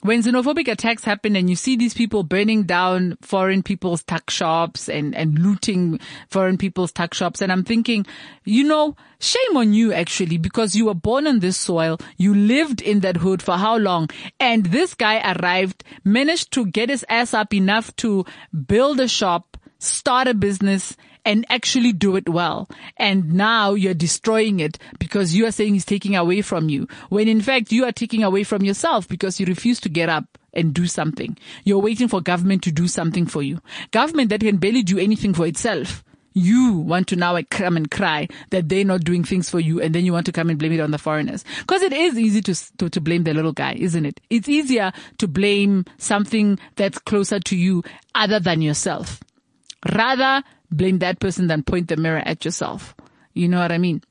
when 0.01 0.21
xenophobic 0.21 0.67
attacks 0.67 1.03
happen 1.03 1.35
and 1.35 1.49
you 1.49 1.55
see 1.55 1.75
these 1.75 1.93
people 1.93 2.23
burning 2.23 2.63
down 2.63 3.17
foreign 3.21 3.63
people's 3.63 4.03
tuck 4.03 4.29
shops 4.29 4.89
and, 4.89 5.15
and 5.15 5.37
looting 5.39 5.99
foreign 6.27 6.57
people's 6.57 6.91
tuck 6.91 7.13
shops. 7.13 7.41
And 7.41 7.51
I'm 7.51 7.63
thinking, 7.63 8.05
you 8.43 8.63
know, 8.63 8.95
shame 9.19 9.55
on 9.55 9.73
you 9.73 9.93
actually, 9.93 10.37
because 10.37 10.75
you 10.75 10.85
were 10.85 10.93
born 10.93 11.27
on 11.27 11.39
this 11.39 11.57
soil. 11.57 11.99
You 12.17 12.33
lived 12.33 12.81
in 12.81 13.01
that 13.01 13.17
hood 13.17 13.41
for 13.41 13.57
how 13.57 13.77
long? 13.77 14.09
And 14.39 14.65
this 14.67 14.93
guy 14.93 15.35
arrived, 15.35 15.83
managed 16.03 16.51
to 16.53 16.65
get 16.65 16.89
his 16.89 17.05
ass 17.07 17.33
up 17.33 17.53
enough 17.53 17.95
to 17.97 18.25
build 18.67 18.99
a 18.99 19.07
shop, 19.07 19.57
start 19.79 20.27
a 20.27 20.33
business, 20.33 20.95
and 21.25 21.45
actually 21.49 21.93
do 21.93 22.15
it 22.15 22.27
well. 22.27 22.69
And 22.97 23.33
now 23.33 23.73
you're 23.73 23.93
destroying 23.93 24.59
it 24.59 24.77
because 24.99 25.35
you 25.35 25.45
are 25.45 25.51
saying 25.51 25.73
he's 25.73 25.85
taking 25.85 26.15
away 26.15 26.41
from 26.41 26.69
you. 26.69 26.87
When 27.09 27.27
in 27.27 27.41
fact 27.41 27.71
you 27.71 27.85
are 27.85 27.91
taking 27.91 28.23
away 28.23 28.43
from 28.43 28.63
yourself 28.63 29.07
because 29.07 29.39
you 29.39 29.45
refuse 29.45 29.79
to 29.81 29.89
get 29.89 30.09
up 30.09 30.37
and 30.53 30.73
do 30.73 30.87
something. 30.87 31.37
You're 31.63 31.79
waiting 31.79 32.07
for 32.07 32.21
government 32.21 32.63
to 32.63 32.71
do 32.71 32.87
something 32.87 33.25
for 33.25 33.41
you. 33.41 33.59
Government 33.91 34.29
that 34.29 34.41
can 34.41 34.57
barely 34.57 34.83
do 34.83 34.99
anything 34.99 35.33
for 35.33 35.45
itself. 35.45 36.03
You 36.33 36.73
want 36.73 37.07
to 37.09 37.17
now 37.17 37.37
come 37.49 37.75
and 37.75 37.91
cry 37.91 38.29
that 38.51 38.69
they're 38.69 38.85
not 38.85 39.03
doing 39.03 39.23
things 39.23 39.49
for 39.49 39.59
you 39.59 39.81
and 39.81 39.93
then 39.93 40.05
you 40.05 40.13
want 40.13 40.25
to 40.27 40.31
come 40.31 40.49
and 40.49 40.57
blame 40.57 40.71
it 40.71 40.79
on 40.79 40.91
the 40.91 40.97
foreigners. 40.97 41.43
Cause 41.67 41.81
it 41.81 41.91
is 41.91 42.17
easy 42.17 42.41
to, 42.41 42.77
to, 42.77 42.89
to 42.89 43.01
blame 43.01 43.23
the 43.23 43.33
little 43.33 43.51
guy, 43.51 43.73
isn't 43.73 44.05
it? 44.05 44.21
It's 44.29 44.47
easier 44.47 44.93
to 45.17 45.27
blame 45.27 45.85
something 45.97 46.57
that's 46.77 46.99
closer 46.99 47.39
to 47.39 47.57
you 47.57 47.83
other 48.15 48.39
than 48.39 48.61
yourself. 48.61 49.21
Rather 49.93 50.43
blame 50.71 50.99
that 50.99 51.19
person 51.19 51.47
than 51.47 51.63
point 51.63 51.87
the 51.87 51.97
mirror 51.97 52.23
at 52.25 52.45
yourself. 52.45 52.95
You 53.33 53.47
know 53.47 53.59
what 53.59 53.71
I 53.71 53.77
mean? 53.77 54.01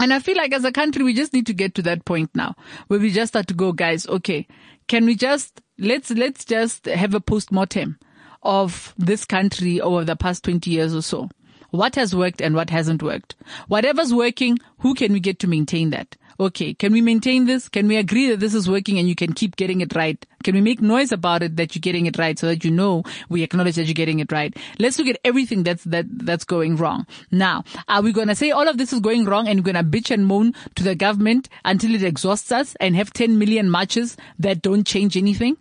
And 0.00 0.12
I 0.12 0.18
feel 0.18 0.36
like 0.36 0.52
as 0.52 0.64
a 0.64 0.72
country, 0.72 1.04
we 1.04 1.14
just 1.14 1.32
need 1.32 1.46
to 1.46 1.54
get 1.54 1.74
to 1.76 1.82
that 1.82 2.04
point 2.04 2.30
now 2.34 2.56
where 2.88 2.98
we 2.98 3.10
just 3.10 3.32
start 3.32 3.46
to 3.48 3.54
go, 3.54 3.72
guys, 3.72 4.06
okay, 4.08 4.46
can 4.88 5.06
we 5.06 5.14
just, 5.14 5.60
let's, 5.78 6.10
let's 6.10 6.44
just 6.44 6.86
have 6.86 7.14
a 7.14 7.20
post-mortem 7.20 7.98
of 8.42 8.94
this 8.98 9.24
country 9.24 9.80
over 9.80 10.04
the 10.04 10.16
past 10.16 10.44
20 10.44 10.70
years 10.70 10.94
or 10.94 11.02
so. 11.02 11.28
What 11.70 11.94
has 11.96 12.14
worked 12.14 12.40
and 12.40 12.54
what 12.54 12.70
hasn't 12.70 13.02
worked? 13.02 13.34
Whatever's 13.68 14.12
working, 14.12 14.58
who 14.78 14.94
can 14.94 15.12
we 15.12 15.20
get 15.20 15.38
to 15.40 15.48
maintain 15.48 15.90
that? 15.90 16.16
Okay, 16.38 16.74
can 16.74 16.92
we 16.92 17.00
maintain 17.00 17.46
this? 17.46 17.68
Can 17.68 17.88
we 17.88 17.96
agree 17.96 18.28
that 18.30 18.40
this 18.40 18.54
is 18.54 18.68
working 18.68 18.98
and 18.98 19.08
you 19.08 19.14
can 19.14 19.32
keep 19.32 19.56
getting 19.56 19.80
it 19.80 19.94
right? 19.94 20.24
Can 20.42 20.54
we 20.54 20.60
make 20.60 20.80
noise 20.80 21.12
about 21.12 21.42
it 21.42 21.56
that 21.56 21.74
you're 21.74 21.80
getting 21.80 22.06
it 22.06 22.18
right 22.18 22.38
so 22.38 22.46
that 22.46 22.64
you 22.64 22.70
know 22.70 23.02
we 23.28 23.42
acknowledge 23.42 23.76
that 23.76 23.84
you're 23.84 23.94
getting 23.94 24.20
it 24.20 24.30
right? 24.32 24.56
Let's 24.78 24.98
look 24.98 25.08
at 25.08 25.18
everything 25.24 25.62
that's, 25.62 25.84
that, 25.84 26.06
that's 26.10 26.44
going 26.44 26.76
wrong. 26.76 27.06
Now, 27.30 27.64
are 27.88 28.02
we 28.02 28.12
going 28.12 28.28
to 28.28 28.34
say 28.34 28.50
all 28.50 28.68
of 28.68 28.78
this 28.78 28.92
is 28.92 29.00
going 29.00 29.24
wrong 29.24 29.48
and 29.48 29.60
we're 29.60 29.72
going 29.72 29.84
to 29.84 29.98
bitch 29.98 30.10
and 30.10 30.26
moan 30.26 30.52
to 30.74 30.82
the 30.82 30.94
government 30.94 31.48
until 31.64 31.94
it 31.94 32.02
exhausts 32.02 32.52
us 32.52 32.76
and 32.80 32.96
have 32.96 33.12
10 33.12 33.38
million 33.38 33.70
marches 33.70 34.16
that 34.38 34.62
don't 34.62 34.86
change 34.86 35.16
anything? 35.16 35.56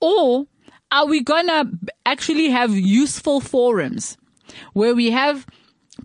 Or 0.00 0.46
are 0.90 1.06
we 1.06 1.22
going 1.22 1.46
to 1.46 1.70
actually 2.04 2.50
have 2.50 2.72
useful 2.72 3.40
forums 3.40 4.16
where 4.72 4.94
we 4.94 5.10
have 5.10 5.46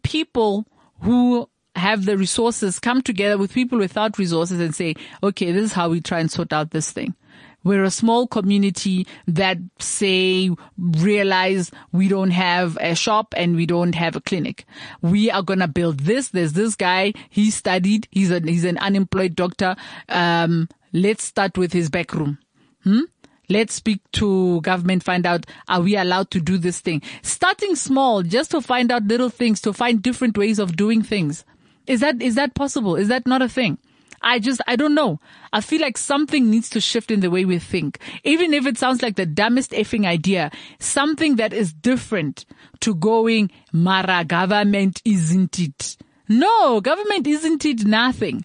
people 0.03 0.65
who 1.01 1.49
have 1.75 2.05
the 2.05 2.17
resources 2.17 2.79
come 2.79 3.01
together 3.01 3.37
with 3.37 3.53
people 3.53 3.77
without 3.77 4.17
resources 4.17 4.59
and 4.59 4.73
say, 4.73 4.95
okay, 5.21 5.51
this 5.51 5.65
is 5.65 5.73
how 5.73 5.89
we 5.89 6.01
try 6.01 6.19
and 6.19 6.31
sort 6.31 6.53
out 6.53 6.71
this 6.71 6.91
thing. 6.91 7.15
We're 7.63 7.83
a 7.83 7.91
small 7.91 8.27
community 8.27 9.07
that 9.27 9.57
say 9.79 10.51
realize 10.77 11.71
we 11.91 12.07
don't 12.07 12.29
have 12.29 12.77
a 12.79 12.93
shop 12.93 13.33
and 13.35 13.55
we 13.55 13.65
don't 13.65 13.95
have 13.95 14.15
a 14.15 14.21
clinic. 14.21 14.65
We 15.01 15.31
are 15.31 15.41
gonna 15.41 15.67
build 15.67 16.01
this. 16.01 16.29
There's 16.29 16.53
this 16.53 16.75
guy. 16.75 17.13
He 17.31 17.49
studied. 17.49 18.07
He's 18.11 18.29
a 18.29 18.39
he's 18.39 18.65
an 18.65 18.77
unemployed 18.77 19.35
doctor. 19.35 19.75
Um, 20.09 20.69
let's 20.93 21.23
start 21.23 21.57
with 21.57 21.73
his 21.73 21.89
back 21.89 22.13
room. 22.13 22.37
Hmm? 22.83 23.01
Let's 23.49 23.73
speak 23.73 23.99
to 24.13 24.61
government, 24.61 25.03
find 25.03 25.25
out, 25.25 25.45
are 25.67 25.81
we 25.81 25.95
allowed 25.95 26.31
to 26.31 26.39
do 26.39 26.57
this 26.57 26.79
thing? 26.79 27.01
Starting 27.21 27.75
small, 27.75 28.23
just 28.23 28.51
to 28.51 28.61
find 28.61 28.91
out 28.91 29.03
little 29.03 29.29
things, 29.29 29.61
to 29.61 29.73
find 29.73 30.01
different 30.01 30.37
ways 30.37 30.57
of 30.57 30.75
doing 30.75 31.03
things. 31.03 31.45
Is 31.87 31.99
that, 32.01 32.21
is 32.21 32.35
that 32.35 32.55
possible? 32.55 32.95
Is 32.95 33.07
that 33.07 33.27
not 33.27 33.41
a 33.41 33.49
thing? 33.49 33.77
I 34.21 34.39
just, 34.39 34.59
I 34.65 34.75
don't 34.75 34.95
know. 34.95 35.19
I 35.53 35.61
feel 35.61 35.81
like 35.81 35.97
something 35.97 36.49
needs 36.49 36.69
to 36.71 36.81
shift 36.81 37.11
in 37.11 37.19
the 37.19 37.29
way 37.29 37.45
we 37.45 37.59
think. 37.59 37.99
Even 38.23 38.53
if 38.53 38.65
it 38.65 38.77
sounds 38.77 39.03
like 39.03 39.15
the 39.15 39.25
dumbest 39.25 39.71
effing 39.71 40.05
idea, 40.05 40.51
something 40.79 41.35
that 41.35 41.53
is 41.53 41.71
different 41.71 42.45
to 42.79 42.95
going, 42.95 43.51
Mara, 43.71 44.25
government 44.25 45.01
isn't 45.05 45.59
it? 45.59 45.97
No, 46.27 46.81
government 46.81 47.27
isn't 47.27 47.65
it 47.65 47.85
nothing. 47.85 48.43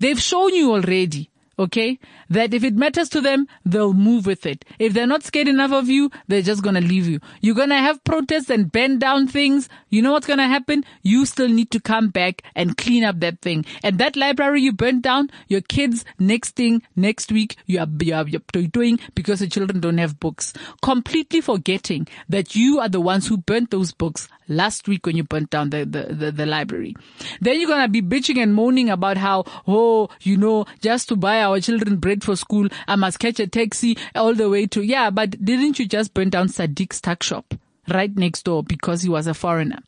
They've 0.00 0.20
shown 0.20 0.54
you 0.54 0.72
already. 0.72 1.30
Okay? 1.58 1.98
That 2.30 2.54
if 2.54 2.64
it 2.64 2.74
matters 2.74 3.08
to 3.10 3.20
them, 3.20 3.46
they'll 3.64 3.94
move 3.94 4.26
with 4.26 4.46
it. 4.46 4.64
If 4.78 4.92
they're 4.92 5.06
not 5.06 5.22
scared 5.22 5.48
enough 5.48 5.72
of 5.72 5.88
you, 5.88 6.10
they're 6.28 6.42
just 6.42 6.62
gonna 6.62 6.80
leave 6.80 7.06
you. 7.06 7.20
You're 7.40 7.54
gonna 7.54 7.78
have 7.78 8.02
protests 8.04 8.50
and 8.50 8.70
bend 8.70 9.00
down 9.00 9.28
things. 9.28 9.68
You 9.90 10.02
know 10.02 10.12
what's 10.12 10.26
gonna 10.26 10.48
happen? 10.48 10.84
You 11.02 11.26
still 11.26 11.48
need 11.48 11.70
to 11.72 11.80
come 11.80 12.08
back 12.08 12.42
and 12.54 12.76
clean 12.76 13.04
up 13.04 13.20
that 13.20 13.40
thing. 13.40 13.64
And 13.82 13.98
that 13.98 14.16
library 14.16 14.62
you 14.62 14.72
burnt 14.72 15.02
down, 15.02 15.30
your 15.48 15.60
kids 15.60 16.04
next 16.18 16.56
thing, 16.56 16.82
next 16.96 17.32
week, 17.32 17.56
you 17.66 17.78
are, 17.80 17.88
you 18.00 18.14
are 18.14 18.26
you're 18.28 18.66
doing 18.68 18.98
because 19.14 19.40
the 19.40 19.48
children 19.48 19.80
don't 19.80 19.98
have 19.98 20.20
books. 20.20 20.52
Completely 20.82 21.40
forgetting 21.40 22.08
that 22.28 22.54
you 22.54 22.80
are 22.80 22.88
the 22.88 23.00
ones 23.00 23.26
who 23.26 23.36
burnt 23.36 23.70
those 23.70 23.92
books 23.92 24.28
last 24.48 24.88
week 24.88 25.06
when 25.06 25.16
you 25.16 25.24
burnt 25.24 25.50
down 25.50 25.70
the, 25.70 25.84
the, 25.84 26.14
the, 26.14 26.32
the 26.32 26.46
library. 26.46 26.94
Then 27.40 27.60
you're 27.60 27.68
gonna 27.68 27.88
be 27.88 28.02
bitching 28.02 28.42
and 28.42 28.54
moaning 28.54 28.90
about 28.90 29.16
how, 29.16 29.44
oh, 29.66 30.08
you 30.20 30.36
know, 30.36 30.66
just 30.80 31.08
to 31.08 31.16
buy 31.16 31.42
our 31.42 31.60
children 31.60 31.96
bread 31.96 32.21
for 32.22 32.36
school, 32.36 32.68
I 32.86 32.96
must 32.96 33.18
catch 33.18 33.40
a 33.40 33.46
taxi 33.46 33.96
all 34.14 34.34
the 34.34 34.48
way 34.48 34.66
to, 34.68 34.82
yeah, 34.82 35.10
but 35.10 35.44
didn't 35.44 35.78
you 35.78 35.86
just 35.86 36.14
burn 36.14 36.30
down 36.30 36.48
Sadiq's 36.48 37.00
tuck 37.00 37.22
shop 37.22 37.54
right 37.88 38.14
next 38.16 38.44
door 38.44 38.62
because 38.62 39.02
he 39.02 39.08
was 39.08 39.26
a 39.26 39.34
foreigner? 39.34 39.78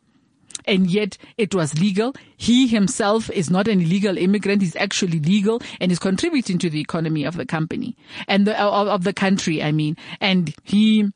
and 0.66 0.90
yet 0.90 1.18
it 1.37 1.55
was 1.55 1.79
legal. 1.79 2.14
He 2.37 2.66
himself 2.66 3.31
is 3.31 3.51
not 3.51 3.68
an 3.68 3.81
illegal 3.81 4.16
immigrant. 4.16 4.62
He's 4.62 4.77
actually 4.77 5.20
legal 5.20 5.61
and 5.81 5.92
is 5.92 5.99
contributing 5.99 6.59
to 6.59 6.70
the 6.70 6.81
economy 6.81 7.25
of 7.25 7.37
the 7.37 7.47
company 7.47 7.97
and 8.27 8.47
the, 8.47 8.61
of, 8.61 8.88
of 8.88 9.05
the 9.05 9.12
country. 9.12 9.62
I 9.62 9.73
mean, 9.73 9.97
and 10.20 10.55
he, 10.62 11.12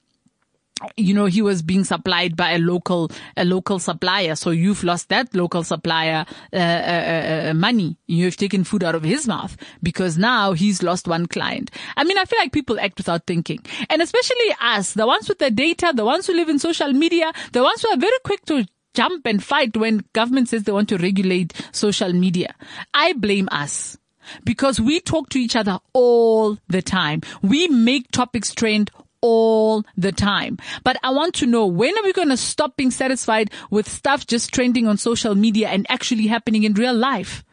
you 0.96 1.14
know, 1.14 1.26
he 1.26 1.42
was 1.42 1.62
being 1.62 1.84
supplied 1.84 2.36
by 2.36 2.52
a 2.52 2.58
local, 2.58 3.10
a 3.36 3.44
local 3.44 3.78
supplier. 3.78 4.36
So 4.36 4.50
you've 4.50 4.84
lost 4.84 5.08
that 5.08 5.34
local 5.34 5.64
supplier, 5.64 6.24
uh, 6.52 6.56
uh, 6.56 6.60
uh, 6.60 7.50
uh, 7.50 7.54
money. 7.54 7.96
You've 8.06 8.36
taken 8.36 8.64
food 8.64 8.84
out 8.84 8.94
of 8.94 9.02
his 9.02 9.26
mouth 9.26 9.56
because 9.82 10.18
now 10.18 10.52
he's 10.52 10.82
lost 10.82 11.08
one 11.08 11.26
client. 11.26 11.70
I 11.96 12.04
mean, 12.04 12.18
I 12.18 12.24
feel 12.24 12.38
like 12.38 12.52
people 12.52 12.78
act 12.78 12.98
without 12.98 13.26
thinking 13.26 13.60
and 13.90 14.02
especially 14.02 14.54
us, 14.60 14.94
the 14.94 15.06
ones 15.06 15.28
with 15.28 15.38
the 15.38 15.50
data, 15.50 15.92
the 15.94 16.04
ones 16.04 16.26
who 16.26 16.34
live 16.34 16.48
in 16.48 16.58
social 16.58 16.92
media, 16.92 17.32
the 17.52 17.62
ones 17.62 17.82
who 17.82 17.88
are 17.90 17.98
very 17.98 18.18
quick 18.24 18.44
to 18.46 18.66
jump 18.94 19.26
and 19.26 19.42
fight 19.42 19.76
when 19.76 20.04
government 20.12 20.48
says 20.48 20.64
they 20.64 20.72
want 20.72 20.88
to 20.88 20.98
regulate 20.98 21.52
social 21.72 22.12
media. 22.12 22.54
I 22.94 23.12
blame 23.12 23.48
us 23.52 23.96
because 24.44 24.80
we 24.80 25.00
talk 25.00 25.28
to 25.30 25.38
each 25.38 25.56
other 25.56 25.78
all 25.92 26.58
the 26.68 26.82
time. 26.82 27.22
We 27.42 27.68
make 27.68 28.10
topics 28.10 28.54
trend 28.54 28.90
all 29.20 29.84
the 29.96 30.12
time. 30.12 30.58
But 30.84 30.98
I 31.02 31.10
want 31.10 31.34
to 31.36 31.46
know 31.46 31.66
when 31.66 31.96
are 31.96 32.04
we 32.04 32.12
going 32.12 32.28
to 32.28 32.36
stop 32.36 32.76
being 32.76 32.90
satisfied 32.90 33.50
with 33.70 33.88
stuff 33.88 34.26
just 34.26 34.52
trending 34.52 34.86
on 34.86 34.96
social 34.96 35.34
media 35.34 35.68
and 35.68 35.86
actually 35.88 36.26
happening 36.26 36.64
in 36.64 36.74
real 36.74 36.94
life? 36.94 37.44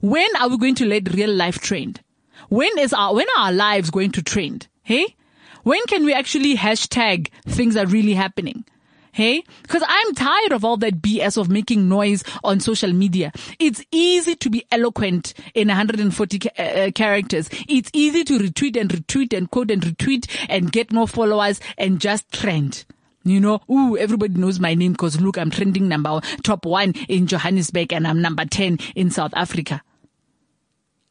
When 0.00 0.28
are 0.40 0.48
we 0.48 0.58
going 0.58 0.74
to 0.76 0.86
let 0.86 1.12
real 1.14 1.32
life 1.32 1.58
trend? 1.58 2.00
When 2.48 2.78
is 2.78 2.92
our, 2.92 3.14
when 3.14 3.26
are 3.36 3.46
our 3.46 3.52
lives 3.52 3.90
going 3.90 4.12
to 4.12 4.22
trend? 4.22 4.68
Hey? 4.82 5.16
When 5.62 5.80
can 5.86 6.04
we 6.04 6.14
actually 6.14 6.56
hashtag 6.56 7.28
things 7.46 7.76
are 7.76 7.86
really 7.86 8.14
happening? 8.14 8.64
Hey? 9.12 9.42
Cause 9.66 9.82
I'm 9.86 10.14
tired 10.14 10.52
of 10.52 10.64
all 10.64 10.76
that 10.78 11.02
BS 11.02 11.36
of 11.36 11.48
making 11.48 11.88
noise 11.88 12.22
on 12.44 12.60
social 12.60 12.92
media. 12.92 13.32
It's 13.58 13.84
easy 13.90 14.36
to 14.36 14.50
be 14.50 14.64
eloquent 14.70 15.34
in 15.54 15.68
140 15.68 16.38
ca- 16.38 16.50
uh, 16.58 16.62
uh, 16.62 16.90
characters. 16.92 17.48
It's 17.68 17.90
easy 17.92 18.24
to 18.24 18.38
retweet 18.38 18.80
and 18.80 18.90
retweet 18.90 19.36
and 19.36 19.50
quote 19.50 19.70
and 19.70 19.82
retweet 19.82 20.28
and 20.48 20.70
get 20.70 20.92
more 20.92 21.08
followers 21.08 21.60
and 21.76 22.00
just 22.00 22.30
trend. 22.32 22.84
You 23.24 23.40
know, 23.40 23.60
ooh, 23.70 23.98
everybody 23.98 24.34
knows 24.34 24.60
my 24.60 24.74
name 24.74 24.92
because 24.92 25.20
look, 25.20 25.36
I'm 25.36 25.50
trending 25.50 25.88
number 25.88 26.20
top 26.42 26.64
one 26.64 26.92
in 27.08 27.26
Johannesburg 27.26 27.92
and 27.92 28.06
I'm 28.06 28.22
number 28.22 28.44
10 28.44 28.78
in 28.94 29.10
South 29.10 29.32
Africa. 29.34 29.82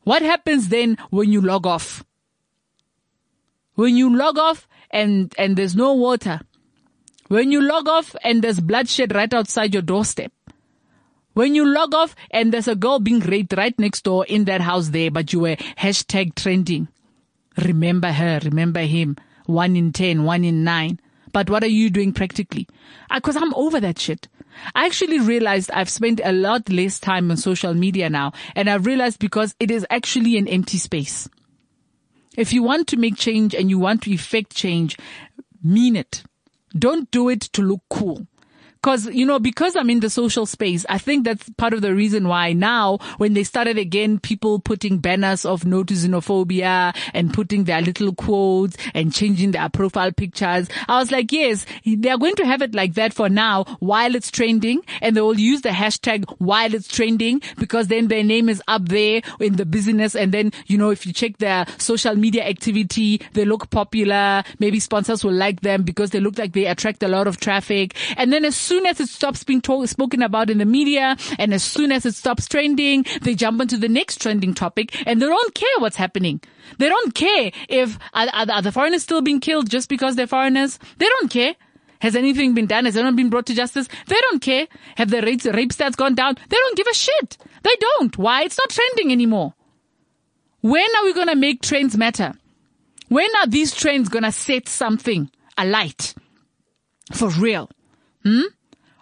What 0.03 0.21
happens 0.21 0.69
then 0.69 0.97
when 1.11 1.31
you 1.31 1.41
log 1.41 1.67
off? 1.67 2.03
When 3.75 3.95
you 3.95 4.15
log 4.15 4.39
off 4.39 4.67
and, 4.89 5.33
and 5.37 5.55
there's 5.55 5.75
no 5.75 5.93
water, 5.93 6.41
When 7.29 7.51
you 7.51 7.61
log 7.61 7.87
off 7.87 8.15
and 8.23 8.41
there's 8.41 8.59
bloodshed 8.59 9.13
right 9.13 9.31
outside 9.31 9.71
your 9.71 9.83
doorstep. 9.83 10.33
When 11.33 11.53
you 11.53 11.63
log 11.63 11.93
off 11.93 12.15
and 12.31 12.51
there's 12.51 12.67
a 12.67 12.75
girl 12.75 12.97
being 12.97 13.19
raped 13.19 13.53
right 13.55 13.77
next 13.77 14.01
door 14.01 14.25
in 14.25 14.45
that 14.45 14.61
house 14.61 14.89
there, 14.89 15.11
but 15.11 15.31
you 15.31 15.41
were 15.41 15.55
hashtag 15.55 16.33
trending. 16.33 16.87
Remember 17.55 18.11
her, 18.11 18.39
remember 18.43 18.79
him. 18.81 19.15
One 19.45 19.75
in 19.75 19.93
ten, 19.93 20.23
one 20.23 20.43
in 20.43 20.63
nine. 20.63 20.99
But 21.31 21.51
what 21.51 21.63
are 21.63 21.67
you 21.67 21.91
doing 21.91 22.13
practically? 22.13 22.67
Ah, 23.11 23.19
because 23.19 23.35
I'm 23.35 23.53
over 23.53 23.79
that 23.79 23.99
shit. 23.99 24.27
I 24.73 24.87
actually 24.87 25.19
realized 25.19 25.69
I've 25.69 25.89
spent 25.89 26.19
a 26.23 26.31
lot 26.31 26.67
less 26.67 26.99
time 26.99 27.29
on 27.29 27.37
social 27.37 27.75
media 27.75 28.09
now, 28.09 28.33
and 28.55 28.67
I've 28.67 28.87
realized 28.87 29.19
because 29.19 29.55
it 29.59 29.69
is 29.69 29.85
actually 29.91 30.35
an 30.39 30.47
empty 30.47 30.79
space. 30.79 31.29
If 32.35 32.53
you 32.53 32.63
want 32.63 32.87
to 32.87 32.97
make 32.97 33.17
change 33.17 33.53
and 33.53 33.69
you 33.69 33.77
want 33.77 34.01
to 34.03 34.11
effect 34.11 34.55
change, 34.55 34.97
mean 35.63 35.95
it. 35.95 36.23
Don't 36.77 37.09
do 37.11 37.29
it 37.29 37.41
to 37.41 37.61
look 37.61 37.81
cool. 37.89 38.27
Cause, 38.81 39.07
you 39.07 39.25
know, 39.25 39.39
because 39.39 39.75
I'm 39.75 39.89
in 39.89 39.99
the 39.99 40.09
social 40.09 40.45
space, 40.45 40.85
I 40.87 40.99
think 40.99 41.25
that's 41.25 41.49
part 41.57 41.73
of 41.73 41.81
the 41.81 41.93
reason 41.93 42.29
why 42.29 42.53
now, 42.53 42.99
when 43.17 43.33
they 43.33 43.43
started 43.43 43.77
again, 43.77 44.19
people 44.19 44.59
putting 44.59 44.99
banners 44.99 45.43
of 45.43 45.65
no 45.65 45.83
to 45.83 45.93
xenophobia 45.93 46.95
and 47.13 47.33
putting 47.33 47.65
their 47.65 47.81
little 47.81 48.15
quotes 48.15 48.77
and 48.93 49.13
changing 49.13 49.51
their 49.51 49.67
profile 49.67 50.13
pictures. 50.13 50.69
I 50.87 50.97
was 50.97 51.11
like, 51.11 51.29
yes, 51.33 51.65
they 51.85 52.09
are 52.09 52.17
going 52.17 52.35
to 52.35 52.45
have 52.45 52.61
it 52.61 52.73
like 52.73 52.93
that 52.93 53.13
for 53.13 53.27
now 53.27 53.65
while 53.79 54.15
it's 54.15 54.31
trending 54.31 54.81
and 55.01 55.15
they 55.15 55.21
will 55.21 55.37
use 55.37 55.59
the 55.59 55.69
hashtag 55.69 56.23
while 56.37 56.73
it's 56.73 56.87
trending 56.87 57.41
because 57.57 57.89
then 57.89 58.07
their 58.07 58.23
name 58.23 58.47
is 58.47 58.63
up 58.69 58.87
there 58.87 59.21
in 59.41 59.57
the 59.57 59.65
business. 59.65 60.15
And 60.15 60.31
then, 60.31 60.53
you 60.67 60.77
know, 60.77 60.89
if 60.89 61.05
you 61.05 61.11
check 61.11 61.37
their 61.39 61.65
social 61.79 62.15
media 62.15 62.45
activity, 62.45 63.21
they 63.33 63.43
look 63.43 63.69
popular. 63.71 64.45
Maybe 64.59 64.79
sponsors 64.79 65.21
will 65.21 65.33
like 65.33 65.59
them 65.61 65.83
because 65.83 66.11
they 66.11 66.21
look 66.21 66.37
like 66.37 66.53
they 66.53 66.65
attract 66.65 67.03
a 67.03 67.09
lot 67.09 67.27
of 67.27 67.41
traffic. 67.41 67.93
And 68.15 68.31
then 68.31 68.45
as 68.45 68.68
soon 68.69 68.85
as 68.85 68.99
it 68.99 69.09
stops 69.09 69.43
being 69.43 69.61
told, 69.61 69.89
spoken 69.89 70.21
about 70.21 70.51
in 70.51 70.59
the 70.59 70.65
media 70.65 71.17
and 71.39 71.53
as 71.55 71.63
soon 71.63 71.91
as 71.91 72.05
it 72.05 72.13
stops 72.13 72.47
trending, 72.47 73.03
they 73.23 73.33
jump 73.33 73.59
into 73.59 73.77
the 73.77 73.89
next 73.89 74.21
trending 74.21 74.53
topic 74.53 74.95
and 75.07 75.19
they 75.19 75.25
don't 75.25 75.55
care 75.55 75.77
what's 75.79 75.95
happening. 75.95 76.39
They 76.77 76.87
don't 76.87 77.15
care 77.15 77.51
if 77.67 77.97
are, 78.13 78.27
are, 78.31 78.45
are 78.51 78.61
the 78.61 78.71
foreigners 78.71 79.01
still 79.01 79.23
being 79.23 79.39
killed 79.39 79.69
just 79.69 79.89
because 79.89 80.15
they're 80.15 80.27
foreigners. 80.27 80.77
They 80.99 81.07
don't 81.07 81.31
care. 81.31 81.55
Has 81.99 82.15
anything 82.15 82.53
been 82.53 82.67
done? 82.67 82.85
Has 82.85 82.95
anyone 82.95 83.15
been 83.15 83.31
brought 83.31 83.47
to 83.47 83.55
justice? 83.55 83.87
They 84.05 84.19
don't 84.29 84.41
care. 84.41 84.67
Have 84.97 85.09
the 85.09 85.21
rates, 85.21 85.45
rape 85.45 85.71
stats 85.71 85.97
gone 85.97 86.13
down? 86.13 86.35
They 86.47 86.57
don't 86.57 86.77
give 86.77 86.87
a 86.87 86.93
shit. 86.93 87.37
They 87.63 87.75
don't. 87.79 88.17
Why? 88.17 88.43
It's 88.43 88.57
not 88.57 88.69
trending 88.69 89.11
anymore. 89.11 89.55
When 90.61 90.95
are 90.97 91.05
we 91.05 91.13
going 91.13 91.27
to 91.27 91.35
make 91.35 91.61
trends 91.61 91.97
matter? 91.97 92.33
When 93.07 93.29
are 93.41 93.47
these 93.47 93.73
trends 93.73 94.09
going 94.09 94.23
to 94.23 94.31
set 94.31 94.69
something 94.69 95.31
alight? 95.57 96.13
For 97.11 97.29
real. 97.29 97.69
Hmm? 98.23 98.43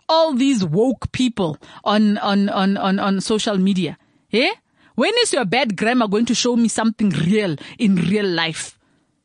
All 0.10 0.34
these 0.34 0.64
woke 0.64 1.12
people 1.12 1.58
on, 1.84 2.18
on, 2.20 2.50
on, 2.50 2.78
on, 2.78 3.00
on 3.00 3.22
social 3.22 3.58
media. 3.58 3.98
Eh? 4.32 4.52
When 4.96 5.12
is 5.22 5.34
your 5.34 5.46
bad 5.46 5.78
grammar 5.78 6.08
going 6.08 6.26
to 6.26 6.36
show 6.36 6.56
me 6.56 6.68
something 6.68 7.10
real 7.10 7.56
in 7.78 7.96
real 7.96 8.26
life? 8.26 8.80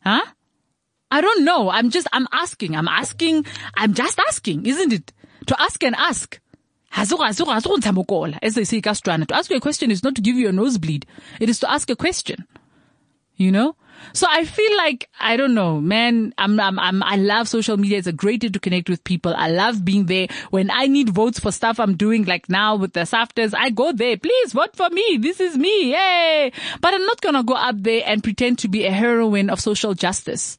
Huh? 0.05 0.22
I 1.11 1.20
don't 1.20 1.45
know. 1.45 1.70
I'm 1.70 1.91
just, 1.91 2.07
I'm 2.12 2.26
asking. 2.33 2.76
I'm 2.76 2.89
asking. 2.89 3.47
I'm 3.76 3.95
just 3.95 4.18
asking, 4.28 4.66
isn't 4.66 4.93
it? 4.93 5.12
To 5.47 5.61
ask 5.61 5.83
and 5.83 5.95
ask. 5.97 6.41
As 6.95 8.55
they 8.55 8.64
say 8.64 8.80
To 8.83 9.35
ask 9.35 9.51
you 9.51 9.57
a 9.57 9.61
question 9.61 9.91
is 9.91 10.03
not 10.03 10.14
to 10.14 10.20
give 10.20 10.37
you 10.37 10.49
a 10.49 10.53
nosebleed. 10.53 11.07
It 11.41 11.49
is 11.49 11.59
to 11.61 11.70
ask 11.70 11.89
a 11.89 11.97
question. 11.97 12.47
You 13.37 13.51
know? 13.51 13.76
So 14.12 14.26
I 14.30 14.45
feel 14.45 14.76
like, 14.76 15.09
I 15.20 15.36
don't 15.36 15.55
know, 15.55 15.80
man, 15.80 16.34
I'm, 16.36 16.59
I'm, 16.61 16.78
I'm, 16.78 17.03
I 17.03 17.16
love 17.16 17.49
social 17.49 17.76
media. 17.76 17.99
It's 17.99 18.07
a 18.07 18.12
great 18.12 18.43
way 18.43 18.51
to 18.51 18.59
connect 18.59 18.88
with 18.88 19.03
people. 19.05 19.32
I 19.34 19.51
love 19.51 19.84
being 19.84 20.07
there. 20.07 20.28
When 20.51 20.70
I 20.70 20.86
need 20.86 21.09
votes 21.09 21.40
for 21.40 21.51
stuff 21.51 21.80
I'm 21.80 21.97
doing, 21.97 22.24
like 22.24 22.49
now 22.49 22.76
with 22.76 22.93
the 22.93 23.01
SAFTAs, 23.01 23.55
I 23.57 23.70
go 23.70 23.93
there. 23.93 24.16
Please 24.16 24.53
vote 24.53 24.76
for 24.76 24.90
me. 24.90 25.18
This 25.18 25.40
is 25.40 25.57
me. 25.57 25.93
Yay. 25.93 26.53
But 26.80 26.95
I'm 26.95 27.05
not 27.07 27.20
to 27.22 27.43
go 27.43 27.55
up 27.55 27.76
there 27.78 28.03
and 28.05 28.22
pretend 28.22 28.59
to 28.61 28.68
be 28.68 28.84
a 28.84 28.90
heroine 28.90 29.49
of 29.49 29.61
social 29.61 29.95
justice 29.95 30.59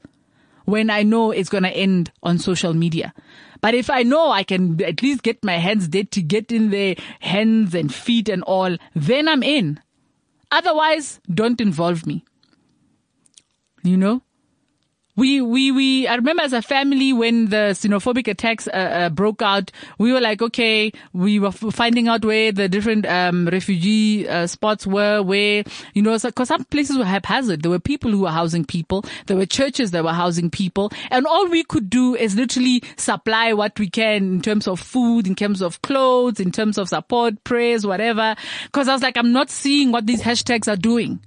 when 0.66 0.90
I 0.90 1.04
know 1.04 1.32
it's 1.32 1.50
to 1.50 1.70
end 1.70 2.12
on 2.24 2.40
social 2.40 2.74
media. 2.74 3.14
But 3.62 3.76
if 3.76 3.90
I 3.90 4.04
know 4.04 4.30
I 4.30 4.44
can 4.44 4.82
at 4.84 5.02
least 5.02 5.24
get 5.24 5.44
my 5.44 5.58
hands 5.58 5.88
dirty, 5.88 6.22
get 6.22 6.52
in 6.52 6.70
there, 6.70 6.96
hands 7.20 7.76
and 7.76 7.94
feet 7.94 8.30
and 8.30 8.44
all, 8.44 8.76
then 8.94 9.28
I'm 9.28 9.44
in. 9.44 9.80
Otherwise, 10.52 11.20
don't 11.34 11.62
involve 11.62 12.06
me 12.06 12.26
you 13.84 13.98
know? 13.98 14.22
We, 15.16 15.42
we, 15.42 15.72
we, 15.72 16.08
I 16.08 16.16
remember 16.16 16.42
as 16.42 16.54
a 16.54 16.62
family 16.64 17.14
when 17.14 17.50
the 17.50 17.76
xenophobic 17.76 18.28
attacks 18.28 18.68
uh, 18.68 18.72
uh, 18.72 19.10
broke 19.10 19.44
out, 19.44 19.70
we 20.00 20.12
were 20.12 20.20
like, 20.20 20.42
okay, 20.42 20.92
we 21.14 21.38
were 21.38 21.52
finding 21.52 22.08
out 22.08 22.26
where 22.26 22.52
the 22.52 22.68
different, 22.68 23.06
um, 23.06 23.48
refugee, 23.48 24.28
uh, 24.28 24.48
spots 24.48 24.88
were, 24.88 25.22
where, 25.22 25.66
you 25.94 26.02
know, 26.02 26.18
cause 26.18 26.48
some 26.48 26.64
places 26.66 26.98
were 26.98 27.06
haphazard. 27.06 27.62
There 27.62 27.70
were 27.70 27.78
people 27.78 28.10
who 28.10 28.22
were 28.22 28.32
housing 28.32 28.66
people. 28.66 29.06
There 29.28 29.38
were 29.38 29.46
churches 29.46 29.92
that 29.92 30.04
were 30.04 30.14
housing 30.14 30.50
people. 30.50 30.92
And 31.12 31.28
all 31.28 31.48
we 31.48 31.64
could 31.64 31.92
do 31.92 32.16
is 32.16 32.36
literally 32.36 32.82
supply 32.98 33.54
what 33.54 33.78
we 33.78 33.92
can 33.92 34.24
in 34.34 34.42
terms 34.42 34.68
of 34.68 34.80
food, 34.80 35.28
in 35.28 35.36
terms 35.36 35.62
of 35.62 35.80
clothes, 35.84 36.40
in 36.40 36.52
terms 36.52 36.80
of 36.80 36.90
support, 36.90 37.44
prayers, 37.44 37.86
whatever. 37.86 38.36
Cause 38.72 38.88
I 38.88 38.94
was 38.94 39.04
like, 39.04 39.18
I'm 39.18 39.32
not 39.32 39.52
seeing 39.52 39.92
what 39.92 40.08
these 40.08 40.24
hashtags 40.24 40.68
are 40.68 40.76
doing. 40.76 41.20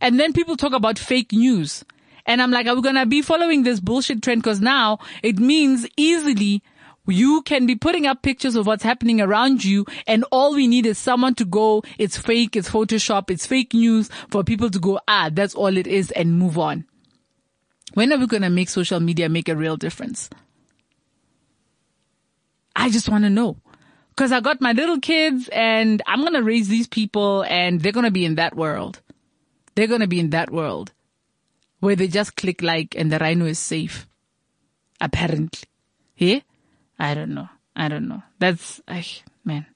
And 0.00 0.18
then 0.18 0.32
people 0.32 0.56
talk 0.56 0.72
about 0.72 0.98
fake 0.98 1.32
news. 1.32 1.84
And 2.26 2.42
I'm 2.42 2.50
like, 2.50 2.66
are 2.66 2.74
we 2.74 2.82
going 2.82 2.96
to 2.96 3.06
be 3.06 3.22
following 3.22 3.62
this 3.62 3.80
bullshit 3.80 4.22
trend? 4.22 4.42
Cause 4.42 4.60
now 4.60 4.98
it 5.22 5.38
means 5.38 5.86
easily 5.96 6.62
you 7.06 7.42
can 7.42 7.66
be 7.66 7.76
putting 7.76 8.06
up 8.06 8.22
pictures 8.22 8.56
of 8.56 8.66
what's 8.66 8.82
happening 8.82 9.20
around 9.20 9.64
you 9.64 9.86
and 10.06 10.24
all 10.32 10.54
we 10.54 10.66
need 10.66 10.86
is 10.86 10.98
someone 10.98 11.34
to 11.36 11.44
go, 11.44 11.82
it's 11.98 12.16
fake, 12.16 12.56
it's 12.56 12.68
Photoshop, 12.68 13.30
it's 13.30 13.46
fake 13.46 13.74
news 13.74 14.10
for 14.28 14.42
people 14.42 14.70
to 14.70 14.78
go, 14.78 14.98
ah, 15.06 15.30
that's 15.32 15.54
all 15.54 15.76
it 15.76 15.86
is 15.86 16.10
and 16.10 16.36
move 16.38 16.58
on. 16.58 16.84
When 17.94 18.12
are 18.12 18.18
we 18.18 18.26
going 18.26 18.42
to 18.42 18.50
make 18.50 18.68
social 18.68 19.00
media 19.00 19.28
make 19.28 19.48
a 19.48 19.56
real 19.56 19.76
difference? 19.76 20.28
I 22.74 22.90
just 22.90 23.08
want 23.08 23.24
to 23.24 23.30
know. 23.30 23.56
Cause 24.16 24.32
I 24.32 24.40
got 24.40 24.60
my 24.60 24.72
little 24.72 24.98
kids 24.98 25.48
and 25.52 26.02
I'm 26.06 26.22
going 26.22 26.32
to 26.32 26.42
raise 26.42 26.68
these 26.68 26.88
people 26.88 27.42
and 27.42 27.80
they're 27.80 27.92
going 27.92 28.04
to 28.04 28.10
be 28.10 28.24
in 28.24 28.36
that 28.36 28.56
world. 28.56 29.00
They're 29.76 29.86
going 29.86 30.00
to 30.00 30.08
be 30.08 30.18
in 30.18 30.30
that 30.30 30.50
world 30.50 30.92
where 31.80 31.94
they 31.94 32.08
just 32.08 32.34
click 32.34 32.62
like 32.62 32.96
and 32.96 33.12
the 33.12 33.18
rhino 33.18 33.44
is 33.44 33.58
safe. 33.58 34.08
Apparently. 35.00 35.68
Yeah? 36.16 36.40
I 36.98 37.14
don't 37.14 37.34
know. 37.34 37.48
I 37.76 37.88
don't 37.88 38.08
know. 38.08 38.22
That's, 38.38 38.80
I, 38.88 39.04
man. 39.44 39.66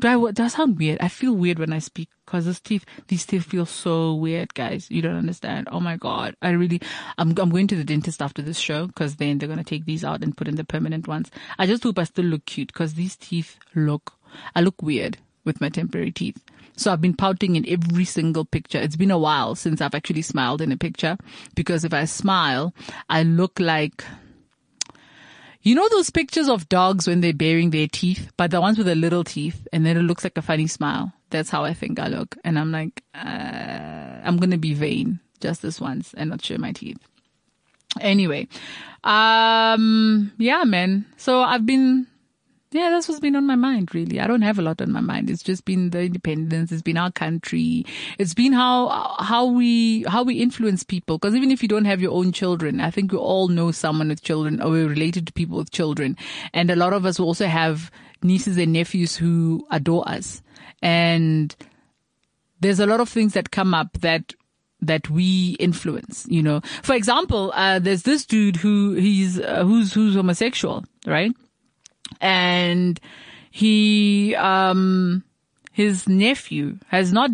Do 0.00 0.26
I, 0.26 0.30
does 0.30 0.52
sound 0.52 0.78
weird? 0.78 0.98
I 1.00 1.08
feel 1.08 1.32
weird 1.32 1.58
when 1.58 1.72
I 1.72 1.78
speak 1.78 2.10
because 2.24 2.44
these 2.44 2.60
teeth, 2.60 2.84
these 3.08 3.24
teeth 3.24 3.44
feel 3.44 3.64
so 3.64 4.14
weird, 4.14 4.52
guys. 4.52 4.90
You 4.90 5.00
don't 5.00 5.16
understand. 5.16 5.68
Oh 5.72 5.80
my 5.80 5.96
God. 5.96 6.36
I 6.42 6.50
really, 6.50 6.82
I'm, 7.16 7.30
I'm 7.30 7.48
going 7.48 7.66
to 7.68 7.76
the 7.76 7.84
dentist 7.84 8.20
after 8.20 8.42
this 8.42 8.58
show 8.58 8.86
because 8.86 9.16
then 9.16 9.38
they're 9.38 9.48
going 9.48 9.58
to 9.58 9.64
take 9.64 9.86
these 9.86 10.04
out 10.04 10.22
and 10.22 10.36
put 10.36 10.46
in 10.46 10.56
the 10.56 10.64
permanent 10.64 11.08
ones. 11.08 11.30
I 11.58 11.66
just 11.66 11.82
hope 11.82 11.98
I 11.98 12.04
still 12.04 12.26
look 12.26 12.44
cute 12.44 12.68
because 12.68 12.94
these 12.94 13.16
teeth 13.16 13.58
look, 13.74 14.12
I 14.54 14.60
look 14.60 14.82
weird 14.82 15.16
with 15.44 15.60
my 15.60 15.70
temporary 15.70 16.12
teeth. 16.12 16.44
So 16.78 16.92
I've 16.92 17.00
been 17.00 17.14
pouting 17.14 17.56
in 17.56 17.68
every 17.68 18.04
single 18.04 18.44
picture. 18.44 18.78
It's 18.78 18.94
been 18.94 19.10
a 19.10 19.18
while 19.18 19.56
since 19.56 19.80
I've 19.80 19.94
actually 19.94 20.22
smiled 20.22 20.62
in 20.62 20.70
a 20.70 20.76
picture 20.76 21.18
because 21.56 21.84
if 21.84 21.92
I 21.92 22.04
smile, 22.04 22.72
I 23.10 23.24
look 23.24 23.58
like, 23.58 24.04
you 25.60 25.74
know 25.74 25.88
those 25.88 26.10
pictures 26.10 26.48
of 26.48 26.68
dogs 26.68 27.08
when 27.08 27.20
they're 27.20 27.32
baring 27.32 27.70
their 27.70 27.88
teeth, 27.88 28.30
but 28.36 28.52
the 28.52 28.60
ones 28.60 28.78
with 28.78 28.86
the 28.86 28.94
little 28.94 29.24
teeth 29.24 29.66
and 29.72 29.84
then 29.84 29.96
it 29.96 30.02
looks 30.02 30.22
like 30.22 30.38
a 30.38 30.42
funny 30.42 30.68
smile. 30.68 31.12
That's 31.30 31.50
how 31.50 31.64
I 31.64 31.74
think 31.74 31.98
I 31.98 32.06
look. 32.06 32.36
And 32.44 32.56
I'm 32.56 32.70
like, 32.70 33.02
uh, 33.12 33.18
I'm 34.22 34.38
to 34.38 34.56
be 34.56 34.72
vain 34.72 35.18
just 35.40 35.62
this 35.62 35.80
once 35.80 36.14
and 36.14 36.30
not 36.30 36.44
show 36.44 36.58
my 36.58 36.70
teeth. 36.70 36.98
Anyway, 38.00 38.46
um, 39.02 40.30
yeah, 40.38 40.62
man. 40.62 41.06
So 41.16 41.40
I've 41.42 41.66
been 41.66 42.06
yeah, 42.70 42.90
that's 42.90 43.08
what's 43.08 43.20
been 43.20 43.36
on 43.36 43.46
my 43.46 43.56
mind, 43.56 43.94
really. 43.94 44.20
I 44.20 44.26
don't 44.26 44.42
have 44.42 44.58
a 44.58 44.62
lot 44.62 44.82
on 44.82 44.92
my 44.92 45.00
mind. 45.00 45.30
It's 45.30 45.42
just 45.42 45.64
been 45.64 45.90
the 45.90 46.02
independence. 46.02 46.70
It's 46.70 46.82
been 46.82 46.98
our 46.98 47.10
country. 47.10 47.86
It's 48.18 48.34
been 48.34 48.52
how, 48.52 49.16
how 49.18 49.46
we, 49.46 50.02
how 50.04 50.22
we 50.22 50.40
influence 50.40 50.82
people. 50.82 51.18
Cause 51.18 51.34
even 51.34 51.50
if 51.50 51.62
you 51.62 51.68
don't 51.68 51.86
have 51.86 52.02
your 52.02 52.12
own 52.12 52.32
children, 52.32 52.80
I 52.80 52.90
think 52.90 53.12
we 53.12 53.18
all 53.18 53.48
know 53.48 53.70
someone 53.70 54.08
with 54.08 54.22
children 54.22 54.60
or 54.60 54.70
we're 54.70 54.88
related 54.88 55.26
to 55.26 55.32
people 55.32 55.56
with 55.56 55.70
children. 55.70 56.16
And 56.52 56.70
a 56.70 56.76
lot 56.76 56.92
of 56.92 57.06
us 57.06 57.18
also 57.18 57.46
have 57.46 57.90
nieces 58.22 58.58
and 58.58 58.72
nephews 58.72 59.16
who 59.16 59.66
adore 59.70 60.06
us. 60.08 60.42
And 60.82 61.54
there's 62.60 62.80
a 62.80 62.86
lot 62.86 63.00
of 63.00 63.08
things 63.08 63.32
that 63.32 63.50
come 63.50 63.74
up 63.74 63.98
that 64.00 64.34
that 64.80 65.10
we 65.10 65.56
influence, 65.58 66.24
you 66.28 66.40
know. 66.42 66.60
For 66.82 66.94
example, 66.94 67.52
uh, 67.54 67.80
there's 67.80 68.02
this 68.04 68.24
dude 68.24 68.56
who 68.56 68.94
he's 68.94 69.40
uh, 69.40 69.64
who's 69.64 69.92
who's 69.92 70.14
homosexual, 70.14 70.84
right? 71.06 71.32
And 72.20 73.00
he 73.50 74.34
um 74.36 75.24
his 75.72 76.08
nephew 76.08 76.78
has 76.88 77.12
not 77.12 77.30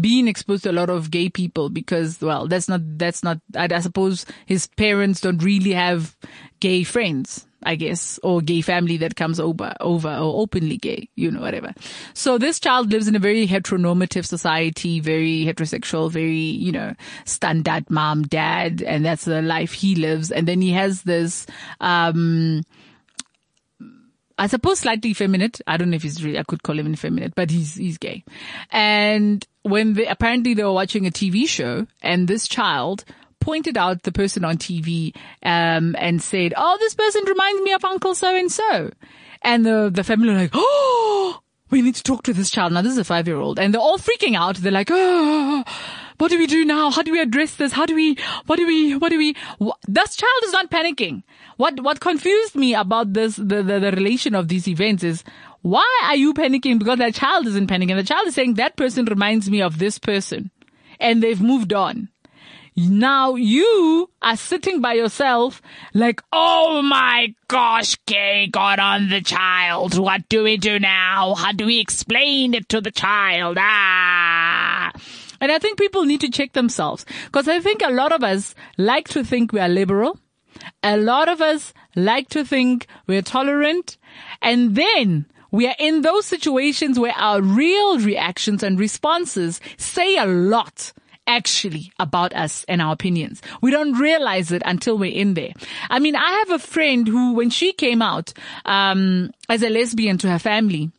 been 0.00 0.28
exposed 0.28 0.64
to 0.64 0.70
a 0.70 0.72
lot 0.72 0.90
of 0.90 1.10
gay 1.10 1.28
people 1.28 1.68
because 1.68 2.20
well 2.20 2.46
that's 2.46 2.68
not 2.68 2.80
that's 2.98 3.22
not 3.22 3.38
I, 3.56 3.68
I, 3.70 3.80
suppose 3.80 4.26
his 4.46 4.66
parents 4.66 5.20
don't 5.20 5.42
really 5.42 5.72
have 5.72 6.16
gay 6.60 6.84
friends. 6.84 7.44
I 7.64 7.74
guess, 7.74 8.20
or 8.22 8.40
gay 8.40 8.60
family 8.60 8.98
that 8.98 9.16
comes 9.16 9.40
over, 9.40 9.74
over, 9.80 10.08
or 10.08 10.42
openly 10.42 10.76
gay, 10.76 11.08
you 11.16 11.28
know, 11.28 11.40
whatever. 11.40 11.74
So 12.14 12.38
this 12.38 12.60
child 12.60 12.92
lives 12.92 13.08
in 13.08 13.16
a 13.16 13.18
very 13.18 13.48
heteronormative 13.48 14.24
society, 14.26 15.00
very 15.00 15.44
heterosexual, 15.44 16.08
very, 16.08 16.36
you 16.36 16.70
know, 16.70 16.94
standard 17.24 17.90
mom, 17.90 18.22
dad, 18.22 18.80
and 18.80 19.04
that's 19.04 19.24
the 19.24 19.42
life 19.42 19.72
he 19.72 19.96
lives. 19.96 20.30
And 20.30 20.46
then 20.46 20.60
he 20.60 20.70
has 20.70 21.02
this, 21.02 21.46
um, 21.80 22.62
I 24.38 24.46
suppose 24.46 24.80
slightly 24.80 25.10
effeminate. 25.10 25.60
I 25.66 25.76
don't 25.76 25.90
know 25.90 25.96
if 25.96 26.02
he's 26.02 26.22
really, 26.24 26.38
I 26.38 26.44
could 26.44 26.62
call 26.62 26.78
him 26.78 26.92
effeminate, 26.92 27.34
but 27.34 27.50
he's, 27.50 27.74
he's 27.74 27.98
gay. 27.98 28.24
And 28.70 29.44
when 29.62 29.94
they, 29.94 30.06
apparently 30.06 30.54
they 30.54 30.64
were 30.64 30.72
watching 30.72 31.06
a 31.06 31.10
TV 31.10 31.48
show 31.48 31.86
and 32.02 32.28
this 32.28 32.46
child 32.46 33.04
pointed 33.40 33.76
out 33.76 34.02
the 34.02 34.12
person 34.12 34.44
on 34.44 34.56
TV, 34.58 35.14
um, 35.42 35.96
and 35.98 36.22
said, 36.22 36.54
oh, 36.56 36.76
this 36.80 36.94
person 36.94 37.22
reminds 37.26 37.62
me 37.62 37.72
of 37.72 37.84
Uncle 37.84 38.14
so 38.14 38.34
and 38.34 38.50
so. 38.50 38.90
And 39.42 39.64
the, 39.66 39.90
the 39.92 40.04
family 40.04 40.28
were 40.28 40.38
like, 40.38 40.50
oh, 40.54 41.40
we 41.70 41.82
need 41.82 41.96
to 41.96 42.02
talk 42.02 42.22
to 42.24 42.32
this 42.32 42.50
child. 42.50 42.72
Now 42.72 42.82
this 42.82 42.92
is 42.92 42.98
a 42.98 43.04
five 43.04 43.26
year 43.26 43.36
old 43.36 43.58
and 43.58 43.74
they're 43.74 43.80
all 43.80 43.98
freaking 43.98 44.36
out. 44.36 44.56
They're 44.56 44.72
like, 44.72 44.88
oh, 44.90 45.64
what 46.18 46.30
do 46.30 46.38
we 46.38 46.46
do 46.46 46.64
now? 46.64 46.90
How 46.90 47.02
do 47.02 47.12
we 47.12 47.20
address 47.20 47.54
this? 47.54 47.72
How 47.72 47.86
do 47.86 47.94
we, 47.94 48.16
what 48.46 48.56
do 48.56 48.66
we, 48.66 48.96
what 48.96 49.10
do 49.10 49.18
we, 49.18 49.34
this 49.86 50.16
child 50.16 50.42
is 50.44 50.52
not 50.52 50.70
panicking. 50.70 51.22
What, 51.56 51.80
what 51.80 52.00
confused 52.00 52.54
me 52.54 52.74
about 52.74 53.12
this, 53.14 53.36
the, 53.36 53.62
the, 53.62 53.80
the 53.80 53.92
relation 53.92 54.34
of 54.34 54.48
these 54.48 54.68
events 54.68 55.02
is, 55.02 55.24
why 55.62 56.00
are 56.04 56.16
you 56.16 56.34
panicking? 56.34 56.78
Because 56.78 56.98
that 56.98 57.14
child 57.14 57.46
isn't 57.46 57.68
panicking. 57.68 57.96
The 57.96 58.04
child 58.04 58.28
is 58.28 58.34
saying 58.34 58.54
that 58.54 58.76
person 58.76 59.04
reminds 59.06 59.50
me 59.50 59.62
of 59.62 59.78
this 59.78 59.98
person 59.98 60.50
and 61.00 61.22
they've 61.22 61.40
moved 61.40 61.72
on. 61.72 62.08
Now 62.76 63.34
you 63.34 64.08
are 64.22 64.36
sitting 64.36 64.80
by 64.80 64.92
yourself 64.92 65.60
like, 65.94 66.22
oh 66.32 66.80
my 66.80 67.34
gosh, 67.48 67.96
gay 68.06 68.46
got 68.46 68.78
on 68.78 69.08
the 69.08 69.20
child. 69.20 69.98
What 69.98 70.28
do 70.28 70.44
we 70.44 70.58
do 70.58 70.78
now? 70.78 71.34
How 71.34 71.50
do 71.50 71.66
we 71.66 71.80
explain 71.80 72.54
it 72.54 72.68
to 72.68 72.80
the 72.80 72.92
child? 72.92 73.56
Ah. 73.60 74.92
And 75.40 75.52
I 75.52 75.58
think 75.58 75.78
people 75.78 76.04
need 76.04 76.20
to 76.22 76.30
check 76.30 76.52
themselves 76.52 77.06
because 77.26 77.48
I 77.48 77.60
think 77.60 77.82
a 77.82 77.92
lot 77.92 78.12
of 78.12 78.22
us 78.22 78.54
like 78.76 79.08
to 79.08 79.24
think 79.24 79.52
we 79.52 79.60
are 79.60 79.68
liberal. 79.68 80.18
A 80.82 80.96
lot 80.96 81.28
of 81.28 81.40
us 81.40 81.72
like 81.94 82.28
to 82.30 82.44
think 82.44 82.86
we're 83.06 83.22
tolerant. 83.22 83.96
And 84.42 84.74
then 84.74 85.26
we 85.50 85.66
are 85.66 85.76
in 85.78 86.02
those 86.02 86.26
situations 86.26 86.98
where 86.98 87.14
our 87.16 87.40
real 87.40 87.98
reactions 88.00 88.62
and 88.62 88.78
responses 88.78 89.60
say 89.76 90.16
a 90.16 90.26
lot 90.26 90.92
actually 91.26 91.92
about 91.98 92.34
us 92.34 92.64
and 92.68 92.80
our 92.80 92.92
opinions. 92.92 93.42
We 93.60 93.70
don't 93.70 93.92
realize 93.92 94.50
it 94.50 94.62
until 94.64 94.98
we're 94.98 95.14
in 95.14 95.34
there. 95.34 95.52
I 95.90 95.98
mean, 95.98 96.16
I 96.16 96.30
have 96.38 96.50
a 96.50 96.58
friend 96.58 97.06
who, 97.06 97.34
when 97.34 97.50
she 97.50 97.72
came 97.72 98.02
out, 98.02 98.32
um, 98.64 99.30
as 99.48 99.62
a 99.62 99.68
lesbian 99.68 100.18
to 100.18 100.30
her 100.30 100.38
family, 100.38 100.90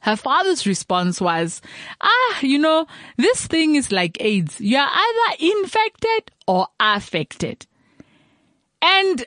her 0.00 0.16
father's 0.16 0.66
response 0.66 1.20
was, 1.20 1.62
ah, 2.00 2.38
you 2.40 2.58
know, 2.58 2.86
this 3.16 3.46
thing 3.46 3.76
is 3.76 3.92
like 3.92 4.20
AIDS. 4.20 4.60
You're 4.60 4.80
either 4.80 5.36
infected 5.38 6.32
or 6.46 6.66
affected. 6.80 7.66
And 8.80 9.24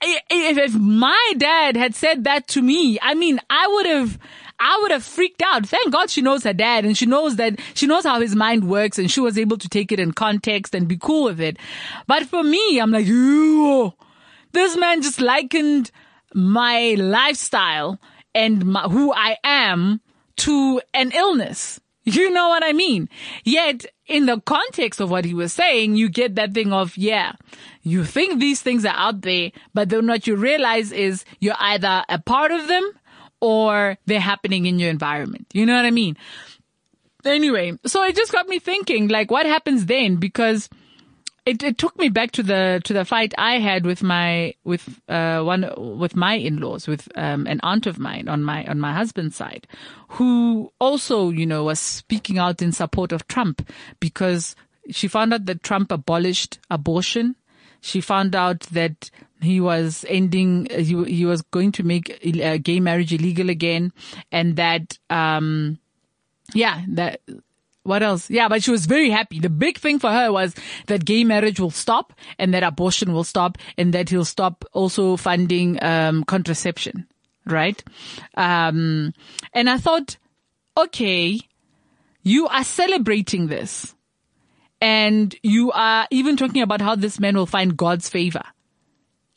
if 0.00 0.74
my 0.74 1.32
dad 1.36 1.76
had 1.76 1.94
said 1.94 2.24
that 2.24 2.48
to 2.48 2.62
me, 2.62 2.98
I 3.02 3.14
mean, 3.14 3.38
I 3.50 3.66
would 3.66 3.86
have, 3.86 4.18
I 4.58 4.78
would 4.82 4.90
have 4.90 5.04
freaked 5.04 5.42
out. 5.42 5.66
Thank 5.66 5.92
God 5.92 6.10
she 6.10 6.22
knows 6.22 6.44
her 6.44 6.52
dad 6.52 6.84
and 6.84 6.96
she 6.96 7.06
knows 7.06 7.36
that 7.36 7.58
she 7.74 7.86
knows 7.86 8.04
how 8.04 8.20
his 8.20 8.34
mind 8.34 8.68
works 8.68 8.98
and 8.98 9.10
she 9.10 9.20
was 9.20 9.36
able 9.36 9.58
to 9.58 9.68
take 9.68 9.92
it 9.92 10.00
in 10.00 10.12
context 10.12 10.74
and 10.74 10.88
be 10.88 10.96
cool 10.96 11.24
with 11.24 11.40
it. 11.40 11.58
But 12.06 12.26
for 12.26 12.42
me, 12.42 12.78
I'm 12.78 12.90
like, 12.90 13.06
Ew, 13.06 13.92
this 14.52 14.76
man 14.76 15.02
just 15.02 15.20
likened 15.20 15.90
my 16.32 16.94
lifestyle 16.98 18.00
and 18.34 18.64
my, 18.64 18.82
who 18.82 19.12
I 19.12 19.36
am 19.44 20.00
to 20.38 20.80
an 20.92 21.12
illness. 21.12 21.80
You 22.06 22.30
know 22.30 22.48
what 22.50 22.62
I 22.62 22.72
mean? 22.72 23.08
Yet 23.44 23.86
in 24.06 24.26
the 24.26 24.38
context 24.40 25.00
of 25.00 25.10
what 25.10 25.24
he 25.24 25.32
was 25.32 25.54
saying, 25.54 25.96
you 25.96 26.10
get 26.10 26.34
that 26.34 26.52
thing 26.52 26.72
of, 26.72 26.96
yeah, 26.98 27.32
you 27.82 28.04
think 28.04 28.40
these 28.40 28.60
things 28.60 28.84
are 28.84 28.94
out 28.94 29.22
there, 29.22 29.52
but 29.72 29.88
then 29.88 30.06
what 30.06 30.26
you 30.26 30.36
realize 30.36 30.92
is 30.92 31.24
you're 31.40 31.56
either 31.58 32.04
a 32.10 32.18
part 32.18 32.52
of 32.52 32.68
them 32.68 32.90
or 33.40 33.96
they're 34.04 34.20
happening 34.20 34.66
in 34.66 34.78
your 34.78 34.90
environment. 34.90 35.46
You 35.54 35.64
know 35.64 35.74
what 35.74 35.86
I 35.86 35.90
mean? 35.90 36.16
Anyway, 37.24 37.78
so 37.86 38.04
it 38.04 38.16
just 38.16 38.32
got 38.32 38.48
me 38.48 38.58
thinking, 38.58 39.08
like, 39.08 39.30
what 39.30 39.46
happens 39.46 39.86
then? 39.86 40.16
Because 40.16 40.68
it, 41.46 41.62
it 41.62 41.78
took 41.78 41.98
me 41.98 42.08
back 42.08 42.30
to 42.32 42.42
the 42.42 42.80
to 42.84 42.92
the 42.92 43.04
fight 43.04 43.34
I 43.36 43.58
had 43.58 43.84
with 43.84 44.02
my 44.02 44.54
with 44.64 45.00
uh 45.08 45.42
one 45.42 45.70
with 45.98 46.16
my 46.16 46.34
in-laws 46.34 46.88
with 46.88 47.08
um 47.16 47.46
an 47.46 47.60
aunt 47.62 47.86
of 47.86 47.98
mine 47.98 48.28
on 48.28 48.42
my 48.42 48.64
on 48.66 48.80
my 48.80 48.92
husband's 48.92 49.36
side 49.36 49.66
who 50.08 50.72
also 50.78 51.30
you 51.30 51.46
know 51.46 51.64
was 51.64 51.80
speaking 51.80 52.38
out 52.38 52.62
in 52.62 52.72
support 52.72 53.12
of 53.12 53.26
Trump 53.28 53.68
because 54.00 54.56
she 54.90 55.08
found 55.08 55.32
out 55.32 55.46
that 55.46 55.62
Trump 55.62 55.90
abolished 55.90 56.58
abortion. 56.70 57.36
She 57.80 58.00
found 58.00 58.34
out 58.34 58.60
that 58.60 59.10
he 59.40 59.60
was 59.60 60.04
ending, 60.08 60.66
he, 60.70 61.04
he 61.04 61.26
was 61.26 61.42
going 61.42 61.72
to 61.72 61.82
make 61.82 62.18
uh, 62.42 62.58
gay 62.58 62.80
marriage 62.80 63.12
illegal 63.12 63.50
again 63.50 63.92
and 64.32 64.56
that, 64.56 64.98
um, 65.10 65.78
yeah, 66.54 66.82
that, 66.88 67.20
what 67.84 68.02
else? 68.02 68.28
Yeah, 68.28 68.48
but 68.48 68.62
she 68.62 68.70
was 68.70 68.86
very 68.86 69.10
happy. 69.10 69.38
The 69.38 69.50
big 69.50 69.78
thing 69.78 69.98
for 69.98 70.10
her 70.10 70.32
was 70.32 70.54
that 70.86 71.04
gay 71.04 71.22
marriage 71.22 71.60
will 71.60 71.70
stop 71.70 72.12
and 72.38 72.52
that 72.54 72.62
abortion 72.62 73.12
will 73.12 73.24
stop 73.24 73.58
and 73.78 73.94
that 73.94 74.08
he'll 74.08 74.24
stop 74.24 74.64
also 74.72 75.16
funding, 75.16 75.82
um, 75.82 76.24
contraception. 76.24 77.06
Right? 77.46 77.82
Um, 78.36 79.12
and 79.52 79.68
I 79.68 79.76
thought, 79.76 80.16
okay, 80.76 81.40
you 82.22 82.48
are 82.48 82.64
celebrating 82.64 83.48
this 83.48 83.94
and 84.80 85.34
you 85.42 85.70
are 85.72 86.06
even 86.10 86.36
talking 86.36 86.62
about 86.62 86.80
how 86.80 86.94
this 86.94 87.20
man 87.20 87.36
will 87.36 87.46
find 87.46 87.76
God's 87.76 88.08
favor. 88.08 88.42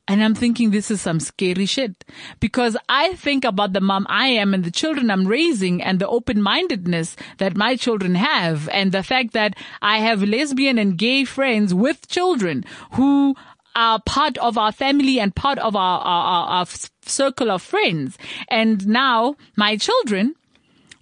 And 0.07 0.23
I'm 0.23 0.35
thinking 0.35 0.71
this 0.71 0.89
is 0.89 1.01
some 1.01 1.19
scary 1.19 1.65
shit 1.65 2.05
because 2.39 2.77
I 2.87 3.13
think 3.15 3.43
about 3.43 3.73
the 3.73 3.81
mom 3.81 4.07
I 4.09 4.27
am 4.27 4.53
and 4.53 4.63
the 4.63 4.71
children 4.71 5.11
I'm 5.11 5.27
raising 5.27 5.83
and 5.83 5.99
the 5.99 6.07
open-mindedness 6.07 7.17
that 7.39 7.57
my 7.57 7.75
children 7.75 8.15
have 8.15 8.69
and 8.69 8.93
the 8.93 9.03
fact 9.03 9.33
that 9.33 9.55
I 9.81 9.97
have 9.97 10.23
lesbian 10.23 10.77
and 10.77 10.97
gay 10.97 11.25
friends 11.25 11.73
with 11.73 12.07
children 12.07 12.63
who 12.93 13.35
are 13.75 14.01
part 14.05 14.37
of 14.37 14.57
our 14.57 14.71
family 14.71 15.19
and 15.19 15.35
part 15.35 15.59
of 15.59 15.75
our, 15.75 15.99
our, 15.99 16.23
our, 16.23 16.47
our 16.59 16.65
circle 17.01 17.51
of 17.51 17.61
friends. 17.61 18.17
And 18.47 18.87
now 18.87 19.35
my 19.55 19.75
children 19.75 20.35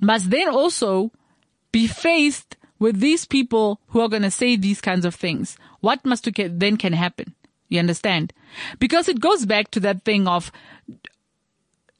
must 0.01 0.31
then 0.31 0.49
also 0.49 1.11
be 1.71 1.87
faced 1.87 2.57
with 2.79 2.99
these 2.99 3.25
people 3.25 3.79
who 3.89 4.01
are 4.01 4.09
going 4.09 4.23
to 4.23 4.31
say 4.31 4.55
these 4.55 4.81
kinds 4.81 5.05
of 5.05 5.15
things, 5.15 5.57
what 5.79 6.03
must 6.05 6.27
then 6.35 6.75
can 6.77 6.93
happen? 6.93 7.35
You 7.69 7.79
understand? 7.79 8.33
Because 8.79 9.09
it 9.09 9.19
goes 9.19 9.45
back 9.45 9.71
to 9.71 9.79
that 9.81 10.03
thing 10.03 10.27
of 10.27 10.51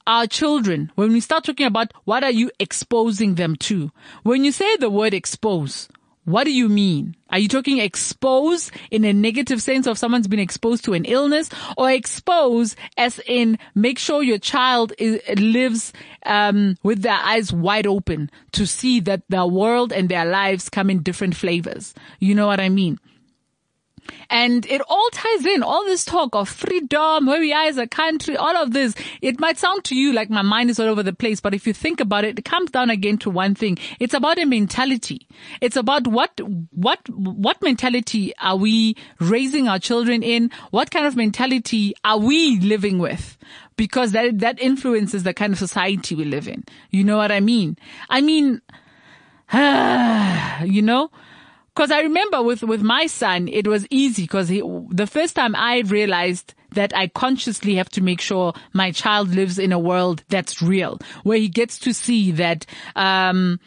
our 0.07 0.27
children. 0.27 0.91
When 0.95 1.11
we 1.11 1.19
start 1.19 1.43
talking 1.43 1.65
about 1.65 1.91
what 2.03 2.23
are 2.23 2.31
you 2.31 2.51
exposing 2.59 3.35
them 3.35 3.55
to? 3.57 3.91
When 4.23 4.43
you 4.43 4.51
say 4.51 4.77
the 4.77 4.89
word 4.89 5.13
expose, 5.13 5.89
what 6.25 6.45
do 6.45 6.51
you 6.51 6.67
mean? 6.69 7.15
Are 7.29 7.37
you 7.37 7.47
talking 7.47 7.79
expose 7.79 8.71
in 8.89 9.05
a 9.05 9.13
negative 9.13 9.61
sense 9.61 9.85
of 9.85 9.97
someone's 9.97 10.27
been 10.27 10.39
exposed 10.39 10.83
to 10.85 10.93
an 10.93 11.05
illness 11.05 11.49
or 11.77 11.91
expose 11.91 12.75
as 12.97 13.19
in 13.27 13.59
make 13.75 13.99
sure 13.99 14.23
your 14.23 14.39
child 14.39 14.91
is, 14.97 15.21
lives 15.39 15.93
um, 16.25 16.77
with 16.81 17.03
their 17.03 17.19
eyes 17.21 17.53
wide 17.53 17.85
open 17.85 18.31
to 18.53 18.65
see 18.65 18.99
that 19.01 19.21
the 19.29 19.45
world 19.45 19.93
and 19.93 20.09
their 20.09 20.25
lives 20.25 20.67
come 20.67 20.89
in 20.89 21.03
different 21.03 21.35
flavors. 21.35 21.93
You 22.19 22.33
know 22.33 22.47
what 22.47 22.59
I 22.59 22.69
mean? 22.69 22.99
And 24.29 24.65
it 24.65 24.81
all 24.87 25.09
ties 25.11 25.45
in, 25.45 25.63
all 25.63 25.85
this 25.85 26.05
talk 26.05 26.35
of 26.35 26.49
freedom, 26.49 27.25
where 27.25 27.39
we 27.39 27.53
are 27.53 27.65
as 27.65 27.77
a 27.77 27.87
country, 27.87 28.37
all 28.37 28.55
of 28.55 28.71
this. 28.73 28.95
It 29.21 29.39
might 29.39 29.57
sound 29.57 29.83
to 29.85 29.95
you 29.95 30.13
like 30.13 30.29
my 30.29 30.41
mind 30.41 30.69
is 30.69 30.79
all 30.79 30.87
over 30.87 31.03
the 31.03 31.13
place, 31.13 31.39
but 31.39 31.53
if 31.53 31.67
you 31.67 31.73
think 31.73 31.99
about 31.99 32.23
it, 32.23 32.39
it 32.39 32.45
comes 32.45 32.71
down 32.71 32.89
again 32.89 33.17
to 33.19 33.29
one 33.29 33.55
thing. 33.55 33.77
It's 33.99 34.13
about 34.13 34.39
a 34.39 34.45
mentality. 34.45 35.27
It's 35.61 35.75
about 35.75 36.07
what, 36.07 36.39
what, 36.71 37.07
what 37.09 37.61
mentality 37.61 38.33
are 38.41 38.57
we 38.57 38.95
raising 39.19 39.67
our 39.67 39.79
children 39.79 40.23
in? 40.23 40.51
What 40.71 40.91
kind 40.91 41.05
of 41.05 41.15
mentality 41.15 41.93
are 42.03 42.17
we 42.17 42.59
living 42.59 42.99
with? 42.99 43.37
Because 43.77 44.11
that, 44.13 44.39
that 44.39 44.59
influences 44.59 45.23
the 45.23 45.33
kind 45.33 45.53
of 45.53 45.59
society 45.59 46.15
we 46.15 46.23
live 46.23 46.47
in. 46.47 46.63
You 46.91 47.03
know 47.03 47.17
what 47.17 47.31
I 47.31 47.41
mean? 47.41 47.77
I 48.09 48.21
mean, 48.21 48.61
you 49.53 50.81
know, 50.81 51.11
Cause 51.75 51.91
I 51.91 51.99
remember 51.99 52.41
with, 52.41 52.63
with 52.63 52.81
my 52.81 53.05
son, 53.07 53.49
it 53.49 53.67
was 53.67 53.85
easy 53.89 54.23
because 54.23 54.47
the 54.47 55.07
first 55.09 55.35
time 55.35 55.55
I 55.57 55.79
realized 55.79 56.53
that 56.71 56.95
I 56.95 57.07
consciously 57.07 57.75
have 57.75 57.89
to 57.89 58.01
make 58.01 58.21
sure 58.21 58.53
my 58.71 58.91
child 58.91 59.35
lives 59.35 59.59
in 59.59 59.73
a 59.73 59.79
world 59.79 60.23
that's 60.29 60.61
real, 60.61 60.99
where 61.23 61.37
he 61.37 61.49
gets 61.49 61.77
to 61.79 61.93
see 61.93 62.31
that, 62.31 62.65
um, 62.95 63.59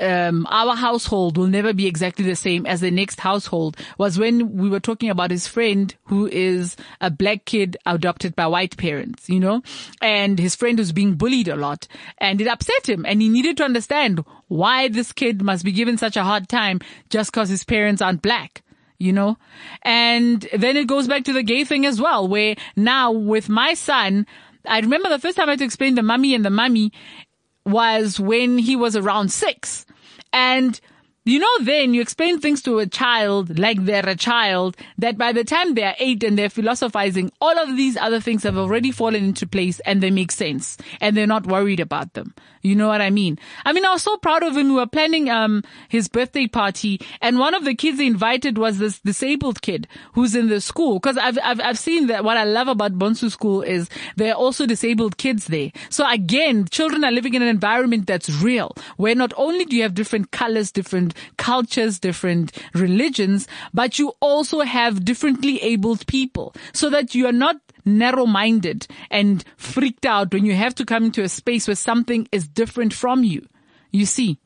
um, 0.00 0.46
our 0.50 0.76
household 0.76 1.36
will 1.36 1.46
never 1.46 1.72
be 1.72 1.86
exactly 1.86 2.24
the 2.24 2.36
same 2.36 2.66
as 2.66 2.80
the 2.80 2.90
next 2.90 3.20
household 3.20 3.76
was 3.96 4.18
when 4.18 4.56
we 4.56 4.68
were 4.68 4.80
talking 4.80 5.10
about 5.10 5.30
his 5.30 5.46
friend 5.46 5.94
who 6.04 6.26
is 6.26 6.76
a 7.00 7.10
black 7.10 7.44
kid 7.44 7.76
adopted 7.84 8.36
by 8.36 8.46
white 8.46 8.76
parents, 8.76 9.28
you 9.28 9.40
know, 9.40 9.62
and 10.00 10.38
his 10.38 10.54
friend 10.54 10.78
was 10.78 10.92
being 10.92 11.14
bullied 11.14 11.48
a 11.48 11.56
lot 11.56 11.88
and 12.18 12.40
it 12.40 12.46
upset 12.46 12.88
him 12.88 13.04
and 13.06 13.20
he 13.20 13.28
needed 13.28 13.56
to 13.56 13.64
understand 13.64 14.24
why 14.48 14.88
this 14.88 15.12
kid 15.12 15.42
must 15.42 15.64
be 15.64 15.72
given 15.72 15.98
such 15.98 16.16
a 16.16 16.24
hard 16.24 16.48
time 16.48 16.80
just 17.10 17.32
because 17.32 17.48
his 17.48 17.64
parents 17.64 18.00
aren't 18.00 18.22
black 18.22 18.62
you 19.00 19.12
know? 19.12 19.38
And 19.82 20.46
then 20.52 20.76
it 20.76 20.88
goes 20.88 21.06
back 21.06 21.22
to 21.24 21.32
the 21.32 21.44
gay 21.44 21.62
thing 21.64 21.86
as 21.86 22.00
well, 22.00 22.26
where 22.26 22.56
now 22.74 23.12
with 23.12 23.48
my 23.48 23.74
son, 23.74 24.26
I 24.66 24.80
remember 24.80 25.08
the 25.08 25.18
first 25.18 25.36
time 25.36 25.48
I 25.48 25.52
had 25.52 25.60
to 25.60 25.64
explain 25.64 25.94
the 25.94 26.02
mummy 26.02 26.34
and 26.34 26.44
the 26.44 26.50
mummy 26.50 26.92
was 27.68 28.18
when 28.18 28.58
he 28.58 28.76
was 28.76 28.96
around 28.96 29.30
six. 29.30 29.86
And 30.32 30.80
you 31.28 31.40
know, 31.40 31.58
then 31.60 31.92
you 31.92 32.00
explain 32.00 32.40
things 32.40 32.62
to 32.62 32.78
a 32.78 32.86
child 32.86 33.58
like 33.58 33.84
they're 33.84 34.08
a 34.08 34.16
child 34.16 34.78
that 34.96 35.18
by 35.18 35.32
the 35.32 35.44
time 35.44 35.74
they're 35.74 35.94
eight 35.98 36.24
and 36.24 36.38
they're 36.38 36.48
philosophizing, 36.48 37.30
all 37.38 37.58
of 37.58 37.76
these 37.76 37.98
other 37.98 38.18
things 38.18 38.44
have 38.44 38.56
already 38.56 38.90
fallen 38.90 39.22
into 39.22 39.46
place 39.46 39.78
and 39.80 40.02
they 40.02 40.10
make 40.10 40.32
sense 40.32 40.78
and 41.02 41.14
they're 41.14 41.26
not 41.26 41.46
worried 41.46 41.80
about 41.80 42.14
them. 42.14 42.34
You 42.68 42.76
know 42.76 42.88
what 42.88 43.00
I 43.00 43.10
mean? 43.10 43.38
I 43.64 43.72
mean, 43.72 43.84
I 43.84 43.90
was 43.90 44.02
so 44.02 44.16
proud 44.18 44.42
of 44.42 44.56
him. 44.56 44.68
We 44.68 44.74
were 44.74 44.86
planning, 44.86 45.30
um, 45.30 45.64
his 45.88 46.08
birthday 46.08 46.46
party 46.46 47.00
and 47.22 47.38
one 47.38 47.54
of 47.54 47.64
the 47.64 47.74
kids 47.74 47.98
he 47.98 48.06
invited 48.06 48.58
was 48.58 48.78
this 48.78 49.00
disabled 49.00 49.62
kid 49.62 49.88
who's 50.12 50.34
in 50.34 50.48
the 50.48 50.60
school. 50.60 51.00
Cause 51.00 51.16
I've, 51.16 51.38
I've, 51.42 51.60
I've 51.60 51.78
seen 51.78 52.08
that 52.08 52.24
what 52.24 52.36
I 52.36 52.44
love 52.44 52.68
about 52.68 52.98
Bonsu 52.98 53.30
school 53.30 53.62
is 53.62 53.88
there 54.16 54.32
are 54.32 54.36
also 54.36 54.66
disabled 54.66 55.16
kids 55.16 55.46
there. 55.46 55.72
So 55.88 56.08
again, 56.08 56.66
children 56.70 57.04
are 57.04 57.10
living 57.10 57.34
in 57.34 57.42
an 57.42 57.48
environment 57.48 58.06
that's 58.06 58.30
real 58.42 58.74
where 58.96 59.14
not 59.14 59.32
only 59.36 59.64
do 59.64 59.76
you 59.76 59.82
have 59.82 59.94
different 59.94 60.30
colors, 60.30 60.70
different 60.70 61.14
cultures, 61.36 61.98
different 61.98 62.52
religions, 62.74 63.48
but 63.72 63.98
you 63.98 64.12
also 64.20 64.60
have 64.60 65.04
differently 65.04 65.60
abled 65.62 66.06
people 66.06 66.54
so 66.72 66.90
that 66.90 67.14
you 67.14 67.26
are 67.26 67.32
not 67.32 67.56
narrow-minded 67.88 68.86
and 69.10 69.44
freaked 69.56 70.06
out 70.06 70.32
when 70.32 70.44
you 70.44 70.54
have 70.54 70.74
to 70.76 70.84
come 70.84 71.04
into 71.04 71.22
a 71.22 71.28
space 71.28 71.66
where 71.66 71.74
something 71.74 72.28
is 72.32 72.46
different 72.46 72.92
from 72.92 73.24
you. 73.24 73.46
You 73.90 74.06
see? 74.06 74.38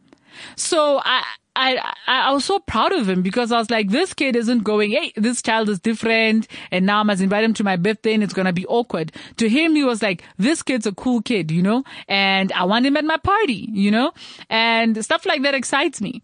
So 0.56 1.00
I, 1.04 1.24
I, 1.54 1.76
I 2.06 2.28
I 2.28 2.32
was 2.32 2.44
so 2.44 2.58
proud 2.58 2.92
of 2.92 3.08
him 3.08 3.22
because 3.22 3.52
I 3.52 3.58
was 3.58 3.70
like, 3.70 3.90
this 3.90 4.14
kid 4.14 4.36
isn't 4.36 4.64
going, 4.64 4.92
hey, 4.92 5.12
this 5.16 5.42
child 5.42 5.68
is 5.68 5.80
different 5.80 6.48
and 6.70 6.86
now 6.86 7.00
I 7.00 7.02
must 7.02 7.20
invite 7.20 7.44
him 7.44 7.54
to 7.54 7.64
my 7.64 7.76
birthday 7.76 8.14
and 8.14 8.22
it's 8.22 8.32
going 8.32 8.46
to 8.46 8.52
be 8.52 8.66
awkward. 8.66 9.12
To 9.36 9.48
him, 9.48 9.74
he 9.74 9.84
was 9.84 10.02
like, 10.02 10.24
this 10.38 10.62
kid's 10.62 10.86
a 10.86 10.92
cool 10.92 11.20
kid, 11.20 11.50
you 11.50 11.62
know, 11.62 11.84
and 12.08 12.52
I 12.52 12.64
want 12.64 12.86
him 12.86 12.96
at 12.96 13.04
my 13.04 13.18
party, 13.18 13.68
you 13.72 13.90
know, 13.90 14.12
and 14.48 15.04
stuff 15.04 15.26
like 15.26 15.42
that 15.42 15.54
excites 15.54 16.00
me. 16.00 16.22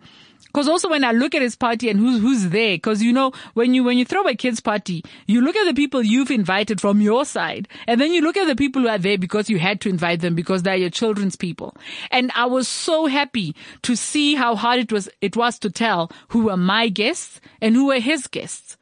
Cause 0.58 0.66
also 0.66 0.90
when 0.90 1.04
I 1.04 1.12
look 1.12 1.36
at 1.36 1.42
his 1.42 1.54
party 1.54 1.88
and 1.88 2.00
who's, 2.00 2.20
who's 2.20 2.48
there, 2.48 2.76
cause 2.78 3.00
you 3.00 3.12
know, 3.12 3.30
when 3.54 3.74
you, 3.74 3.84
when 3.84 3.96
you 3.96 4.04
throw 4.04 4.26
a 4.26 4.34
kid's 4.34 4.58
party, 4.58 5.04
you 5.28 5.40
look 5.40 5.54
at 5.54 5.66
the 5.66 5.72
people 5.72 6.02
you've 6.02 6.32
invited 6.32 6.80
from 6.80 7.00
your 7.00 7.24
side 7.24 7.68
and 7.86 8.00
then 8.00 8.10
you 8.12 8.22
look 8.22 8.36
at 8.36 8.48
the 8.48 8.56
people 8.56 8.82
who 8.82 8.88
are 8.88 8.98
there 8.98 9.18
because 9.18 9.48
you 9.48 9.60
had 9.60 9.80
to 9.82 9.88
invite 9.88 10.20
them 10.20 10.34
because 10.34 10.64
they're 10.64 10.74
your 10.74 10.90
children's 10.90 11.36
people. 11.36 11.76
And 12.10 12.32
I 12.34 12.46
was 12.46 12.66
so 12.66 13.06
happy 13.06 13.54
to 13.82 13.94
see 13.94 14.34
how 14.34 14.56
hard 14.56 14.80
it 14.80 14.90
was, 14.90 15.08
it 15.20 15.36
was 15.36 15.60
to 15.60 15.70
tell 15.70 16.10
who 16.30 16.46
were 16.46 16.56
my 16.56 16.88
guests 16.88 17.40
and 17.60 17.76
who 17.76 17.86
were 17.86 18.00
his 18.00 18.26
guests 18.26 18.76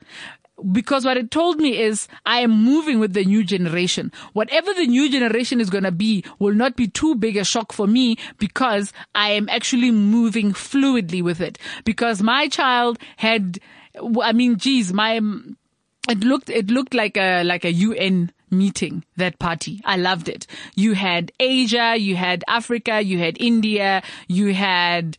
because 0.72 1.04
what 1.04 1.16
it 1.16 1.30
told 1.30 1.58
me 1.58 1.78
is 1.78 2.08
I 2.24 2.40
am 2.40 2.50
moving 2.50 2.98
with 2.98 3.12
the 3.12 3.24
new 3.24 3.44
generation. 3.44 4.12
Whatever 4.32 4.72
the 4.74 4.86
new 4.86 5.10
generation 5.10 5.60
is 5.60 5.70
going 5.70 5.84
to 5.84 5.92
be 5.92 6.24
will 6.38 6.54
not 6.54 6.76
be 6.76 6.88
too 6.88 7.14
big 7.14 7.36
a 7.36 7.44
shock 7.44 7.72
for 7.72 7.86
me 7.86 8.16
because 8.38 8.92
I 9.14 9.30
am 9.30 9.48
actually 9.48 9.90
moving 9.90 10.52
fluidly 10.52 11.22
with 11.22 11.40
it. 11.40 11.58
Because 11.84 12.22
my 12.22 12.48
child 12.48 12.98
had, 13.16 13.58
I 14.22 14.32
mean, 14.32 14.56
geez, 14.56 14.92
my, 14.92 15.20
it 16.08 16.20
looked, 16.20 16.48
it 16.48 16.70
looked 16.70 16.94
like 16.94 17.16
a, 17.16 17.42
like 17.42 17.64
a 17.64 17.72
UN 17.72 18.32
meeting, 18.50 19.04
that 19.16 19.38
party. 19.38 19.80
I 19.84 19.96
loved 19.96 20.28
it. 20.28 20.46
You 20.74 20.94
had 20.94 21.32
Asia, 21.38 21.96
you 21.98 22.16
had 22.16 22.44
Africa, 22.48 23.02
you 23.02 23.18
had 23.18 23.36
India, 23.40 24.02
you 24.28 24.54
had, 24.54 25.18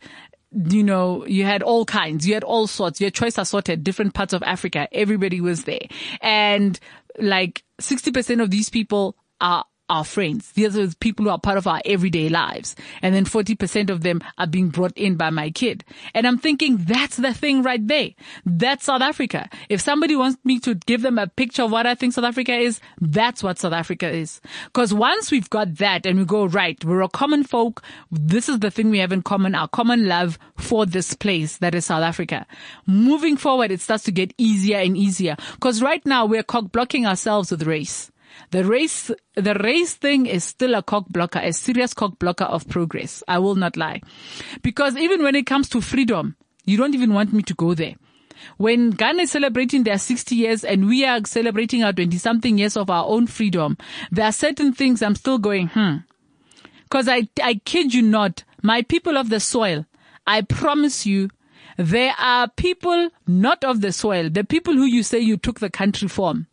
you 0.52 0.82
know, 0.82 1.26
you 1.26 1.44
had 1.44 1.62
all 1.62 1.84
kinds, 1.84 2.26
you 2.26 2.34
had 2.34 2.44
all 2.44 2.66
sorts, 2.66 3.00
your 3.00 3.10
choice 3.10 3.38
assorted, 3.38 3.84
different 3.84 4.14
parts 4.14 4.32
of 4.32 4.42
Africa. 4.42 4.88
Everybody 4.92 5.40
was 5.40 5.64
there. 5.64 5.86
And 6.20 6.78
like 7.18 7.64
60% 7.80 8.42
of 8.42 8.50
these 8.50 8.70
people 8.70 9.16
are 9.40 9.64
our 9.88 10.04
friends. 10.04 10.52
These 10.52 10.76
are 10.76 10.88
people 10.96 11.24
who 11.24 11.30
are 11.30 11.38
part 11.38 11.58
of 11.58 11.66
our 11.66 11.80
everyday 11.84 12.28
lives. 12.28 12.76
And 13.02 13.14
then 13.14 13.24
40% 13.24 13.90
of 13.90 14.02
them 14.02 14.22
are 14.36 14.46
being 14.46 14.68
brought 14.68 14.96
in 14.96 15.16
by 15.16 15.30
my 15.30 15.50
kid. 15.50 15.84
And 16.14 16.26
I'm 16.26 16.38
thinking 16.38 16.76
that's 16.78 17.16
the 17.16 17.34
thing 17.34 17.62
right 17.62 17.84
there. 17.86 18.10
That's 18.44 18.84
South 18.84 19.02
Africa. 19.02 19.48
If 19.68 19.80
somebody 19.80 20.16
wants 20.16 20.38
me 20.44 20.58
to 20.60 20.74
give 20.74 21.02
them 21.02 21.18
a 21.18 21.26
picture 21.26 21.62
of 21.62 21.72
what 21.72 21.86
I 21.86 21.94
think 21.94 22.12
South 22.12 22.24
Africa 22.24 22.54
is, 22.54 22.80
that's 23.00 23.42
what 23.42 23.58
South 23.58 23.72
Africa 23.72 24.08
is. 24.08 24.40
Cause 24.72 24.92
once 24.92 25.30
we've 25.30 25.50
got 25.50 25.76
that 25.76 26.06
and 26.06 26.18
we 26.18 26.24
go, 26.24 26.46
right, 26.46 26.82
we're 26.84 27.02
a 27.02 27.08
common 27.08 27.44
folk. 27.44 27.82
This 28.10 28.48
is 28.48 28.60
the 28.60 28.70
thing 28.70 28.90
we 28.90 28.98
have 28.98 29.12
in 29.12 29.22
common, 29.22 29.54
our 29.54 29.68
common 29.68 30.06
love 30.06 30.38
for 30.56 30.86
this 30.86 31.14
place 31.14 31.58
that 31.58 31.74
is 31.74 31.86
South 31.86 32.02
Africa. 32.02 32.46
Moving 32.86 33.36
forward, 33.36 33.70
it 33.70 33.80
starts 33.80 34.04
to 34.04 34.12
get 34.12 34.34
easier 34.38 34.78
and 34.78 34.96
easier. 34.96 35.36
Cause 35.60 35.82
right 35.82 36.04
now 36.04 36.26
we're 36.26 36.42
cock 36.42 36.72
blocking 36.72 37.06
ourselves 37.06 37.50
with 37.50 37.62
race. 37.62 38.10
The 38.50 38.64
race, 38.64 39.10
the 39.34 39.54
race 39.54 39.94
thing 39.94 40.26
is 40.26 40.44
still 40.44 40.74
a 40.74 40.82
cock 40.82 41.06
blocker, 41.08 41.38
a 41.38 41.52
serious 41.52 41.94
cock 41.94 42.18
blocker 42.18 42.44
of 42.44 42.68
progress. 42.68 43.22
I 43.28 43.38
will 43.38 43.54
not 43.54 43.76
lie. 43.76 44.00
Because 44.62 44.96
even 44.96 45.22
when 45.22 45.34
it 45.34 45.46
comes 45.46 45.68
to 45.70 45.80
freedom, 45.80 46.36
you 46.64 46.76
don't 46.76 46.94
even 46.94 47.12
want 47.12 47.32
me 47.32 47.42
to 47.42 47.54
go 47.54 47.74
there. 47.74 47.94
When 48.56 48.90
Ghana 48.90 49.22
is 49.22 49.32
celebrating 49.32 49.84
their 49.84 49.98
60 49.98 50.34
years 50.34 50.64
and 50.64 50.86
we 50.86 51.04
are 51.04 51.20
celebrating 51.24 51.82
our 51.82 51.92
20 51.92 52.16
something 52.18 52.58
years 52.58 52.76
of 52.76 52.88
our 52.88 53.04
own 53.06 53.26
freedom, 53.26 53.76
there 54.10 54.24
are 54.24 54.32
certain 54.32 54.72
things 54.72 55.02
I'm 55.02 55.16
still 55.16 55.38
going, 55.38 55.68
hmm. 55.68 55.96
Cause 56.90 57.08
I, 57.08 57.28
I 57.42 57.60
kid 57.64 57.92
you 57.92 58.00
not, 58.00 58.44
my 58.62 58.82
people 58.82 59.18
of 59.18 59.28
the 59.28 59.40
soil, 59.40 59.84
I 60.26 60.42
promise 60.42 61.04
you, 61.04 61.28
there 61.76 62.14
are 62.18 62.48
people 62.48 63.10
not 63.26 63.62
of 63.62 63.82
the 63.82 63.92
soil, 63.92 64.30
the 64.30 64.44
people 64.44 64.74
who 64.74 64.84
you 64.84 65.02
say 65.02 65.18
you 65.18 65.36
took 65.36 65.60
the 65.60 65.70
country 65.70 66.08
from 66.08 66.46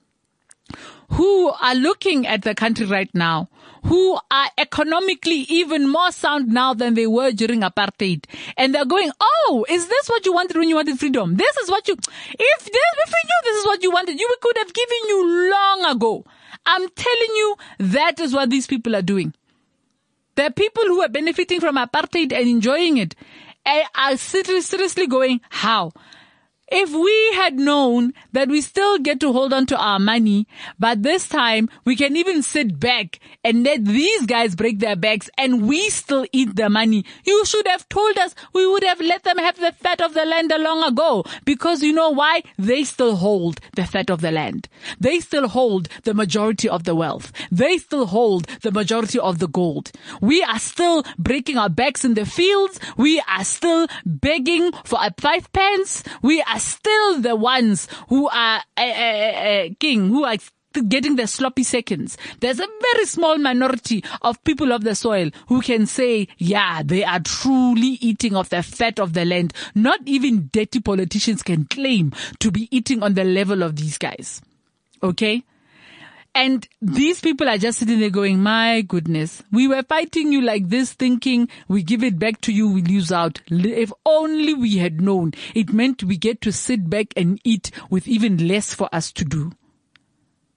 who 1.10 1.50
are 1.50 1.76
looking 1.76 2.26
at 2.26 2.42
the 2.42 2.56
country 2.56 2.86
right 2.86 3.10
now, 3.14 3.50
who 3.84 4.18
are 4.32 4.48
economically 4.58 5.46
even 5.50 5.88
more 5.88 6.12
sound 6.12 6.48
now 6.48 6.74
than 6.74 6.96
they 6.96 7.08
were 7.08 7.32
during 7.32 7.62
apartheid. 7.62 8.26
And 8.58 8.74
they're 8.74 8.86
going, 8.86 9.12
oh, 9.20 9.66
is 9.70 9.88
this 9.88 10.10
what 10.10 10.26
you 10.26 10.34
wanted 10.34 10.58
when 10.58 10.70
you 10.70 10.76
wanted 10.76 11.00
freedom? 11.00 11.36
This 11.36 11.56
is 11.58 11.70
what 11.70 11.88
you, 11.88 11.94
if 11.94 12.66
this, 12.66 12.68
if 12.68 13.10
we 13.10 13.22
knew 13.26 13.42
this 13.44 13.58
is 13.58 13.66
what 13.66 13.84
you 13.84 13.92
wanted, 13.92 14.20
you 14.20 14.36
could 14.42 14.58
have 14.58 14.74
given 14.74 14.98
you 15.08 15.52
long 15.52 15.86
ago. 15.96 16.26
I'm 16.66 16.90
telling 16.90 17.36
you, 17.36 17.56
that 17.80 18.20
is 18.20 18.34
what 18.34 18.50
these 18.50 18.66
people 18.66 18.96
are 18.96 19.04
doing. 19.04 19.34
Are 20.38 20.52
people 20.52 20.84
who 20.84 21.02
are 21.02 21.10
benefiting 21.10 21.60
from 21.60 21.78
apartheid 21.78 22.34
and 22.34 22.50
enjoying 22.50 22.98
it 22.98 23.16
and 23.66 23.84
are 23.96 24.18
seriously 24.18 25.08
going, 25.08 25.42
how? 25.50 25.92
If 26.68 26.92
we 26.92 27.32
had 27.36 27.60
known 27.60 28.14
that 28.32 28.50
we 28.50 28.60
still 28.62 28.98
get 28.98 29.20
to 29.20 29.32
hold 29.32 29.54
on 29.54 29.68
to 29.68 29.78
our 29.78 30.00
money, 30.00 30.48
but 30.80 31.04
this 31.04 31.28
time 31.28 31.70
we 31.86 31.96
can 31.96 32.16
even 32.18 32.42
sit 32.42 32.80
back 32.80 33.20
and 33.44 33.64
let 33.64 33.86
these 33.86 34.26
guys 34.26 34.56
break 34.56 34.80
their 34.80 34.96
backs 34.96 35.30
and 35.38 35.68
we 35.68 35.90
still 35.92 36.26
eat 36.32 36.56
the 36.56 36.70
money, 36.70 37.06
you 37.24 37.46
should 37.46 37.68
have 37.68 37.88
told 37.90 38.18
us 38.18 38.34
we 38.54 38.66
would 38.66 38.84
have 38.84 39.00
let 39.00 39.24
them 39.24 39.38
have 39.38 39.60
the 39.60 39.74
fat 39.74 40.02
of 40.02 40.16
the 40.16 40.26
land 40.26 40.52
a 40.52 40.58
long 40.58 40.82
ago. 40.84 41.24
Because 41.46 41.84
you 41.84 41.94
know 41.94 42.10
why? 42.10 42.42
They 42.58 42.84
still 42.84 43.16
hold 43.16 43.60
the 43.76 43.86
fat 43.86 44.10
of 44.10 44.22
the 44.22 44.32
land. 44.32 44.68
They 45.00 45.20
still 45.20 45.48
hold 45.48 45.88
the 46.04 46.16
majority 46.16 46.68
of 46.68 46.84
the 46.84 46.96
wealth. 46.96 47.32
They 47.52 47.78
still 47.78 48.08
hold 48.08 48.48
the 48.64 48.72
majority 48.72 49.20
of 49.20 49.38
the 49.38 49.48
gold. 49.48 49.92
We 50.20 50.42
are 50.42 50.60
still 50.60 51.04
breaking 51.20 51.58
our 51.58 51.70
backs 51.70 52.04
in 52.04 52.16
the 52.16 52.26
fields. 52.26 52.80
We 52.98 53.22
are 53.30 53.44
still 53.44 53.88
begging 54.04 54.72
for 54.84 54.98
a 55.00 55.14
five 55.20 55.52
pence. 55.54 56.04
We 56.24 56.42
are 56.42 56.55
still 56.60 57.22
the 57.22 57.36
ones 57.36 57.88
who 58.10 58.28
are 58.30 58.62
uh, 58.78 58.82
uh, 58.82 58.84
uh, 58.84 59.70
king, 59.80 60.10
who 60.10 60.24
are 60.26 60.38
getting 60.88 61.16
the 61.16 61.28
sloppy 61.28 61.64
seconds. 61.64 62.18
There's 62.40 62.60
a 62.60 62.68
very 62.94 63.06
small 63.06 63.38
minority 63.38 64.04
of 64.22 64.44
people 64.44 64.72
of 64.72 64.84
the 64.84 64.96
soil 64.96 65.32
who 65.48 65.62
can 65.62 65.86
say, 65.86 66.28
yeah, 66.38 66.82
they 66.84 67.04
are 67.04 67.20
truly 67.20 67.98
eating 68.02 68.36
of 68.36 68.50
the 68.50 68.64
fat 68.64 69.00
of 69.00 69.14
the 69.14 69.26
land. 69.26 69.54
Not 69.74 70.00
even 70.06 70.50
dirty 70.52 70.80
politicians 70.82 71.44
can 71.44 71.66
claim 71.66 72.12
to 72.40 72.52
be 72.52 72.68
eating 72.76 73.04
on 73.04 73.14
the 73.14 73.24
level 73.24 73.64
of 73.64 73.76
these 73.76 73.98
guys. 73.98 74.42
Okay? 75.02 75.44
And 76.36 76.68
these 76.82 77.22
people 77.22 77.48
are 77.48 77.58
just 77.58 77.80
sitting 77.80 78.02
there 78.02 78.10
going, 78.10 78.44
my 78.44 78.82
goodness, 78.82 79.42
we 79.54 79.70
were 79.70 79.84
fighting 79.84 80.34
you 80.34 80.42
like 80.42 80.68
this 80.68 80.92
thinking 80.92 81.48
we 81.70 81.82
give 81.82 82.04
it 82.04 82.20
back 82.20 82.42
to 82.42 82.52
you, 82.52 82.70
we 82.70 82.82
lose 82.82 83.10
out. 83.10 83.42
If 83.48 83.94
only 84.06 84.54
we 84.54 84.78
had 84.78 85.00
known, 85.00 85.32
it 85.56 85.72
meant 85.72 86.04
we 86.04 86.18
get 86.18 86.42
to 86.42 86.52
sit 86.52 86.90
back 86.90 87.14
and 87.16 87.40
eat 87.46 87.72
with 87.90 88.06
even 88.06 88.50
less 88.50 88.74
for 88.74 88.90
us 88.94 89.14
to 89.14 89.24
do. 89.24 89.54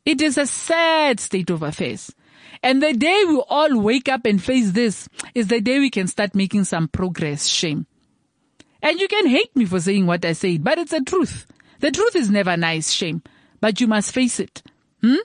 It 0.04 0.20
is 0.20 0.36
a 0.36 0.48
sad 0.48 1.20
state 1.20 1.48
of 1.48 1.62
affairs. 1.62 2.12
And 2.60 2.82
the 2.82 2.92
day 2.92 3.24
we 3.28 3.40
all 3.48 3.80
wake 3.80 4.08
up 4.08 4.26
and 4.26 4.42
face 4.42 4.72
this 4.72 5.08
is 5.32 5.46
the 5.46 5.60
day 5.60 5.78
we 5.78 5.90
can 5.90 6.08
start 6.08 6.34
making 6.34 6.64
some 6.64 6.88
progress. 6.88 7.46
Shame. 7.46 7.86
And 8.82 8.98
you 8.98 9.06
can 9.06 9.28
hate 9.28 9.54
me 9.54 9.64
for 9.64 9.78
saying 9.78 10.06
what 10.06 10.24
I 10.24 10.32
said, 10.32 10.64
but 10.64 10.78
it's 10.78 10.90
the 10.90 11.02
truth. 11.02 11.46
The 11.78 11.92
truth 11.92 12.16
is 12.16 12.30
never 12.30 12.56
nice, 12.56 12.90
shame, 12.90 13.22
but 13.60 13.80
you 13.80 13.86
must 13.86 14.12
face 14.12 14.40
it. 14.40 14.64
Hmm? 15.02 15.18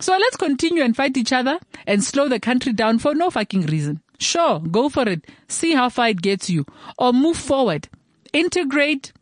So 0.00 0.12
let's 0.16 0.36
continue 0.36 0.82
and 0.82 0.94
fight 0.94 1.16
each 1.16 1.32
other 1.32 1.58
and 1.86 2.02
slow 2.04 2.28
the 2.28 2.38
country 2.38 2.72
down 2.72 2.98
for 2.98 3.14
no 3.14 3.30
fucking 3.30 3.66
reason. 3.66 4.00
Sure, 4.18 4.60
go 4.60 4.88
for 4.88 5.08
it. 5.08 5.26
See 5.48 5.74
how 5.74 5.88
far 5.88 6.08
it 6.08 6.22
gets 6.22 6.48
you. 6.48 6.66
Or 6.98 7.12
move 7.12 7.36
forward. 7.36 7.88
Integrate. 8.32 9.12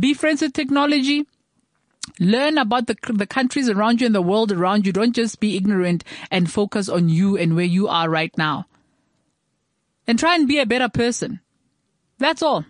Be 0.00 0.14
friends 0.14 0.42
with 0.42 0.52
technology. 0.52 1.26
Learn 2.18 2.56
about 2.58 2.86
the, 2.86 2.96
the 3.12 3.26
countries 3.26 3.68
around 3.68 4.00
you 4.00 4.06
and 4.06 4.14
the 4.14 4.22
world 4.22 4.52
around 4.52 4.86
you. 4.86 4.92
Don't 4.92 5.14
just 5.14 5.40
be 5.40 5.56
ignorant 5.56 6.04
and 6.30 6.50
focus 6.50 6.88
on 6.88 7.08
you 7.08 7.36
and 7.36 7.56
where 7.56 7.64
you 7.64 7.88
are 7.88 8.08
right 8.08 8.36
now. 8.38 8.66
And 10.06 10.18
try 10.18 10.36
and 10.36 10.46
be 10.46 10.60
a 10.60 10.66
better 10.66 10.88
person. 10.88 11.40
That's 12.18 12.42
all. 12.42 12.64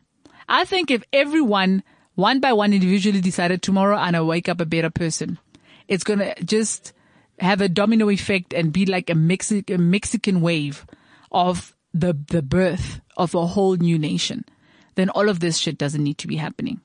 I 0.49 0.65
think 0.65 0.91
if 0.91 1.05
everyone, 1.13 1.83
one 2.15 2.41
by 2.41 2.53
one 2.53 2.73
individually 2.73 3.21
decided 3.21 3.63
tomorrow 3.63 3.99
and 3.99 4.17
I'm 4.17 4.27
wake 4.27 4.49
up 4.49 4.61
a 4.61 4.67
better 4.67 4.91
person, 4.91 5.39
it's 5.87 6.05
gonna 6.05 6.35
just 6.43 6.93
have 7.39 7.61
a 7.61 7.69
domino 7.69 8.09
effect 8.11 8.55
and 8.55 8.73
be 8.73 8.87
like 8.87 9.11
a, 9.11 9.15
Mexi- 9.15 9.75
a 9.75 9.79
Mexican 9.79 10.41
wave 10.41 10.87
of 11.31 11.75
the, 11.93 12.17
the 12.29 12.43
birth 12.43 13.01
of 13.17 13.35
a 13.35 13.47
whole 13.47 13.77
new 13.77 13.99
nation. 13.99 14.45
Then 14.95 15.11
all 15.11 15.29
of 15.29 15.41
this 15.41 15.59
shit 15.59 15.79
doesn't 15.79 16.03
need 16.03 16.19
to 16.19 16.27
be 16.27 16.37
happening. 16.37 16.81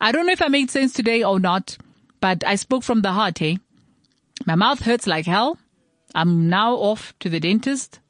I 0.00 0.12
don't 0.12 0.26
know 0.26 0.32
if 0.32 0.42
I 0.42 0.48
made 0.48 0.70
sense 0.70 0.92
today 0.92 1.22
or 1.22 1.38
not, 1.38 1.76
but 2.20 2.44
I 2.44 2.56
spoke 2.56 2.82
from 2.82 3.02
the 3.02 3.12
heart, 3.12 3.38
hey? 3.38 3.58
My 4.46 4.54
mouth 4.54 4.80
hurts 4.80 5.06
like 5.06 5.26
hell. 5.26 5.58
I'm 6.14 6.48
now 6.48 6.74
off 6.74 7.14
to 7.20 7.28
the 7.28 7.38
dentist. 7.38 8.00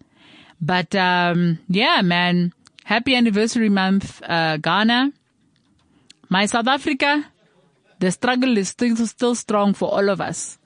But, 0.60 0.94
um, 0.94 1.58
yeah, 1.68 2.00
man, 2.02 2.52
happy 2.84 3.14
anniversary 3.14 3.68
month, 3.68 4.22
uh, 4.22 4.56
Ghana. 4.58 5.12
My 6.28 6.46
South 6.46 6.68
Africa, 6.68 7.26
the 7.98 8.12
struggle 8.12 8.56
is 8.56 8.68
still, 8.68 8.96
still 8.96 9.34
strong 9.34 9.74
for 9.74 9.92
all 9.92 10.08
of 10.08 10.20
us. 10.20 10.58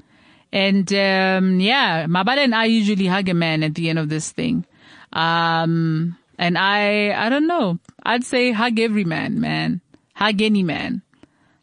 And, 0.55 0.93
um, 0.93 1.59
yeah, 1.59 2.07
Mabala 2.07 2.45
and 2.45 2.55
I 2.55 2.67
usually 2.67 3.07
hug 3.07 3.29
a 3.29 3.35
man 3.35 3.65
at 3.65 3.75
the 3.75 3.91
end 3.91 3.99
of 3.99 4.09
this 4.09 4.31
thing. 4.31 4.65
Um, 5.13 6.17
and 6.39 6.57
I, 6.57 7.11
I 7.11 7.29
don't 7.29 7.49
know. 7.49 7.81
I'd 8.05 8.23
say 8.23 8.53
hug 8.53 8.79
every 8.79 9.03
man, 9.03 9.41
man. 9.41 9.81
Hug 10.15 10.41
any 10.41 10.63
man. 10.63 11.03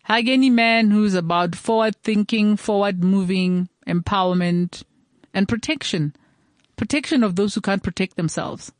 Hug 0.04 0.28
any 0.28 0.50
man 0.50 0.92
who's 0.92 1.14
about 1.14 1.56
forward 1.56 1.96
thinking, 2.04 2.58
forward 2.58 3.02
moving, 3.02 3.70
empowerment, 3.88 4.84
and 5.34 5.48
protection. 5.48 6.14
Protection 6.76 7.24
of 7.24 7.38
those 7.38 7.56
who 7.56 7.62
can't 7.62 7.84
protect 7.84 8.18
themselves. 8.18 8.74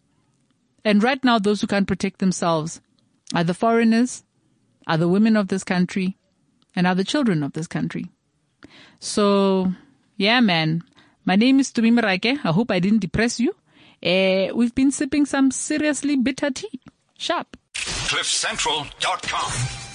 And 0.84 1.02
right 1.02 1.24
now, 1.24 1.40
those 1.40 1.62
who 1.62 1.68
can't 1.68 1.88
protect 1.88 2.20
themselves 2.20 2.82
are 3.34 3.46
the 3.46 3.54
foreigners, 3.54 4.24
are 4.88 4.98
the 4.98 5.08
women 5.08 5.38
of 5.38 5.48
this 5.48 5.64
country, 5.64 6.18
and 6.76 6.86
are 6.86 6.96
the 6.96 7.06
children 7.06 7.44
of 7.44 7.54
this 7.54 7.68
country. 7.68 8.08
So, 9.00 9.72
yeah, 10.18 10.40
man. 10.40 10.84
My 11.26 11.36
name 11.36 11.60
is 11.60 11.72
Tumi 11.72 11.94
Morake. 11.94 12.40
I 12.44 12.52
hope 12.52 12.72
I 12.72 12.80
didn't 12.80 13.00
depress 13.00 13.40
you. 13.40 13.56
Uh, 14.04 14.48
we've 14.56 14.74
been 14.74 14.92
sipping 14.92 15.26
some 15.26 15.52
seriously 15.52 16.16
bitter 16.16 16.50
tea. 16.50 16.82
Sharp. 17.18 17.56
CliffCentral.com. 17.76 19.91